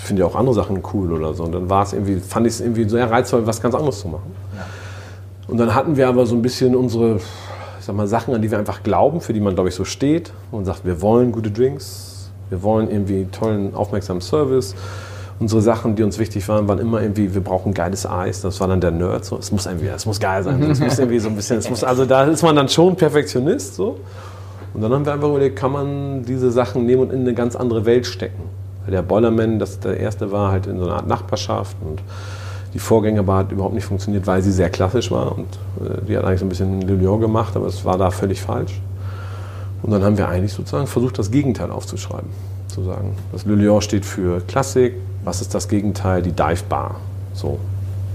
[0.06, 1.44] finde ja auch andere Sachen cool oder so.
[1.44, 4.08] Und dann war es irgendwie, fand ich es irgendwie sehr reizvoll, was ganz anderes zu
[4.08, 4.32] machen.
[4.56, 4.66] Ja.
[5.48, 7.18] Und dann hatten wir aber so ein bisschen unsere,
[7.80, 9.84] ich sag mal, Sachen, an die wir einfach glauben, für die man, glaube ich, so
[9.86, 10.32] steht.
[10.52, 14.76] Und sagt, wir wollen gute Drinks, wir wollen irgendwie tollen, aufmerksamen Service.
[15.38, 18.42] Unsere Sachen, die uns wichtig waren, waren immer irgendwie, wir brauchen geiles Eis.
[18.42, 19.26] Das war dann der Nerd.
[19.26, 19.38] So.
[19.38, 20.64] Es muss irgendwie, es muss geil sein.
[20.64, 23.76] Es muss irgendwie so ein bisschen, es muss, also da ist man dann schon Perfektionist.
[23.76, 23.98] So.
[24.76, 27.56] Und dann haben wir einfach überlegt, kann man diese Sachen nehmen und in eine ganz
[27.56, 28.44] andere Welt stecken.
[28.92, 32.02] Der Boilerman, das der erste war, halt in so einer Art Nachbarschaft und
[32.74, 35.48] die Vorgängerbar hat überhaupt nicht funktioniert, weil sie sehr klassisch war und
[35.80, 38.82] äh, die hat eigentlich so ein bisschen Lyon gemacht, aber es war da völlig falsch.
[39.82, 42.30] Und dann haben wir eigentlich sozusagen versucht, das Gegenteil aufzuschreiben.
[42.68, 46.22] Zu sagen, das Lyon steht für Klassik, was ist das Gegenteil?
[46.22, 46.96] Die Dive Bar.
[47.34, 47.60] So,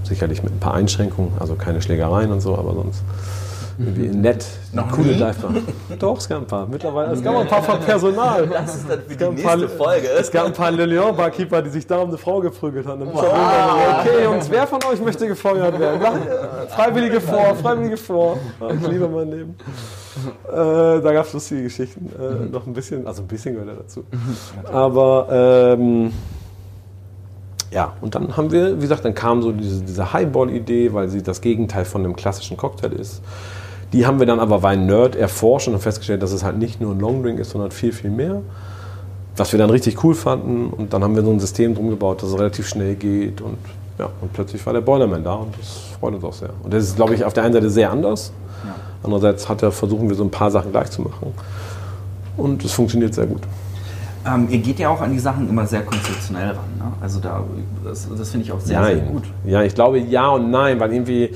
[0.03, 3.01] sicherlich mit ein paar Einschränkungen, also keine Schlägereien und so, aber sonst
[3.95, 5.13] wie nett, Noch coole nie?
[5.15, 5.53] Dive-Bar.
[5.99, 6.67] Doch, es gab ein paar.
[6.67, 8.47] Mittlerweile, es gab ein paar von Personal.
[8.47, 10.07] Das ist dann für Es die gab, ein paar, nächste Folge.
[10.19, 13.05] es gab ein paar Le Lion Barkeeper, die sich da um eine Frau geprügelt haben.
[13.11, 13.23] Wow.
[13.23, 16.01] Okay, Jungs, wer von euch möchte gefeuert werden?
[16.69, 18.37] Freiwillige vor, Freiwillige vor.
[18.81, 19.55] Ich liebe mein Leben.
[20.47, 22.11] Äh, da gab es lustige Geschichten.
[22.19, 24.03] Äh, noch ein bisschen, also ein bisschen gehört dazu.
[24.71, 26.11] Aber ähm,
[27.71, 31.23] ja, und dann haben wir, wie gesagt, dann kam so diese, diese Highball-Idee, weil sie
[31.23, 33.21] das Gegenteil von einem klassischen Cocktail ist.
[33.93, 36.93] Die haben wir dann aber, weil Nerd erforscht und festgestellt, dass es halt nicht nur
[36.93, 38.41] ein Longdrink ist, sondern viel, viel mehr.
[39.35, 40.67] Was wir dann richtig cool fanden.
[40.67, 43.41] Und dann haben wir so ein System drum gebaut, dass es relativ schnell geht.
[43.41, 43.57] Und,
[43.97, 46.51] ja, und plötzlich war der Boilerman da und das freut uns auch sehr.
[46.63, 48.31] Und das ist, glaube ich, auf der einen Seite sehr anders.
[49.03, 51.33] Andererseits hat er, versuchen wir so ein paar Sachen gleich zu machen.
[52.37, 53.41] Und es funktioniert sehr gut.
[54.25, 56.57] Ähm, ihr geht ja auch an die Sachen immer sehr konzeptionell ran.
[56.77, 56.91] Ne?
[57.01, 57.43] Also da,
[57.83, 59.23] das, das finde ich auch sehr, sehr gut.
[59.45, 61.31] Ja, ich glaube ja und nein, weil irgendwie,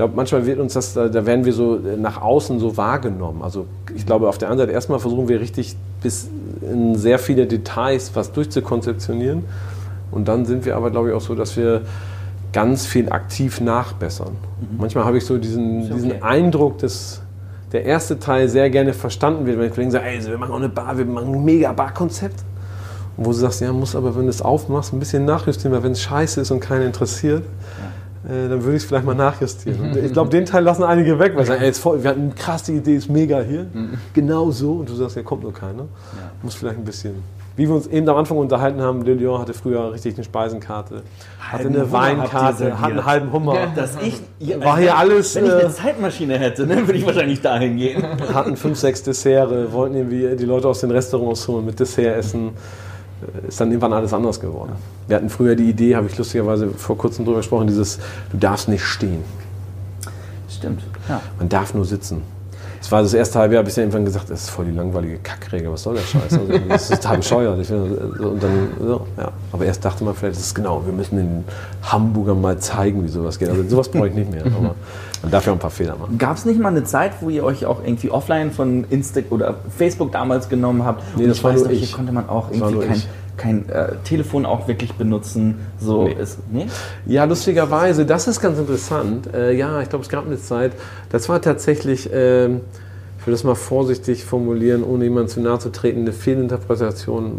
[0.00, 3.42] glaube, manchmal wird uns das, da da werden wir so nach außen so wahrgenommen.
[3.42, 6.26] Also ich glaube, auf der anderen Seite erstmal versuchen wir richtig bis
[6.62, 9.44] in sehr viele Details was durchzukonzeptionieren.
[10.10, 11.82] Und dann sind wir aber, glaube ich, auch so, dass wir
[12.54, 14.30] ganz viel aktiv nachbessern.
[14.78, 15.94] Manchmal habe ich so diesen, okay.
[15.94, 17.20] diesen Eindruck, dass
[17.72, 20.56] der erste Teil sehr gerne verstanden wird, wenn die Kollegen sagen, ey, wir machen auch
[20.56, 22.42] eine Bar, wir machen ein mega Barkonzept.
[23.18, 25.82] Und wo du sagst, ja, muss aber, wenn du es aufmachst, ein bisschen nachjustieren, weil
[25.82, 27.44] wenn es scheiße ist und keinen interessiert,
[28.24, 29.80] äh, dann würde ich es vielleicht mal nachjustieren.
[29.80, 32.10] Und ich glaube, den Teil lassen einige weg, weil sie sagen, ey, ist voll, wir
[32.10, 33.66] hatten eine krasse Idee, ist mega hier.
[34.14, 34.72] Genau so.
[34.72, 35.86] Und du sagst, ja, kommt nur keiner.
[36.42, 37.22] Muss vielleicht ein bisschen.
[37.56, 41.02] Wie wir uns eben am Anfang unterhalten haben, Le Lion hatte früher richtig eine Speisenkarte,
[41.38, 43.68] hatte Halben eine Weinkarte, hat einen halben Hummer.
[43.74, 47.04] Dass ich, ja, War hier alles, Wenn ich äh, eine Zeitmaschine hätte, ne, würde ich
[47.04, 48.02] wahrscheinlich dahin gehen.
[48.34, 52.52] hatten fünf, sechs Desserts, wollten irgendwie die Leute aus den Restaurants holen, mit Dessert essen.
[53.44, 54.72] Äh, Ist dann irgendwann alles anders geworden.
[55.08, 57.98] Wir hatten früher die Idee, habe ich lustigerweise vor kurzem drüber gesprochen, dieses,
[58.30, 59.22] du darfst nicht stehen,
[60.48, 60.82] Stimmt.
[61.08, 61.20] Ja.
[61.38, 62.22] man darf nur sitzen.
[62.80, 65.18] Das war das erste halbe Jahr, bis ich irgendwann gesagt das ist voll die langweilige
[65.18, 66.32] Kackregel, was soll der Scheiß?
[66.32, 67.60] Also, das ist total bescheuert.
[67.60, 69.30] Ich so, und dann, so, ja.
[69.52, 71.44] Aber erst dachte man vielleicht, das ist genau, wir müssen den
[71.82, 73.50] Hamburgern mal zeigen, wie sowas geht.
[73.50, 74.74] Also sowas brauche ich nicht mehr, aber
[75.22, 76.16] man darf ja auch ein paar Fehler machen.
[76.16, 79.56] Gab es nicht mal eine Zeit, wo ihr euch auch irgendwie offline von Insta oder
[79.76, 81.02] Facebook damals genommen habt?
[81.16, 81.92] Nee, das ich war weiß nur noch, hier ich.
[81.92, 83.08] konnte man auch irgendwie kein, ich.
[83.40, 85.56] Kein äh, Telefon auch wirklich benutzen.
[85.80, 86.16] So Nee.
[86.20, 86.38] ist.
[86.50, 86.66] Nee?
[87.06, 89.32] Ja, lustigerweise, das ist ganz interessant.
[89.34, 90.72] Äh, ja, ich glaube, es gab eine Zeit,
[91.10, 92.60] das war tatsächlich, ähm,
[93.18, 97.32] ich will das mal vorsichtig formulieren, ohne jemandem zu nahe zu treten, eine Fehlinterpretation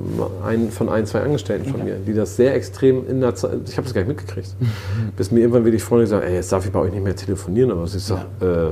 [0.46, 3.78] ein, von ein, zwei Angestellten von mir, die das sehr extrem in der Zeit, ich
[3.78, 4.56] habe das gar nicht mitgekriegt,
[5.18, 7.72] bis mir irgendwann wirklich Freunde gesagt ey, jetzt darf ich bei euch nicht mehr telefonieren,
[7.72, 8.70] aber es ist doch, äh,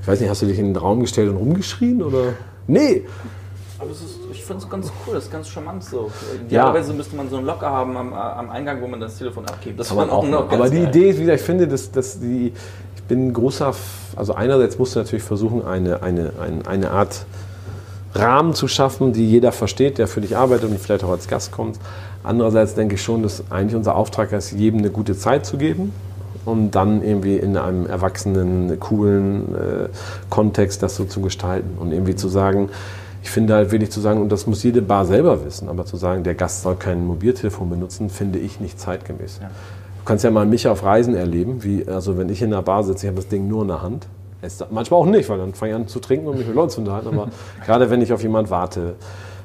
[0.00, 2.34] ich weiß nicht, hast du dich in den Raum gestellt und rumgeschrien oder?
[2.66, 3.02] Nee,
[3.78, 6.10] Aber es ist, ich finde es ganz cool, das ist ganz charmant so.
[6.10, 6.46] Ja.
[6.46, 9.78] Idealerweise müsste man so einen Locker haben am, am Eingang, wo man das Telefon abgibt.
[9.78, 10.88] Das Kann man auch noch Aber die geil.
[10.88, 12.52] Idee ist wieder, ich finde, dass, dass die,
[12.96, 13.72] ich bin ein großer,
[14.16, 17.24] also einerseits musst du natürlich versuchen, eine, eine, eine, eine Art
[18.14, 21.52] Rahmen zu schaffen, die jeder versteht, der für dich arbeitet und vielleicht auch als Gast
[21.52, 21.78] kommt.
[22.24, 25.92] Andererseits denke ich schon, dass eigentlich unser Auftrag ist, jedem eine gute Zeit zu geben
[26.44, 29.88] und dann irgendwie in einem erwachsenen, coolen äh,
[30.30, 32.70] Kontext das so zu gestalten und irgendwie zu sagen,
[33.22, 35.96] ich finde halt wenig zu sagen, und das muss jede Bar selber wissen, aber zu
[35.96, 39.38] sagen, der Gast soll kein Mobiltelefon benutzen, finde ich nicht zeitgemäß.
[39.40, 39.48] Ja.
[39.48, 42.82] Du kannst ja mal mich auf Reisen erleben, wie, also wenn ich in einer Bar
[42.82, 44.08] sitze, ich habe das Ding nur in der Hand.
[44.40, 46.70] Es, manchmal auch nicht, weil dann fange ich an zu trinken und mich mit Leuten
[46.70, 47.08] zu unterhalten.
[47.08, 47.28] Aber
[47.64, 48.96] gerade wenn ich auf jemanden warte,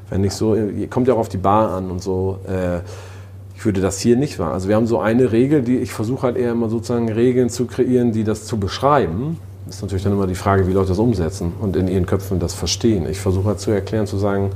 [0.10, 0.58] wenn ich so,
[0.90, 2.40] kommt ja auch auf die Bar an und so.
[2.48, 2.80] Äh,
[3.56, 4.54] ich würde das hier nicht wahr.
[4.54, 7.66] Also wir haben so eine Regel, die ich versuche halt eher immer sozusagen Regeln zu
[7.66, 9.40] kreieren, die das zu beschreiben.
[9.70, 12.54] Ist natürlich dann immer die Frage, wie Leute das umsetzen und in ihren Köpfen das
[12.54, 13.08] verstehen.
[13.10, 14.52] Ich versuche halt zu erklären, zu sagen,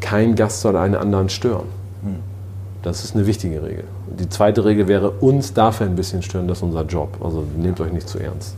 [0.00, 1.66] kein Gast soll einen anderen stören.
[2.02, 2.16] Hm.
[2.82, 3.84] Das ist eine wichtige Regel.
[4.18, 7.16] Die zweite Regel wäre, uns darf er ein bisschen stören, das ist unser Job.
[7.22, 8.56] Also nehmt euch nicht zu ernst.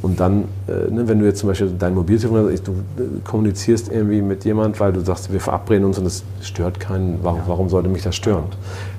[0.00, 3.90] Und dann, äh, ne, wenn du jetzt zum Beispiel dein Mobiltelefon hast, du äh, kommunizierst
[3.90, 7.68] irgendwie mit jemand, weil du sagst, wir verabreden uns und das stört keinen, warum, warum
[7.68, 8.44] sollte mich das stören?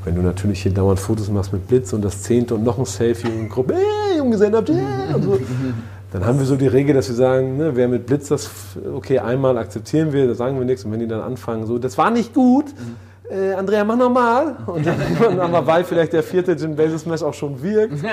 [0.03, 2.85] Wenn du natürlich hier dauernd Fotos machst mit Blitz und das Zehnte und noch ein
[2.85, 5.39] Selfie und Gruppe, hey, umgesehen habt, yeah, und so,
[6.11, 8.49] dann haben wir so die Regel, dass wir sagen, ne, wer mit Blitz das,
[8.93, 10.83] okay, einmal akzeptieren wir, da sagen wir nichts.
[10.83, 14.55] Und wenn die dann anfangen, so, das war nicht gut, mhm äh, Andrea, mach nochmal.
[14.65, 18.03] Und dann aber weil vielleicht der vierte Gin Basis Smash auch schon wirkt,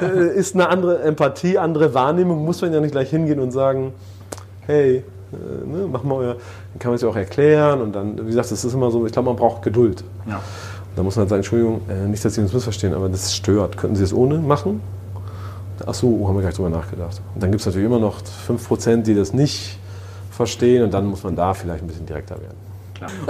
[0.00, 3.94] äh, ist eine andere Empathie, andere Wahrnehmung, muss man ja nicht gleich hingehen und sagen,
[4.66, 4.96] hey,
[5.32, 8.26] äh, ne, mach mal euer, dann kann man es ja auch erklären und dann, wie
[8.26, 10.04] gesagt, das ist immer so, ich glaube, man braucht Geduld.
[10.28, 10.40] Ja.
[10.94, 13.76] Da muss man halt sagen, Entschuldigung, äh, nicht, dass Sie uns missverstehen, aber das stört.
[13.76, 14.80] Könnten Sie es ohne machen?
[15.84, 17.20] Ach so, haben wir gar nicht drüber nachgedacht.
[17.34, 19.78] Und dann gibt es natürlich immer noch 5%, die das nicht
[20.30, 22.65] verstehen und dann muss man da vielleicht ein bisschen direkter werden.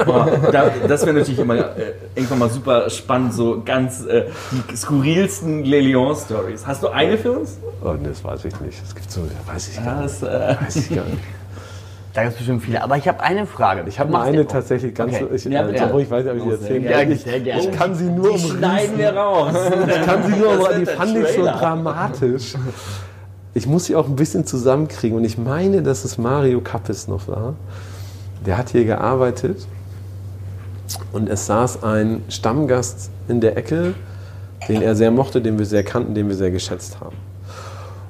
[0.04, 4.26] Boah, da, das wäre natürlich immer äh, irgendwann mal super spannend, so ganz äh,
[4.70, 6.66] die skurrilsten Le Leon-Stories.
[6.66, 7.58] Hast du eine für uns?
[7.84, 8.82] Oh, das weiß ich nicht.
[8.82, 10.32] Das gibt so, weiß ich gar das, nicht.
[10.32, 11.22] Äh, weiß ich gar nicht.
[12.14, 12.82] Da gibt es bestimmt viele.
[12.82, 13.84] Aber ich habe eine Frage.
[13.86, 15.14] Ich habe mal eine tatsächlich ganz.
[15.14, 15.26] Okay.
[15.34, 15.98] Ich, ja, ja.
[15.98, 17.12] ich weiß nicht, ob ich die erzählen kann.
[17.12, 17.26] Ich,
[17.66, 19.52] ich, kann sie nur die schneiden wir raus.
[19.86, 20.80] Ich kann sie nur umreißen.
[20.80, 22.54] Die fand ich so dramatisch.
[23.52, 25.16] Ich muss sie auch ein bisschen zusammenkriegen.
[25.16, 27.54] Und ich meine, dass es Mario Kappes noch war
[28.46, 29.66] der hat hier gearbeitet
[31.12, 33.94] und es saß ein Stammgast in der Ecke,
[34.68, 37.16] den er sehr mochte, den wir sehr kannten, den wir sehr geschätzt haben.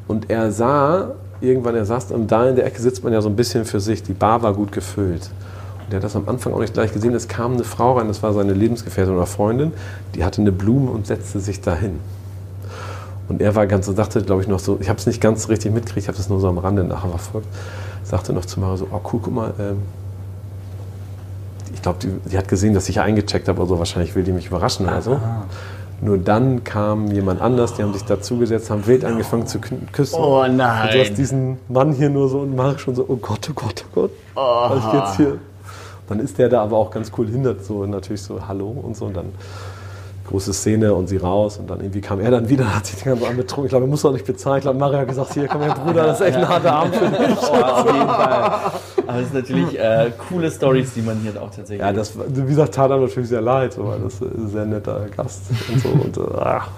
[0.09, 3.29] Und er sah, irgendwann, er saß, und da in der Ecke sitzt man ja so
[3.29, 5.31] ein bisschen für sich, die Bar war gut gefüllt.
[5.85, 8.09] Und er hat das am Anfang auch nicht gleich gesehen, es kam eine Frau rein,
[8.09, 9.73] das war seine Lebensgefährtin oder Freundin,
[10.15, 12.01] die hatte eine Blume und setzte sich dahin.
[13.29, 15.49] Und er war ganz so, dachte, glaube ich, noch so, ich habe es nicht ganz
[15.49, 17.49] richtig mitgekriegt, ich habe das nur so am Rande nachher verfolgt,
[18.05, 19.79] sagte noch zu Mara so, oh cool, guck mal, ähm,
[21.77, 23.79] ich glaube, die, die, hat gesehen, dass ich eingecheckt habe oder so.
[23.79, 25.21] Wahrscheinlich will die mich überraschen oder so.
[26.01, 29.61] Nur dann kam jemand anders, die haben sich dazugesetzt, haben wild angefangen zu
[29.93, 30.19] küssen.
[30.19, 30.89] Oh nein.
[30.89, 33.55] Und du hast diesen Mann hier nur so und Marc schon so, oh Gott, oh
[33.55, 34.11] Gott, oh Gott.
[34.35, 34.71] Oh.
[34.71, 35.39] Was ich jetzt hier.
[36.09, 39.05] Dann ist der da aber auch ganz cool hindert, so natürlich so Hallo und so.
[39.07, 39.33] Und dann
[40.27, 43.13] große Szene und sie raus und dann irgendwie kam er dann wieder, hat sich den
[43.13, 43.67] ganzen Abend betrunken.
[43.67, 44.59] Ich glaube, er muss auch nicht bezahlen.
[44.59, 46.97] Ich glaube, Mario hat gesagt, hier komm her Bruder, das ist echt ein harter Abend
[46.97, 47.17] für dich.
[47.47, 48.73] Oh, auf jeden Fall.
[49.07, 51.81] Aber es sind natürlich äh, coole Stories, die man hier auch tatsächlich...
[51.81, 55.07] Ja, das, wie gesagt, tat er natürlich sehr leid, weil das ist ein sehr netter
[55.17, 55.89] Gast und so.
[55.89, 56.69] Und, äh, ach,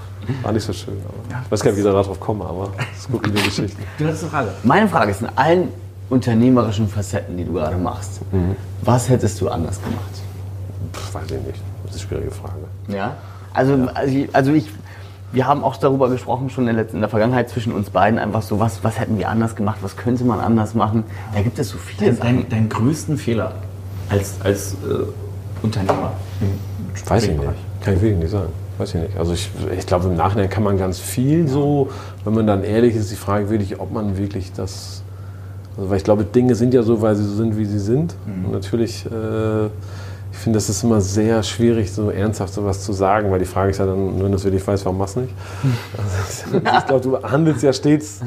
[0.42, 0.94] war nicht so schön.
[1.04, 3.42] Aber ich weiß gar nicht, wie wir darauf kommen, aber es ist gut in die
[3.42, 3.76] Geschichte.
[3.98, 4.48] Du hattest eine Frage.
[4.62, 5.68] Meine Frage ist, in allen
[6.10, 8.56] unternehmerischen Facetten, die du gerade machst, mhm.
[8.82, 10.22] was hättest du anders gemacht?
[10.92, 11.60] Pff, weiß ich nicht.
[11.84, 12.64] Das ist eine schwierige Frage.
[12.88, 13.16] Ja?
[13.54, 13.86] Also, ja.
[13.94, 14.70] also, ich, also ich,
[15.32, 18.42] wir haben auch darüber gesprochen, schon in der, in der Vergangenheit zwischen uns beiden, einfach
[18.42, 21.04] so, was, was hätten wir anders gemacht, was könnte man anders machen.
[21.34, 22.38] Da gibt es so viele Sachen.
[22.40, 23.52] Dein, deinen größten Fehler
[24.08, 25.04] als, als äh,
[25.62, 26.12] Unternehmer?
[27.06, 27.42] Weiß ich nicht.
[27.82, 28.52] Kann ich wirklich nicht sagen.
[28.78, 29.16] Weiß ich nicht.
[29.18, 31.48] Also ich, ich glaube, im Nachhinein kann man ganz viel ja.
[31.48, 31.90] so,
[32.24, 35.02] wenn man dann ehrlich ist, die Frage wirklich, ob man wirklich das.
[35.76, 38.14] Also weil ich glaube, Dinge sind ja so, weil sie so sind, wie sie sind.
[38.26, 38.46] Mhm.
[38.46, 39.04] Und natürlich.
[39.06, 39.68] Äh,
[40.38, 43.70] ich finde, das ist immer sehr schwierig, so ernsthaft sowas zu sagen, weil die Frage
[43.70, 45.34] ist ja dann, wenn du es wirklich weißt, warum machst du nicht?
[45.96, 48.20] Also, ich glaube, du handelst ja stets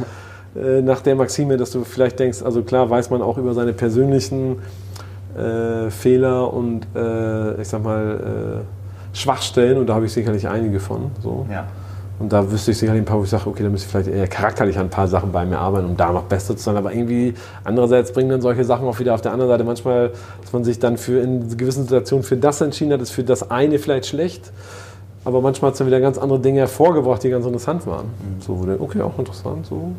[0.54, 3.72] äh, nach der Maxime, dass du vielleicht denkst, also klar weiß man auch über seine
[3.72, 4.58] persönlichen
[5.38, 8.62] äh, Fehler und äh, ich sag mal
[9.16, 11.12] äh, Schwachstellen und da habe ich sicherlich einige von.
[11.24, 11.46] So.
[11.50, 11.68] Ja.
[12.22, 14.16] Und da wüsste ich sicherlich ein paar, wo ich sage, okay, da müsste ich vielleicht
[14.16, 16.78] eher charakterlich an ein paar Sachen bei mir arbeiten, um da noch besser zu sein.
[16.78, 20.12] Aber irgendwie, andererseits bringen dann solche Sachen auch wieder auf der anderen Seite manchmal,
[20.42, 23.50] dass man sich dann für in gewissen Situationen für das entschieden hat, ist für das
[23.50, 24.52] eine vielleicht schlecht.
[25.26, 28.06] Aber manchmal hat es dann wieder ganz andere Dinge hervorgebracht, die ganz interessant waren.
[28.06, 28.42] Mhm.
[28.42, 29.92] So, du, okay, auch interessant, so.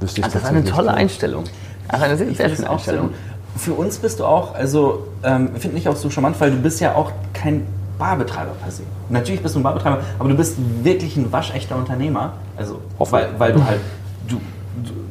[0.00, 1.44] Wüsste ich also das ist eine tolle Einstellung.
[1.88, 3.10] Also eine sehr, sehr schöne Einstellung.
[3.56, 6.80] Für uns bist du auch, also ähm, finde ich auch so charmant, weil du bist
[6.80, 7.66] ja auch kein
[7.98, 8.82] Barbetreiber per se.
[9.08, 12.34] Natürlich bist du ein Barbetreiber, aber du bist wirklich ein waschechter Unternehmer.
[12.56, 13.80] Also, weil, weil du halt,
[14.28, 14.40] du,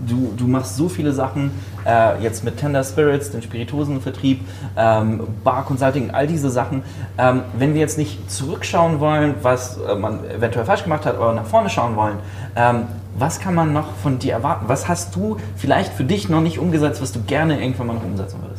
[0.07, 1.51] du, du machst so viele Sachen,
[1.85, 4.41] äh, jetzt mit Tender Spirits, dem Spirituosenvertrieb,
[4.77, 6.83] ähm, Bar Consulting, all diese Sachen.
[7.17, 11.33] Ähm, wenn wir jetzt nicht zurückschauen wollen, was äh, man eventuell falsch gemacht hat, aber
[11.33, 12.17] nach vorne schauen wollen,
[12.55, 12.83] ähm,
[13.17, 14.65] was kann man noch von dir erwarten?
[14.67, 18.03] Was hast du vielleicht für dich noch nicht umgesetzt, was du gerne irgendwann mal noch
[18.03, 18.54] umsetzen würdest?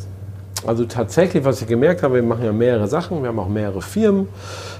[0.65, 3.83] Also tatsächlich, was ich gemerkt habe, wir machen ja mehrere Sachen, wir haben auch mehrere
[3.83, 4.29] Firmen.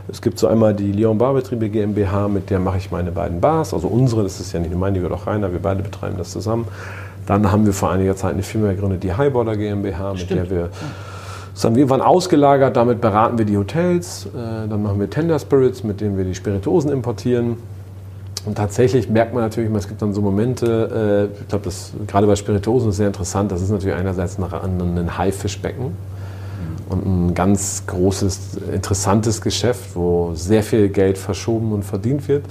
[0.09, 3.75] Es gibt so einmal die Lyon Barbetriebe GmbH, mit der mache ich meine beiden Bars,
[3.75, 6.17] also unsere, das ist ja nicht nur meine, die gehört auch Rainer, wir beide betreiben
[6.17, 6.67] das zusammen.
[7.27, 10.41] Dann haben wir vor einiger Zeit eine Firma gegründet, die Highborder GmbH, mit Stimmt.
[10.41, 10.71] der wir
[11.57, 14.27] Sagen wir waren ausgelagert, damit beraten wir die Hotels.
[14.27, 17.57] Äh, dann machen wir Tender Spirits, mit denen wir die Spirituosen importieren.
[18.47, 22.27] Und tatsächlich merkt man natürlich, es gibt dann so Momente, äh, ich glaube, das gerade
[22.29, 23.51] bei Spirituosen ist sehr interessant.
[23.51, 25.97] Das ist natürlich einerseits nach ein Haifischbecken
[26.89, 32.45] und ein ganz großes, interessantes Geschäft, wo sehr viel Geld verschoben und verdient wird,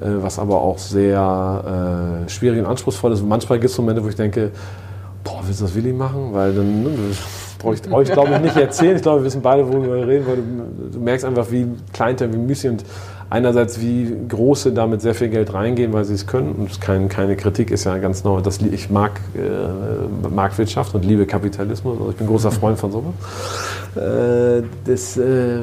[0.00, 3.20] äh, was aber auch sehr äh, schwierig und anspruchsvoll ist.
[3.20, 4.52] Und manchmal gibt es Momente, wo ich denke,
[5.24, 6.32] boah, willst du das wirklich machen?
[6.32, 6.90] Weil dann ne,
[7.58, 8.96] brauche ich euch, glaube ich, nicht erzählen.
[8.96, 12.34] Ich glaube, wir wissen beide, worüber wir reden, weil du, du merkst einfach, wie kleinteilig,
[12.34, 12.84] wie müßig und
[13.30, 16.52] einerseits, wie große damit sehr viel Geld reingehen, weil sie es können.
[16.52, 18.42] Und kein, keine Kritik ist ja ganz normal.
[18.42, 21.98] Das, ich mag äh, Marktwirtschaft und liebe Kapitalismus.
[21.98, 23.14] Also ich bin großer Freund von sowas.
[23.96, 25.60] Äh, das, äh,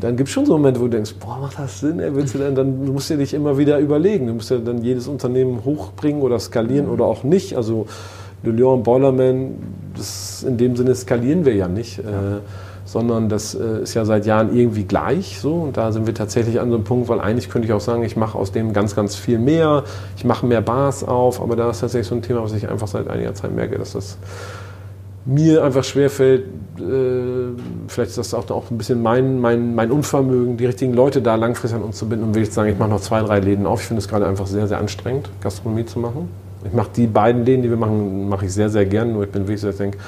[0.00, 1.98] dann gibt es schon so Momente, wo du denkst, boah, macht das Sinn?
[1.98, 4.26] Ey, willst du denn, dann musst du dich immer wieder überlegen.
[4.26, 7.56] Du musst ja dann jedes Unternehmen hochbringen oder skalieren oder auch nicht.
[7.56, 7.86] Also
[8.42, 9.54] Le Lion Boilerman,
[9.96, 11.98] das, in dem Sinne skalieren wir ja nicht.
[11.98, 12.02] Äh,
[12.86, 16.60] sondern das äh, ist ja seit Jahren irgendwie gleich so und da sind wir tatsächlich
[16.60, 18.96] an so einem Punkt, weil eigentlich könnte ich auch sagen, ich mache aus dem ganz,
[18.96, 19.84] ganz viel mehr,
[20.16, 22.86] ich mache mehr Bars auf, aber da ist tatsächlich so ein Thema, was ich einfach
[22.86, 24.16] seit einiger Zeit merke, dass das
[25.26, 26.44] mir einfach schwerfällt,
[26.78, 27.50] äh,
[27.88, 31.34] vielleicht ist das auch, auch ein bisschen mein, mein, mein Unvermögen, die richtigen Leute da
[31.34, 33.66] langfristig an uns zu binden und will ich sagen, ich mache noch zwei, drei Läden
[33.66, 33.80] auf.
[33.80, 36.28] Ich finde es gerade einfach sehr, sehr anstrengend, Gastronomie zu machen.
[36.64, 39.30] Ich mache die beiden Läden, die wir machen, mache ich sehr, sehr gern, nur ich
[39.30, 39.98] bin wirklich, dass ich denke,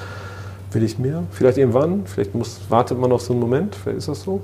[0.71, 1.23] will ich mehr?
[1.31, 4.41] Vielleicht irgendwann, vielleicht muss, wartet man noch so einen Moment, vielleicht ist das so.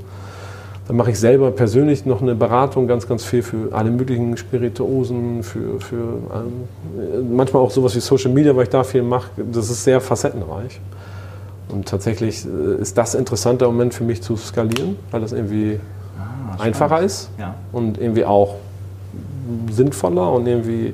[0.88, 5.41] Dann mache ich selber persönlich noch eine Beratung, ganz, ganz viel für alle möglichen Spirituosen,
[5.41, 9.30] für, für ähm, manchmal auch sowas wie Social Media, weil ich da viel mache.
[9.52, 10.80] Das ist sehr facettenreich.
[11.69, 15.80] Und tatsächlich äh, ist das interessanter Moment für mich zu skalieren, weil das irgendwie
[16.57, 17.56] Ah, einfacher ist Ja.
[17.72, 18.56] und irgendwie auch
[19.72, 20.93] sinnvoller und irgendwie.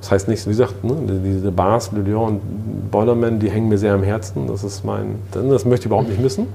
[0.00, 0.94] Das heißt nicht, wie gesagt, ne,
[1.24, 4.46] diese Bars, Le Lion und Boilerman, die hängen mir sehr am Herzen.
[4.46, 6.46] Das ist mein, das möchte ich überhaupt nicht missen.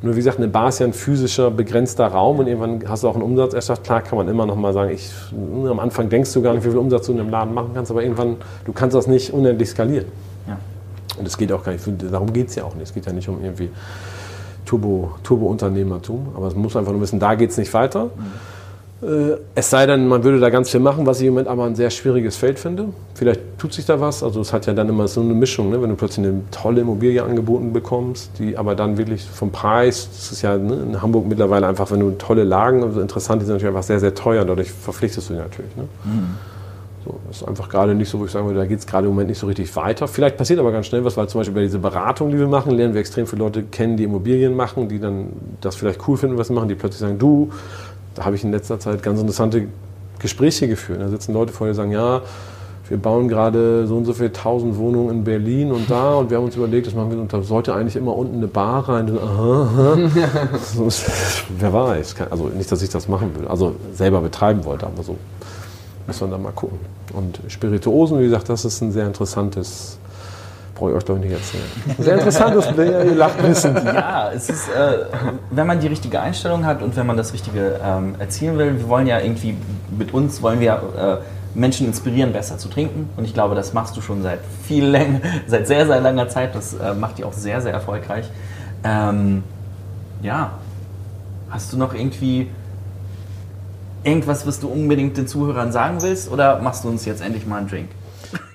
[0.00, 3.08] Nur wie gesagt, eine Bar ist ja ein physischer, begrenzter Raum und irgendwann hast du
[3.08, 3.82] auch einen Umsatz erschafft.
[3.82, 6.64] Klar kann man immer noch mal sagen, ich, ne, am Anfang denkst du gar nicht,
[6.64, 9.32] wie viel Umsatz du in einem Laden machen kannst, aber irgendwann, du kannst das nicht
[9.32, 10.06] unendlich skalieren.
[10.46, 10.58] Ja.
[11.18, 12.84] Und es geht auch gar nicht, darum geht es ja auch nicht.
[12.84, 13.70] Es geht ja nicht um irgendwie
[14.64, 18.04] Turbo, Turbo-Unternehmertum, aber es muss einfach nur wissen, da geht es nicht weiter.
[18.04, 18.57] Äh,
[19.54, 21.76] Es sei denn, man würde da ganz viel machen, was ich im Moment aber ein
[21.76, 22.86] sehr schwieriges Feld finde.
[23.14, 24.24] Vielleicht tut sich da was.
[24.24, 25.80] Also es hat ja dann immer so eine Mischung, ne?
[25.80, 30.32] wenn du plötzlich eine tolle Immobilie angeboten bekommst, die aber dann wirklich vom Preis, das
[30.32, 33.54] ist ja ne, in Hamburg mittlerweile einfach, wenn du tolle Lagen, also interessant, die sind
[33.54, 35.76] natürlich einfach sehr, sehr teuer, dadurch verpflichtest du dich natürlich.
[35.76, 35.84] Ne?
[37.04, 39.06] So, das ist einfach gerade nicht so, wo ich sagen würde, da geht es gerade
[39.06, 40.08] im Moment nicht so richtig weiter.
[40.08, 42.72] Vielleicht passiert aber ganz schnell was, weil zum Beispiel bei dieser Beratung, die wir machen,
[42.72, 45.28] lernen wir extrem viele Leute kennen, die Immobilien machen, die dann
[45.60, 47.50] das vielleicht cool finden, was sie machen, die plötzlich sagen, du,
[48.18, 49.68] da habe ich in letzter Zeit ganz interessante
[50.18, 51.00] Gespräche geführt.
[51.00, 52.22] Da sitzen Leute vor dir und sagen, ja,
[52.88, 56.38] wir bauen gerade so und so viele tausend Wohnungen in Berlin und da und wir
[56.38, 59.08] haben uns überlegt, das machen wir und da sollte eigentlich immer unten eine Bar rein.
[59.08, 60.48] So, aha, aha.
[60.74, 60.88] So
[61.58, 62.16] Wer weiß.
[62.30, 65.16] Also nicht, dass ich das machen will, also selber betreiben wollte, aber so
[66.06, 66.78] muss man da mal gucken.
[67.12, 69.98] Und Spirituosen, wie gesagt, das ist ein sehr interessantes,
[70.78, 71.64] brauche ich euch doch nicht erzählen.
[71.98, 73.82] Sehr interessantes, ihr lacht wissend.
[73.84, 75.06] Ja, es ist, äh,
[75.50, 78.88] wenn man die richtige Einstellung hat und wenn man das Richtige ähm, erzielen will, wir
[78.88, 79.56] wollen ja irgendwie,
[79.96, 83.10] mit uns wollen wir äh, Menschen inspirieren, besser zu trinken.
[83.16, 86.54] Und ich glaube, das machst du schon seit viel länger, seit sehr, sehr langer Zeit.
[86.54, 88.30] Das äh, macht dich auch sehr, sehr erfolgreich.
[88.84, 89.42] Ähm,
[90.22, 90.52] ja,
[91.50, 92.48] hast du noch irgendwie
[94.04, 96.30] irgendwas, was du unbedingt den Zuhörern sagen willst?
[96.30, 97.88] Oder machst du uns jetzt endlich mal einen Drink?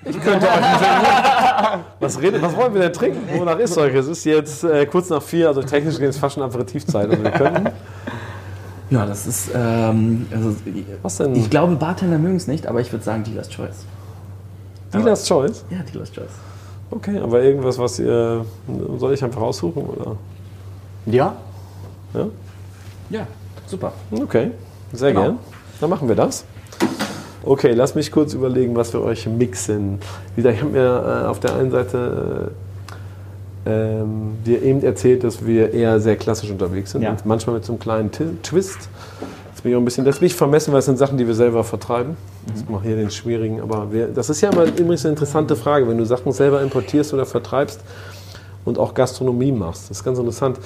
[0.04, 1.84] Ich könnte euch einen trinken.
[2.00, 3.20] Was, redet, was wollen wir denn trinken?
[3.38, 3.94] Wonach ist euch?
[3.94, 7.08] Es ist jetzt äh, kurz nach vier, also technisch gesehen ist fast schon Aperitivzeit.
[7.10, 7.68] Also wir könnten.
[8.90, 10.54] Ja, das ist, ähm, also,
[11.02, 11.34] Was denn?
[11.34, 13.86] ich glaube, Bartender mögen es nicht, aber ich würde sagen Dealer's Choice.
[14.92, 15.64] Dealer's Choice?
[15.70, 16.28] Ja, Dealer's Choice.
[16.90, 18.44] Okay, aber irgendwas, was ihr.
[18.98, 19.82] Soll ich einfach raussuchen?
[19.84, 20.16] Oder?
[21.06, 21.34] Ja?
[22.12, 22.26] Ja?
[23.10, 23.26] Ja,
[23.66, 23.92] super.
[24.12, 24.50] Okay,
[24.92, 25.22] sehr Genau.
[25.24, 25.38] gern.
[25.80, 26.44] Dann machen wir das.
[27.46, 29.98] Okay, lass mich kurz überlegen, was wir euch mixen.
[30.34, 32.52] Wie gesagt, ich habe mir äh, auf der einen Seite
[33.66, 37.02] äh, ähm, dir eben erzählt, dass wir eher sehr klassisch unterwegs sind.
[37.02, 37.10] Ja.
[37.10, 38.88] Und manchmal mit so einem kleinen Ti- Twist.
[39.52, 41.34] Das bin ich auch ein bisschen, das ich vermessen, weil es sind Sachen, die wir
[41.34, 42.16] selber vertreiben.
[42.56, 45.86] Ich mache hier den schwierigen, aber wir, das ist ja immer übrigens eine interessante Frage,
[45.88, 47.80] wenn du Sachen selber importierst oder vertreibst
[48.64, 49.90] und auch Gastronomie machst.
[49.90, 50.58] Das ist ganz interessant.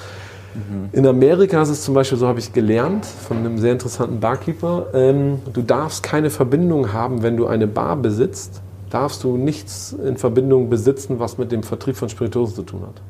[0.91, 4.87] In Amerika ist es zum Beispiel so, habe ich gelernt von einem sehr interessanten Barkeeper,
[4.93, 10.17] ähm, du darfst keine Verbindung haben, wenn du eine Bar besitzt darfst du nichts in
[10.17, 13.01] Verbindung besitzen, was mit dem Vertrieb von Spirituosen zu tun hat.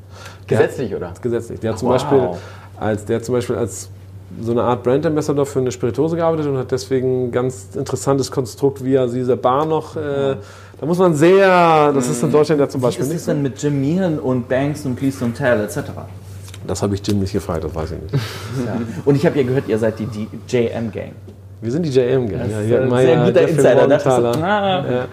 [0.46, 1.14] Gesetzlich, oder?
[1.20, 1.60] Gesetzlich.
[1.60, 1.94] Der hat zum Wow.
[1.94, 2.28] Beispiel
[2.78, 3.88] als der hat zum Beispiel als
[4.40, 8.30] so eine Art Brand Ambassador für eine Spirituose gearbeitet und hat deswegen ein ganz interessantes
[8.30, 9.96] Konstrukt, wie er diese Bar noch.
[9.96, 10.36] Äh,
[10.80, 11.92] da muss man sehr.
[11.92, 13.32] Das ist in Deutschland ja zum Beispiel ist nicht es so.
[13.32, 15.78] denn mit Jim Meehan und Banks und Please Don't Tell etc.?
[16.66, 18.14] Das habe ich Jim nicht gefragt, das weiß ich nicht.
[18.66, 18.80] Ja.
[19.04, 21.12] Und ich habe ja gehört, ihr seid die, die JM-Gang.
[21.60, 22.38] Wir sind die JM, gell?
[22.38, 23.88] Das Ja, ein Meier, sehr guter Jeffrey Insider.
[23.88, 24.84] Das ist ah.
[24.90, 25.08] Ja,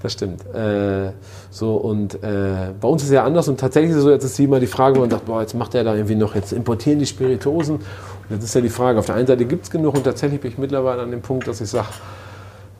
[0.00, 0.46] das stimmt.
[0.54, 1.10] Äh,
[1.50, 4.24] so und äh, bei uns ist es ja anders und tatsächlich ist es so, jetzt
[4.24, 6.52] ist immer die Frage, wo man sagt, boah, jetzt macht er da irgendwie noch, jetzt
[6.52, 7.76] importieren die Spiritosen.
[7.76, 7.84] Und
[8.30, 10.52] jetzt ist ja die Frage, auf der einen Seite gibt es genug und tatsächlich bin
[10.52, 11.88] ich mittlerweile an dem Punkt, dass ich sage,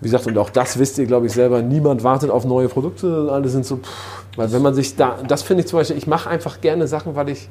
[0.01, 3.31] wie gesagt, und auch das wisst ihr, glaube ich, selber, niemand wartet auf neue Produkte,
[3.33, 3.89] alle sind so, pff,
[4.37, 7.17] weil wenn man sich da, das finde ich zum Beispiel, ich mache einfach gerne Sachen,
[7.17, 7.49] weil ich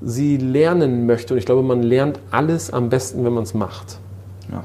[0.00, 3.98] sie lernen möchte und ich glaube, man lernt alles am besten, wenn man es macht.
[4.50, 4.64] Ja.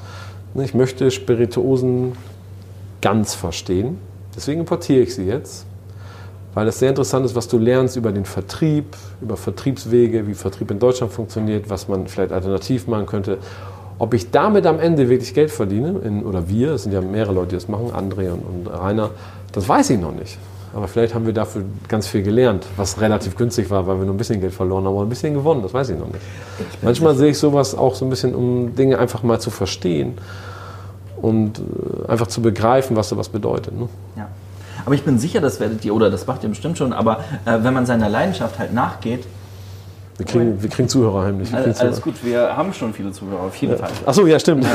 [0.54, 2.14] Ne, Ich möchte Spirituosen
[3.02, 3.98] ganz verstehen.
[4.36, 5.66] Deswegen importiere ich sie jetzt,
[6.54, 10.72] weil es sehr interessant ist, was du lernst über den Vertrieb, über Vertriebswege, wie Vertrieb
[10.72, 13.38] in Deutschland funktioniert, was man vielleicht alternativ machen könnte.
[14.00, 17.34] Ob ich damit am Ende wirklich Geld verdiene, in, oder wir, es sind ja mehrere
[17.34, 19.12] Leute, die das machen, André und, und Rainer,
[19.52, 20.38] das weiß ich noch nicht.
[20.74, 24.16] Aber vielleicht haben wir dafür ganz viel gelernt, was relativ günstig war, weil wir nur
[24.16, 26.22] ein bisschen Geld verloren haben, aber ein bisschen gewonnen, das weiß ich noch nicht.
[26.82, 30.18] Manchmal sehe ich sowas auch so ein bisschen, um Dinge einfach mal zu verstehen
[31.22, 33.78] und äh, einfach zu begreifen, was sowas bedeutet.
[33.78, 33.88] Ne?
[34.16, 34.28] Ja.
[34.86, 37.60] Aber ich bin sicher, das werdet ihr, oder das macht ihr bestimmt schon, aber äh,
[37.62, 39.26] wenn man seiner Leidenschaft halt nachgeht,
[40.24, 41.52] Wir kriegen, wir kriegen Zuhörer heimlich.
[41.52, 42.02] Wir kriegen alles, Zuhörer.
[42.02, 43.90] gut, wir haben schon viele Zuhörer, auf jeden Fall.
[44.06, 44.66] Achso, ja, stimmt.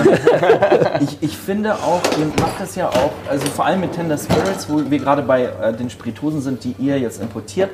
[1.00, 4.68] Ich, ich finde auch, ihr macht das ja auch, also vor allem mit Tender Spirits,
[4.68, 7.70] wo wir gerade bei äh, den Spirituosen sind, die ihr jetzt importiert,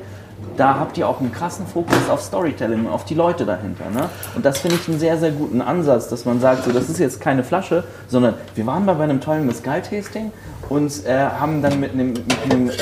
[0.57, 3.89] da habt ihr auch einen krassen Fokus auf Storytelling, auf die Leute dahinter.
[3.89, 4.09] Ne?
[4.35, 6.99] Und das finde ich einen sehr, sehr guten Ansatz, dass man sagt, so, das ist
[6.99, 10.31] jetzt keine Flasche, sondern wir waren mal bei einem tollen Mescal-Tasting
[10.69, 12.73] und äh, haben dann mit einem, mit einem äh,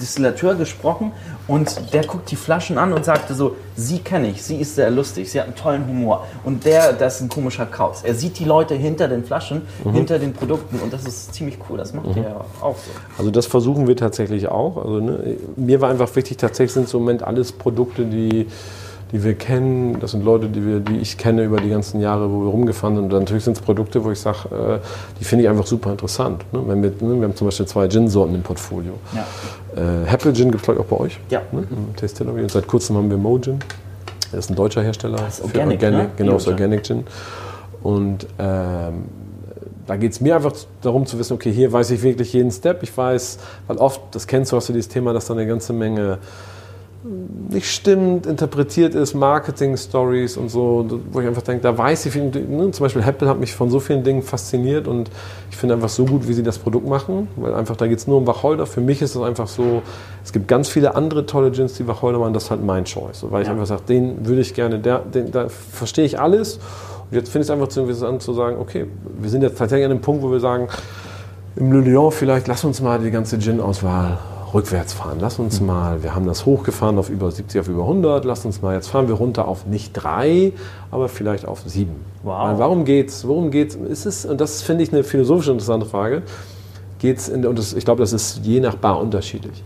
[0.00, 1.12] Distillateur gesprochen
[1.46, 4.90] und der guckt die Flaschen an und sagte so, sie kenne ich, sie ist sehr
[4.90, 8.02] lustig, sie hat einen tollen Humor und der, das ist ein komischer Kauz.
[8.02, 9.62] Er sieht die Leute hinter den Flaschen,
[9.92, 12.90] hinter den Produkten und das ist ziemlich cool, das macht ihr ja auch so.
[13.18, 14.76] Also das versuchen wir tatsächlich auch.
[14.76, 18.46] Also, ne, mir war einfach wichtig, tatsächlich sind es im Moment alles Produkte, die,
[19.12, 20.00] die wir kennen.
[20.00, 22.96] Das sind Leute, die, wir, die ich kenne über die ganzen Jahre, wo wir rumgefahren
[22.96, 23.12] sind.
[23.12, 24.78] Und natürlich sind es Produkte, wo ich sage, äh,
[25.20, 26.44] die finde ich einfach super interessant.
[26.52, 26.62] Ne?
[26.66, 28.94] Wenn wir, ne, wir haben zum Beispiel zwei Gin-Sorten im Portfolio.
[29.14, 29.24] Ja.
[29.76, 31.20] Äh, Happy Gin gibt es glaube ich auch bei euch.
[31.30, 31.42] Ja.
[31.52, 31.64] Ne?
[31.70, 32.42] Im Tastillery.
[32.42, 33.58] Und seit kurzem haben wir Mo Gin.
[34.30, 35.26] Das ist ein deutscher Hersteller.
[35.26, 36.10] ist für Organic, Organic ne?
[36.16, 36.48] Genau, ist.
[36.48, 37.04] Organic Gin.
[37.82, 39.04] Und ähm,
[39.86, 42.82] da geht es mir einfach darum zu wissen, okay, hier weiß ich wirklich jeden Step.
[42.82, 45.72] Ich weiß, weil oft, das kennst du, hast du dieses Thema, dass da eine ganze
[45.72, 46.18] Menge
[47.50, 52.30] nicht stimmt, interpretiert ist, Marketing-Stories und so, wo ich einfach denke, da weiß ich, viel,
[52.30, 55.10] ne, zum Beispiel Apple hat mich von so vielen Dingen fasziniert und
[55.50, 58.06] ich finde einfach so gut, wie sie das Produkt machen, weil einfach da geht es
[58.06, 58.66] nur um Wacholder.
[58.66, 59.82] Für mich ist es einfach so,
[60.24, 63.20] es gibt ganz viele andere tolle Gins, die Wacholder machen, das ist halt mein Choice,
[63.20, 66.56] so, weil ich einfach sage, den würde ich gerne, der, den, da verstehe ich alles.
[67.10, 68.86] Und jetzt finde ich es einfach zu interessant zu sagen, okay,
[69.20, 70.68] wir sind jetzt tatsächlich an dem Punkt, wo wir sagen,
[71.56, 74.18] im Le Lion vielleicht, lass uns mal die ganze Gin-Auswahl
[74.54, 75.18] rückwärts fahren.
[75.20, 78.62] Lass uns mal, wir haben das hochgefahren auf über 70, auf über 100, lass uns
[78.62, 80.52] mal, jetzt fahren wir runter auf nicht drei,
[80.90, 81.96] aber vielleicht auf sieben.
[82.22, 82.48] Wow.
[82.48, 83.26] Weil warum geht's?
[83.26, 83.74] Worum geht's?
[83.74, 86.22] Ist es, und das finde ich eine philosophisch interessante Frage,
[87.00, 89.62] geht's in, und das, ich glaube, das ist je nach Bar unterschiedlich.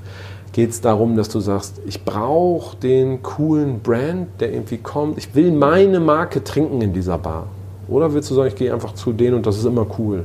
[0.53, 5.35] Geht es darum, dass du sagst, ich brauche den coolen Brand, der irgendwie kommt, ich
[5.35, 7.47] will meine Marke trinken in dieser Bar?
[7.89, 10.25] Oder willst du sagen, ich gehe einfach zu denen und das ist immer cool?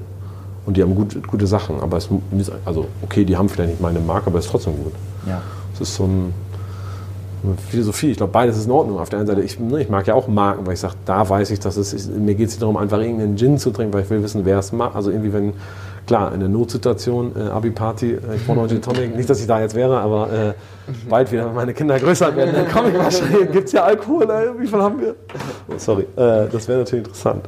[0.65, 3.81] Und die haben gut, gute Sachen, aber es ist, also okay, die haben vielleicht nicht
[3.81, 4.93] meine Marke, aber es ist trotzdem gut.
[5.27, 5.41] Ja.
[5.73, 6.33] Es ist so ein,
[7.43, 8.11] eine Philosophie.
[8.11, 8.99] Ich glaube, beides ist in Ordnung.
[8.99, 11.27] Auf der einen Seite, ich, ne, ich mag ja auch Marken, weil ich sage, da
[11.27, 13.93] weiß ich, dass es ist, mir geht es nicht darum, einfach irgendeinen Gin zu trinken,
[13.93, 14.95] weil ich will wissen, wer es macht.
[14.95, 15.53] Also irgendwie, wenn,
[16.07, 19.47] klar, in der Notsituation, äh, Abi-Party, äh, ich brauche noch Gin Tonic, nicht, dass ich
[19.47, 20.53] da jetzt wäre, aber äh,
[21.09, 24.29] bald wieder, wenn meine Kinder größer werden, dann komme ich wahrscheinlich, gibt es ja Alkohol,
[24.29, 25.15] ey, wie viel haben wir?
[25.67, 27.45] Oh, sorry, äh, das wäre natürlich interessant.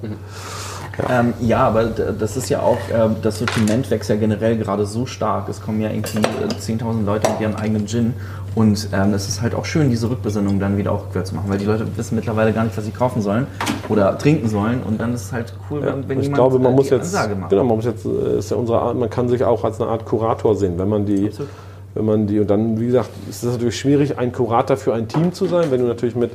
[1.09, 5.05] Ähm, ja, aber das ist ja auch, ähm, das Sortiment wächst ja generell gerade so
[5.05, 5.49] stark.
[5.49, 8.13] Es kommen ja irgendwie äh, 10.000 Leute mit ihrem eigenen Gin.
[8.55, 11.49] Und ähm, es ist halt auch schön, diese Rückbesinnung dann wieder auch rückwärts zu machen,
[11.49, 13.47] weil die Leute wissen mittlerweile gar nicht, was sie kaufen sollen
[13.89, 14.81] oder trinken sollen.
[14.83, 16.89] Und dann ist es halt cool, Ja, wenn, wenn ich jemand glaube, man äh, muss
[16.89, 17.49] jetzt, Ansage macht.
[17.49, 19.89] genau, man muss jetzt, äh, ist ja unsere Art, man kann sich auch als eine
[19.89, 21.49] Art Kurator sehen, wenn man die, Absolut.
[21.95, 25.09] wenn man die, und dann, wie gesagt, ist es natürlich schwierig, ein Kurator für ein
[25.09, 26.31] Team zu sein, wenn du natürlich mit,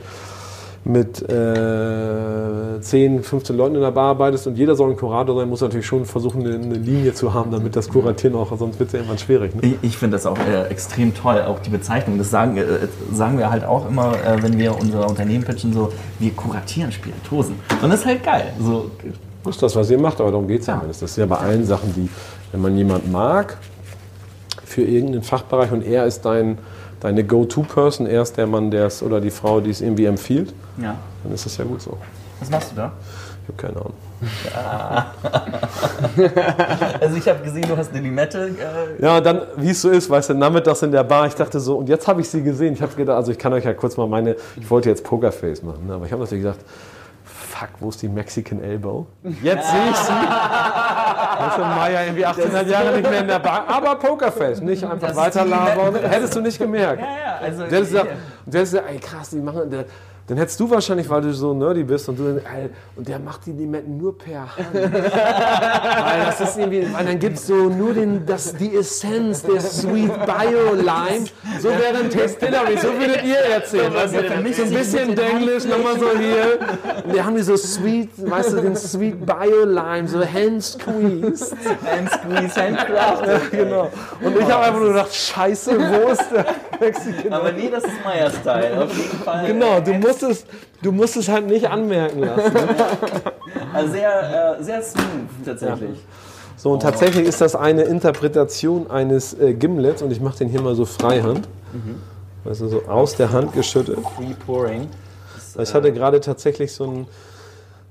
[0.84, 5.48] mit äh, 10, 15 Leuten in der Bar arbeitest und jeder soll ein Kurator sein,
[5.48, 8.88] muss natürlich schon versuchen, eine, eine Linie zu haben, damit das Kuratieren auch, sonst wird
[8.88, 9.54] es ja irgendwann schwierig.
[9.54, 9.60] Ne?
[9.62, 12.16] Ich, ich finde das auch äh, extrem toll, auch die Bezeichnung.
[12.16, 12.64] Das sagen, äh,
[13.12, 17.56] sagen wir halt auch immer, äh, wenn wir unser Unternehmen pitchen, so, wir kuratieren Spiritosen.
[17.82, 18.52] Und das ist halt geil.
[18.58, 18.90] So,
[19.44, 20.76] Das ist das, was ihr macht, aber darum geht es ja.
[20.76, 20.84] Ja.
[20.86, 22.08] Das ist ja bei allen Sachen, die,
[22.52, 23.58] wenn man jemanden mag,
[24.64, 26.58] für irgendeinen Fachbereich und er ist dein,
[27.00, 30.52] deine Go-To-Person, er ist der Mann, der es oder die Frau, die es irgendwie empfiehlt,
[30.80, 30.96] Ja.
[31.24, 31.96] dann ist das ja gut so.
[32.38, 32.92] Was machst du da?
[33.42, 33.94] Ich habe keine Ahnung.
[37.00, 38.50] Also ich habe gesehen, du hast eine Limette.
[38.98, 41.58] Äh, Ja, dann, wie es so ist, weißt du, nachmittags in der Bar, ich dachte
[41.58, 42.74] so, und jetzt habe ich sie gesehen.
[42.74, 45.62] Ich habe gedacht, also ich kann euch ja kurz mal meine, ich wollte jetzt Pokerface
[45.62, 46.60] machen, ne, aber ich habe natürlich gesagt,
[47.24, 49.06] fuck, wo ist die Mexican Elbow?
[49.42, 50.12] Jetzt sehe ich sie.
[51.56, 55.10] Du, Maya irgendwie 1800 Jahre nicht mehr in der Bar, aber Pokerface, nicht einfach Das
[55.10, 55.86] ist weiter die labern.
[55.94, 56.08] Limette.
[56.08, 57.00] Hättest du nicht gemerkt.
[57.02, 57.64] ja, ja, also.
[57.66, 58.08] Gesagt,
[58.46, 59.84] du hättest gesagt, ey krass, die machen, der,
[60.30, 63.46] dann hättest du wahrscheinlich, weil du so nerdy bist und du, ey, und der macht
[63.46, 64.72] die Limetten nur per Hand.
[64.72, 69.60] weil das ist irgendwie, weil dann gibt es so nur den, das, die Essenz der
[69.60, 71.26] Sweet Bio Lime.
[71.58, 73.92] So wäre ein Distillery, so würdet ihr erzählen.
[73.96, 76.60] Also für mich so ein bisschen Denglisch, nochmal so hier.
[77.04, 81.56] Und wir haben die so Sweet, weißt du, den Sweet Bio Lime, so hand squeezed.
[81.84, 83.50] Hand Squeeze, Handcraft.
[83.50, 83.90] Genau.
[84.22, 86.46] Und ich habe einfach nur gedacht, scheiße, wo ist der
[86.78, 89.46] Mexican Aber nee, das ist Meier-Style, auf jeden Fall.
[89.48, 90.44] Genau, du musst es,
[90.82, 92.52] du musst es halt nicht anmerken lassen.
[93.72, 95.04] Also sehr, äh, sehr smooth
[95.44, 95.98] tatsächlich.
[96.56, 100.60] So, und tatsächlich ist das eine Interpretation eines äh, Gimlets und ich mache den hier
[100.60, 101.48] mal so freihand.
[102.44, 103.98] Weißt du, so aus der Hand geschüttet.
[104.16, 104.88] Free Pouring.
[105.56, 107.06] Ich hatte gerade tatsächlich so ein.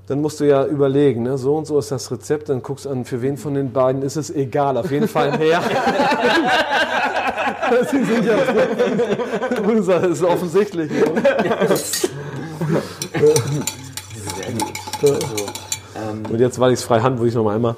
[0.07, 1.37] Dann musst du ja überlegen, ne?
[1.37, 4.01] so und so ist das Rezept, dann guckst du an, für wen von den beiden
[4.01, 5.61] ist es egal, auf jeden Fall mehr.
[7.91, 9.91] Sie sind ja so.
[9.91, 10.91] Das ist offensichtlich.
[10.91, 11.07] Ne?
[12.69, 14.73] Sehr gut.
[15.01, 15.15] Also,
[15.95, 17.75] ähm, Und jetzt, weil ich es freihand, würde ich noch mal einmal,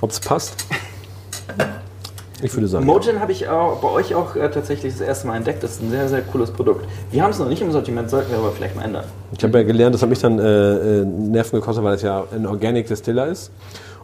[0.00, 0.64] ob es passt.
[2.42, 2.84] Ich würde sagen.
[2.84, 5.62] Mojin habe ich auch, bei euch auch äh, tatsächlich das erste Mal entdeckt.
[5.62, 6.86] Das ist ein sehr, sehr cooles Produkt.
[7.12, 9.04] Wir haben es noch nicht im Sortiment, sollten wir aber vielleicht mal ändern.
[9.36, 10.42] Ich habe ja gelernt, das hat mich dann äh,
[11.00, 13.52] äh, Nerven gekostet, weil es ja ein Organic Distiller ist.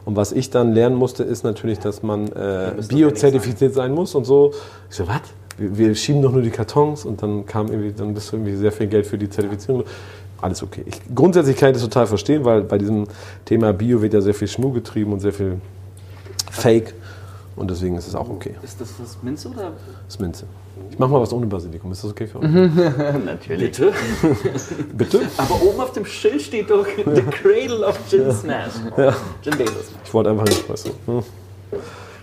[0.04, 4.24] Und was ich dann lernen musste, ist natürlich, dass man äh, biozertifiziert sein muss und
[4.24, 4.52] so.
[4.88, 5.20] Ich so, was?
[5.58, 8.56] Wir, wir schieben doch nur die Kartons und dann kam irgendwie, dann bist du irgendwie
[8.56, 9.84] sehr viel Geld für die Zertifizierung.
[10.40, 10.84] Alles okay.
[10.86, 13.06] Ich, grundsätzlich kann ich das total verstehen, weil bei diesem
[13.44, 15.60] Thema Bio wird ja sehr viel Schmuh getrieben und sehr viel
[16.50, 16.94] Fake.
[17.56, 18.54] Und deswegen ist es auch okay.
[18.62, 19.72] Ist das das Minze oder?
[20.06, 20.46] Das ist Minze.
[20.92, 21.90] Ich mach mal was ohne Basilikum.
[21.90, 22.50] Ist das okay für euch?
[23.24, 23.76] Natürlich.
[23.76, 23.92] Bitte?
[24.96, 25.20] Bitte?
[25.36, 28.74] Aber oben auf dem Schild steht doch The Cradle of Gin Smash.
[29.42, 29.90] Gin Basis.
[30.04, 31.12] Ich wollte einfach nicht, weißt du.
[31.12, 31.22] hm.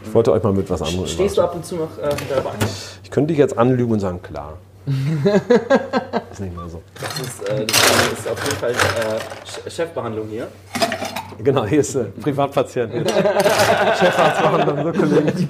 [0.06, 2.36] Ich wollte euch mal mit was anderem Stehst du ab und zu noch äh, hinter
[2.36, 2.56] der Bank?
[3.04, 4.54] Ich könnte dich jetzt anlügen und sagen, klar.
[6.32, 6.82] ist nicht mehr so.
[7.02, 10.48] Das ist, äh, das ist auf jeden Fall äh, Ch- Chefbehandlung hier.
[11.44, 12.94] Genau, hier ist äh, Privatpatient.
[13.10, 15.48] Chefarzt machen dann so Kollegen.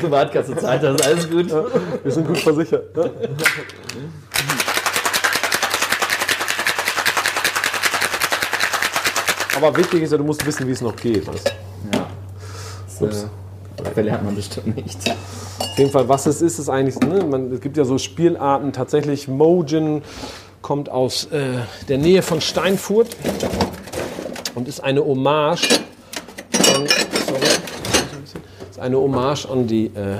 [0.00, 1.50] Privatkasse zahlt das, alles gut.
[2.02, 2.96] Wir sind gut versichert.
[2.96, 3.04] Ja?
[9.56, 11.26] Aber wichtig ist ja, du musst wissen, wie es noch geht.
[11.26, 11.52] Weißt?
[11.92, 12.06] Ja.
[13.00, 13.26] Das,
[13.82, 14.98] äh, dafür lernt man bestimmt nicht.
[15.58, 18.72] Auf jeden Fall, was es ist, ist eigentlich, ne, man, es gibt ja so Spielarten,
[18.72, 20.02] tatsächlich Mojin
[20.60, 23.08] kommt aus äh, der Nähe von Steinfurt
[24.54, 25.80] und ist eine Hommage
[26.74, 26.86] an,
[27.26, 27.40] sorry,
[28.70, 30.18] ist eine Hommage an die äh,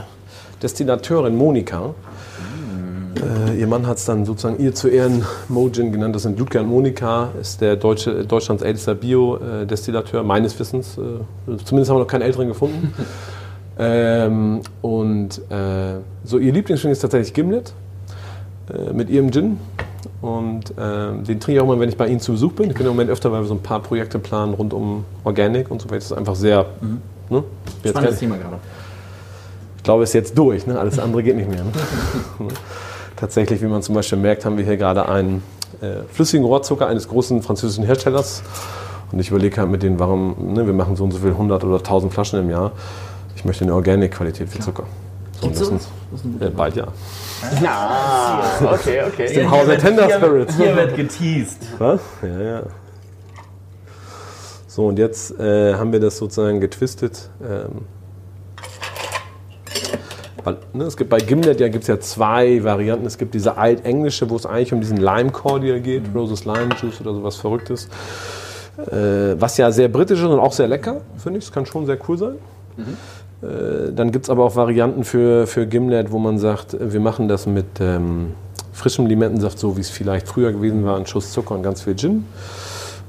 [0.63, 1.95] Destillateurin Monika.
[3.23, 6.15] Äh, ihr Mann hat es dann sozusagen ihr zu Ehren Mojin genannt.
[6.15, 10.99] Das sind Ludger und Monika, ist der deutsche, Deutschlands ältester Bio-Destillateur, meines Wissens.
[10.99, 12.93] Äh, zumindest haben wir noch keinen älteren gefunden.
[13.79, 17.73] Ähm, und äh, so ihr Lieblingsdrink ist tatsächlich Gimlet
[18.69, 19.59] äh, mit ihrem Gin.
[20.21, 22.71] Und ähm, den trinke ich auch immer, wenn ich bei Ihnen zu Besuch bin.
[22.71, 25.71] Ich bin im Moment öfter, weil wir so ein paar Projekte planen rund um Organic
[25.71, 25.97] und so weiter.
[25.97, 26.67] Das ist einfach sehr.
[27.29, 27.43] Ne?
[27.83, 28.59] Jetzt Spannendes Thema gerade.
[29.77, 30.67] ich glaube, es ist jetzt durch.
[30.67, 30.79] Ne?
[30.79, 31.65] Alles andere geht nicht mehr.
[31.65, 31.73] Ne?
[33.17, 35.43] Tatsächlich, wie man zum Beispiel merkt, haben wir hier gerade einen
[35.81, 38.43] äh, flüssigen Rohrzucker eines großen französischen Herstellers.
[39.11, 41.65] Und ich überlege halt mit denen, warum, ne, wir machen so und so viel 100
[41.65, 42.73] oder 1000 Flaschen im Jahr.
[43.37, 44.85] Ich möchte eine Organic-Qualität für Zucker.
[45.41, 45.71] So, und das
[46.41, 46.87] äh, bald ja.
[47.65, 48.43] Ah,
[48.73, 49.41] okay, okay.
[49.41, 50.57] Im Hause Tender Spirits.
[50.57, 51.59] Hier wird geteased.
[51.79, 52.01] Was?
[52.23, 52.63] Ja, ja.
[54.69, 57.29] So, und jetzt äh, haben wir das sozusagen getwistet.
[57.43, 57.83] Ähm,
[60.45, 63.07] weil, ne, es gibt bei Gimlet ja, gibt's ja zwei Varianten.
[63.07, 67.01] Es gibt diese altenglische, wo es eigentlich um diesen Lime Cordial geht, Roses Lime Juice
[67.01, 67.89] oder sowas Verrücktes.
[68.79, 71.45] Äh, was ja sehr britisch ist und auch sehr lecker, finde ich.
[71.45, 72.35] Es kann schon sehr cool sein.
[72.79, 72.83] Äh,
[73.43, 77.29] dann gibt es aber auch Varianten für, für Gimlet, wo man sagt, äh, wir machen
[77.29, 78.33] das mit ähm,
[78.73, 81.97] frischem Limettensaft, so wie es vielleicht früher gewesen war, ein Schuss Zucker und ganz viel
[81.97, 82.25] Gin.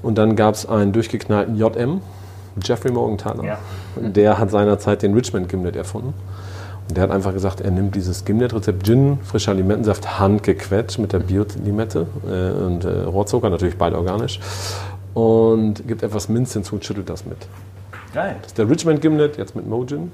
[0.01, 2.01] Und dann gab es einen durchgeknallten JM,
[2.61, 3.43] Jeffrey Morgenthaler.
[3.43, 3.59] Ja.
[3.95, 6.13] Der hat seinerzeit den Richmond Gimlet erfunden.
[6.87, 11.19] Und der hat einfach gesagt, er nimmt dieses Gimlet-Rezept Gin, frischer Limettensaft, handgequetscht mit der
[11.19, 14.39] Bio-Limette äh, und äh, Rohrzucker, natürlich beide organisch.
[15.13, 17.37] Und gibt etwas Minz hinzu und schüttelt das mit.
[18.13, 18.35] Geil.
[18.41, 20.11] Das ist der Richmond Gimlet, jetzt mit Mojin.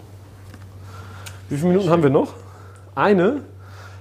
[1.50, 2.34] Wie viele Minuten haben wir noch?
[2.96, 3.42] Eine?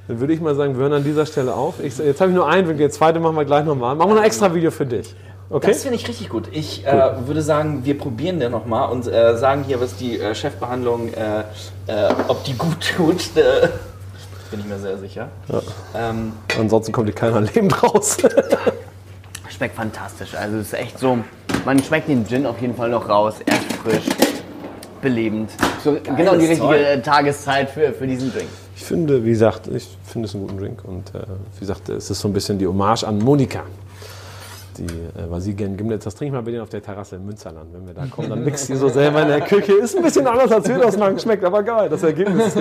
[0.07, 1.81] Dann würde ich mal sagen, wir hören an dieser Stelle auf.
[1.83, 3.97] Ich, jetzt habe ich nur einen der zweite machen wir gleich nochmal.
[3.97, 5.15] Machen wir ein extra Video für dich.
[5.51, 5.69] Okay?
[5.69, 6.49] Das finde ich richtig gut.
[6.53, 10.35] Ich äh, würde sagen, wir probieren den nochmal und äh, sagen hier, was die äh,
[10.35, 11.41] Chefbehandlung, äh,
[11.87, 13.37] äh, ob die gut tut.
[13.37, 13.69] Äh,
[14.51, 15.29] bin ich mir sehr sicher.
[15.95, 18.19] Ähm, Ansonsten kommt hier keiner lebend raus.
[19.51, 20.35] Schmeckt fantastisch.
[20.35, 21.19] Also es ist echt so,
[21.65, 23.37] man schmeckt den Gin auf jeden Fall noch raus.
[23.47, 24.05] Erst frisch,
[25.01, 25.51] belebend.
[25.83, 27.03] So, genau die richtige toll.
[27.03, 28.49] Tageszeit für, für diesen Drink.
[28.77, 31.21] Ich finde, wie gesagt, ich finde es einen guten Drink und äh,
[31.55, 33.63] wie gesagt, es ist so ein bisschen die Hommage an Monika.
[34.77, 37.17] Die, äh, weil sie gerne Gimlet, das trinke ich mal bei denen auf der Terrasse
[37.17, 37.73] im Münsterland.
[37.73, 39.73] Wenn wir da kommen, dann mixt die so selber in der Küche.
[39.73, 42.55] Ist ein bisschen anders, als wir das machen, schmeckt aber geil, das Ergebnis.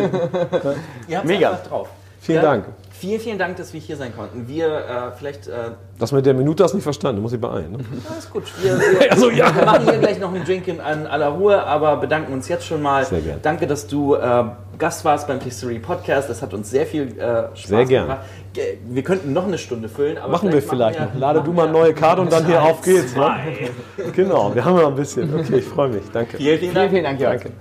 [1.08, 1.52] ihr habt Mega.
[1.52, 1.90] einfach drauf.
[2.22, 2.66] Vielen Dank.
[3.00, 4.48] Vielen, vielen Dank, dass wir hier sein konnten.
[4.48, 5.48] Wir äh, vielleicht.
[5.48, 7.72] Äh, Das mit der Minute hast du nicht verstanden, du musst dich beeilen.
[7.74, 7.78] Ne?
[8.12, 8.44] alles gut.
[8.62, 9.52] Wir, wir, Also, ja.
[9.52, 12.82] machen hier gleich noch einen Drink in, an aller Ruhe, aber bedanken uns jetzt schon
[12.82, 13.06] mal.
[13.06, 13.40] Sehr gerne.
[13.42, 14.44] Danke, dass du äh,
[14.80, 16.30] Gast warst beim History Podcast.
[16.30, 18.08] Das hat uns sehr viel äh, Spaß Sehr gerne.
[18.08, 18.22] gemacht.
[18.54, 20.18] Ge- Wir könnten noch eine Stunde füllen.
[20.18, 21.14] Aber Machen wir vielleicht noch.
[21.16, 23.16] Lade du mal eine neue Karte und dann hier auf geht's.
[23.16, 23.32] Ne?
[24.16, 25.34] Genau, wir haben noch ein bisschen.
[25.40, 26.04] Okay, ich freue mich.
[26.12, 26.38] Danke.
[26.38, 26.92] Vielen, vielen Vielen, Dank.
[26.92, 27.34] vielen Dank, Jörg.
[27.44, 27.52] Danke.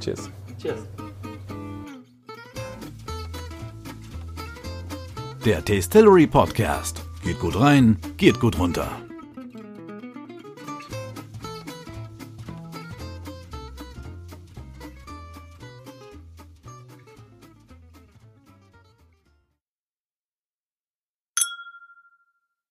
[0.00, 0.30] Cheers.
[0.60, 0.91] Cheers.
[5.44, 7.02] Der Tastillery Podcast.
[7.24, 8.88] Geht gut rein, geht gut runter.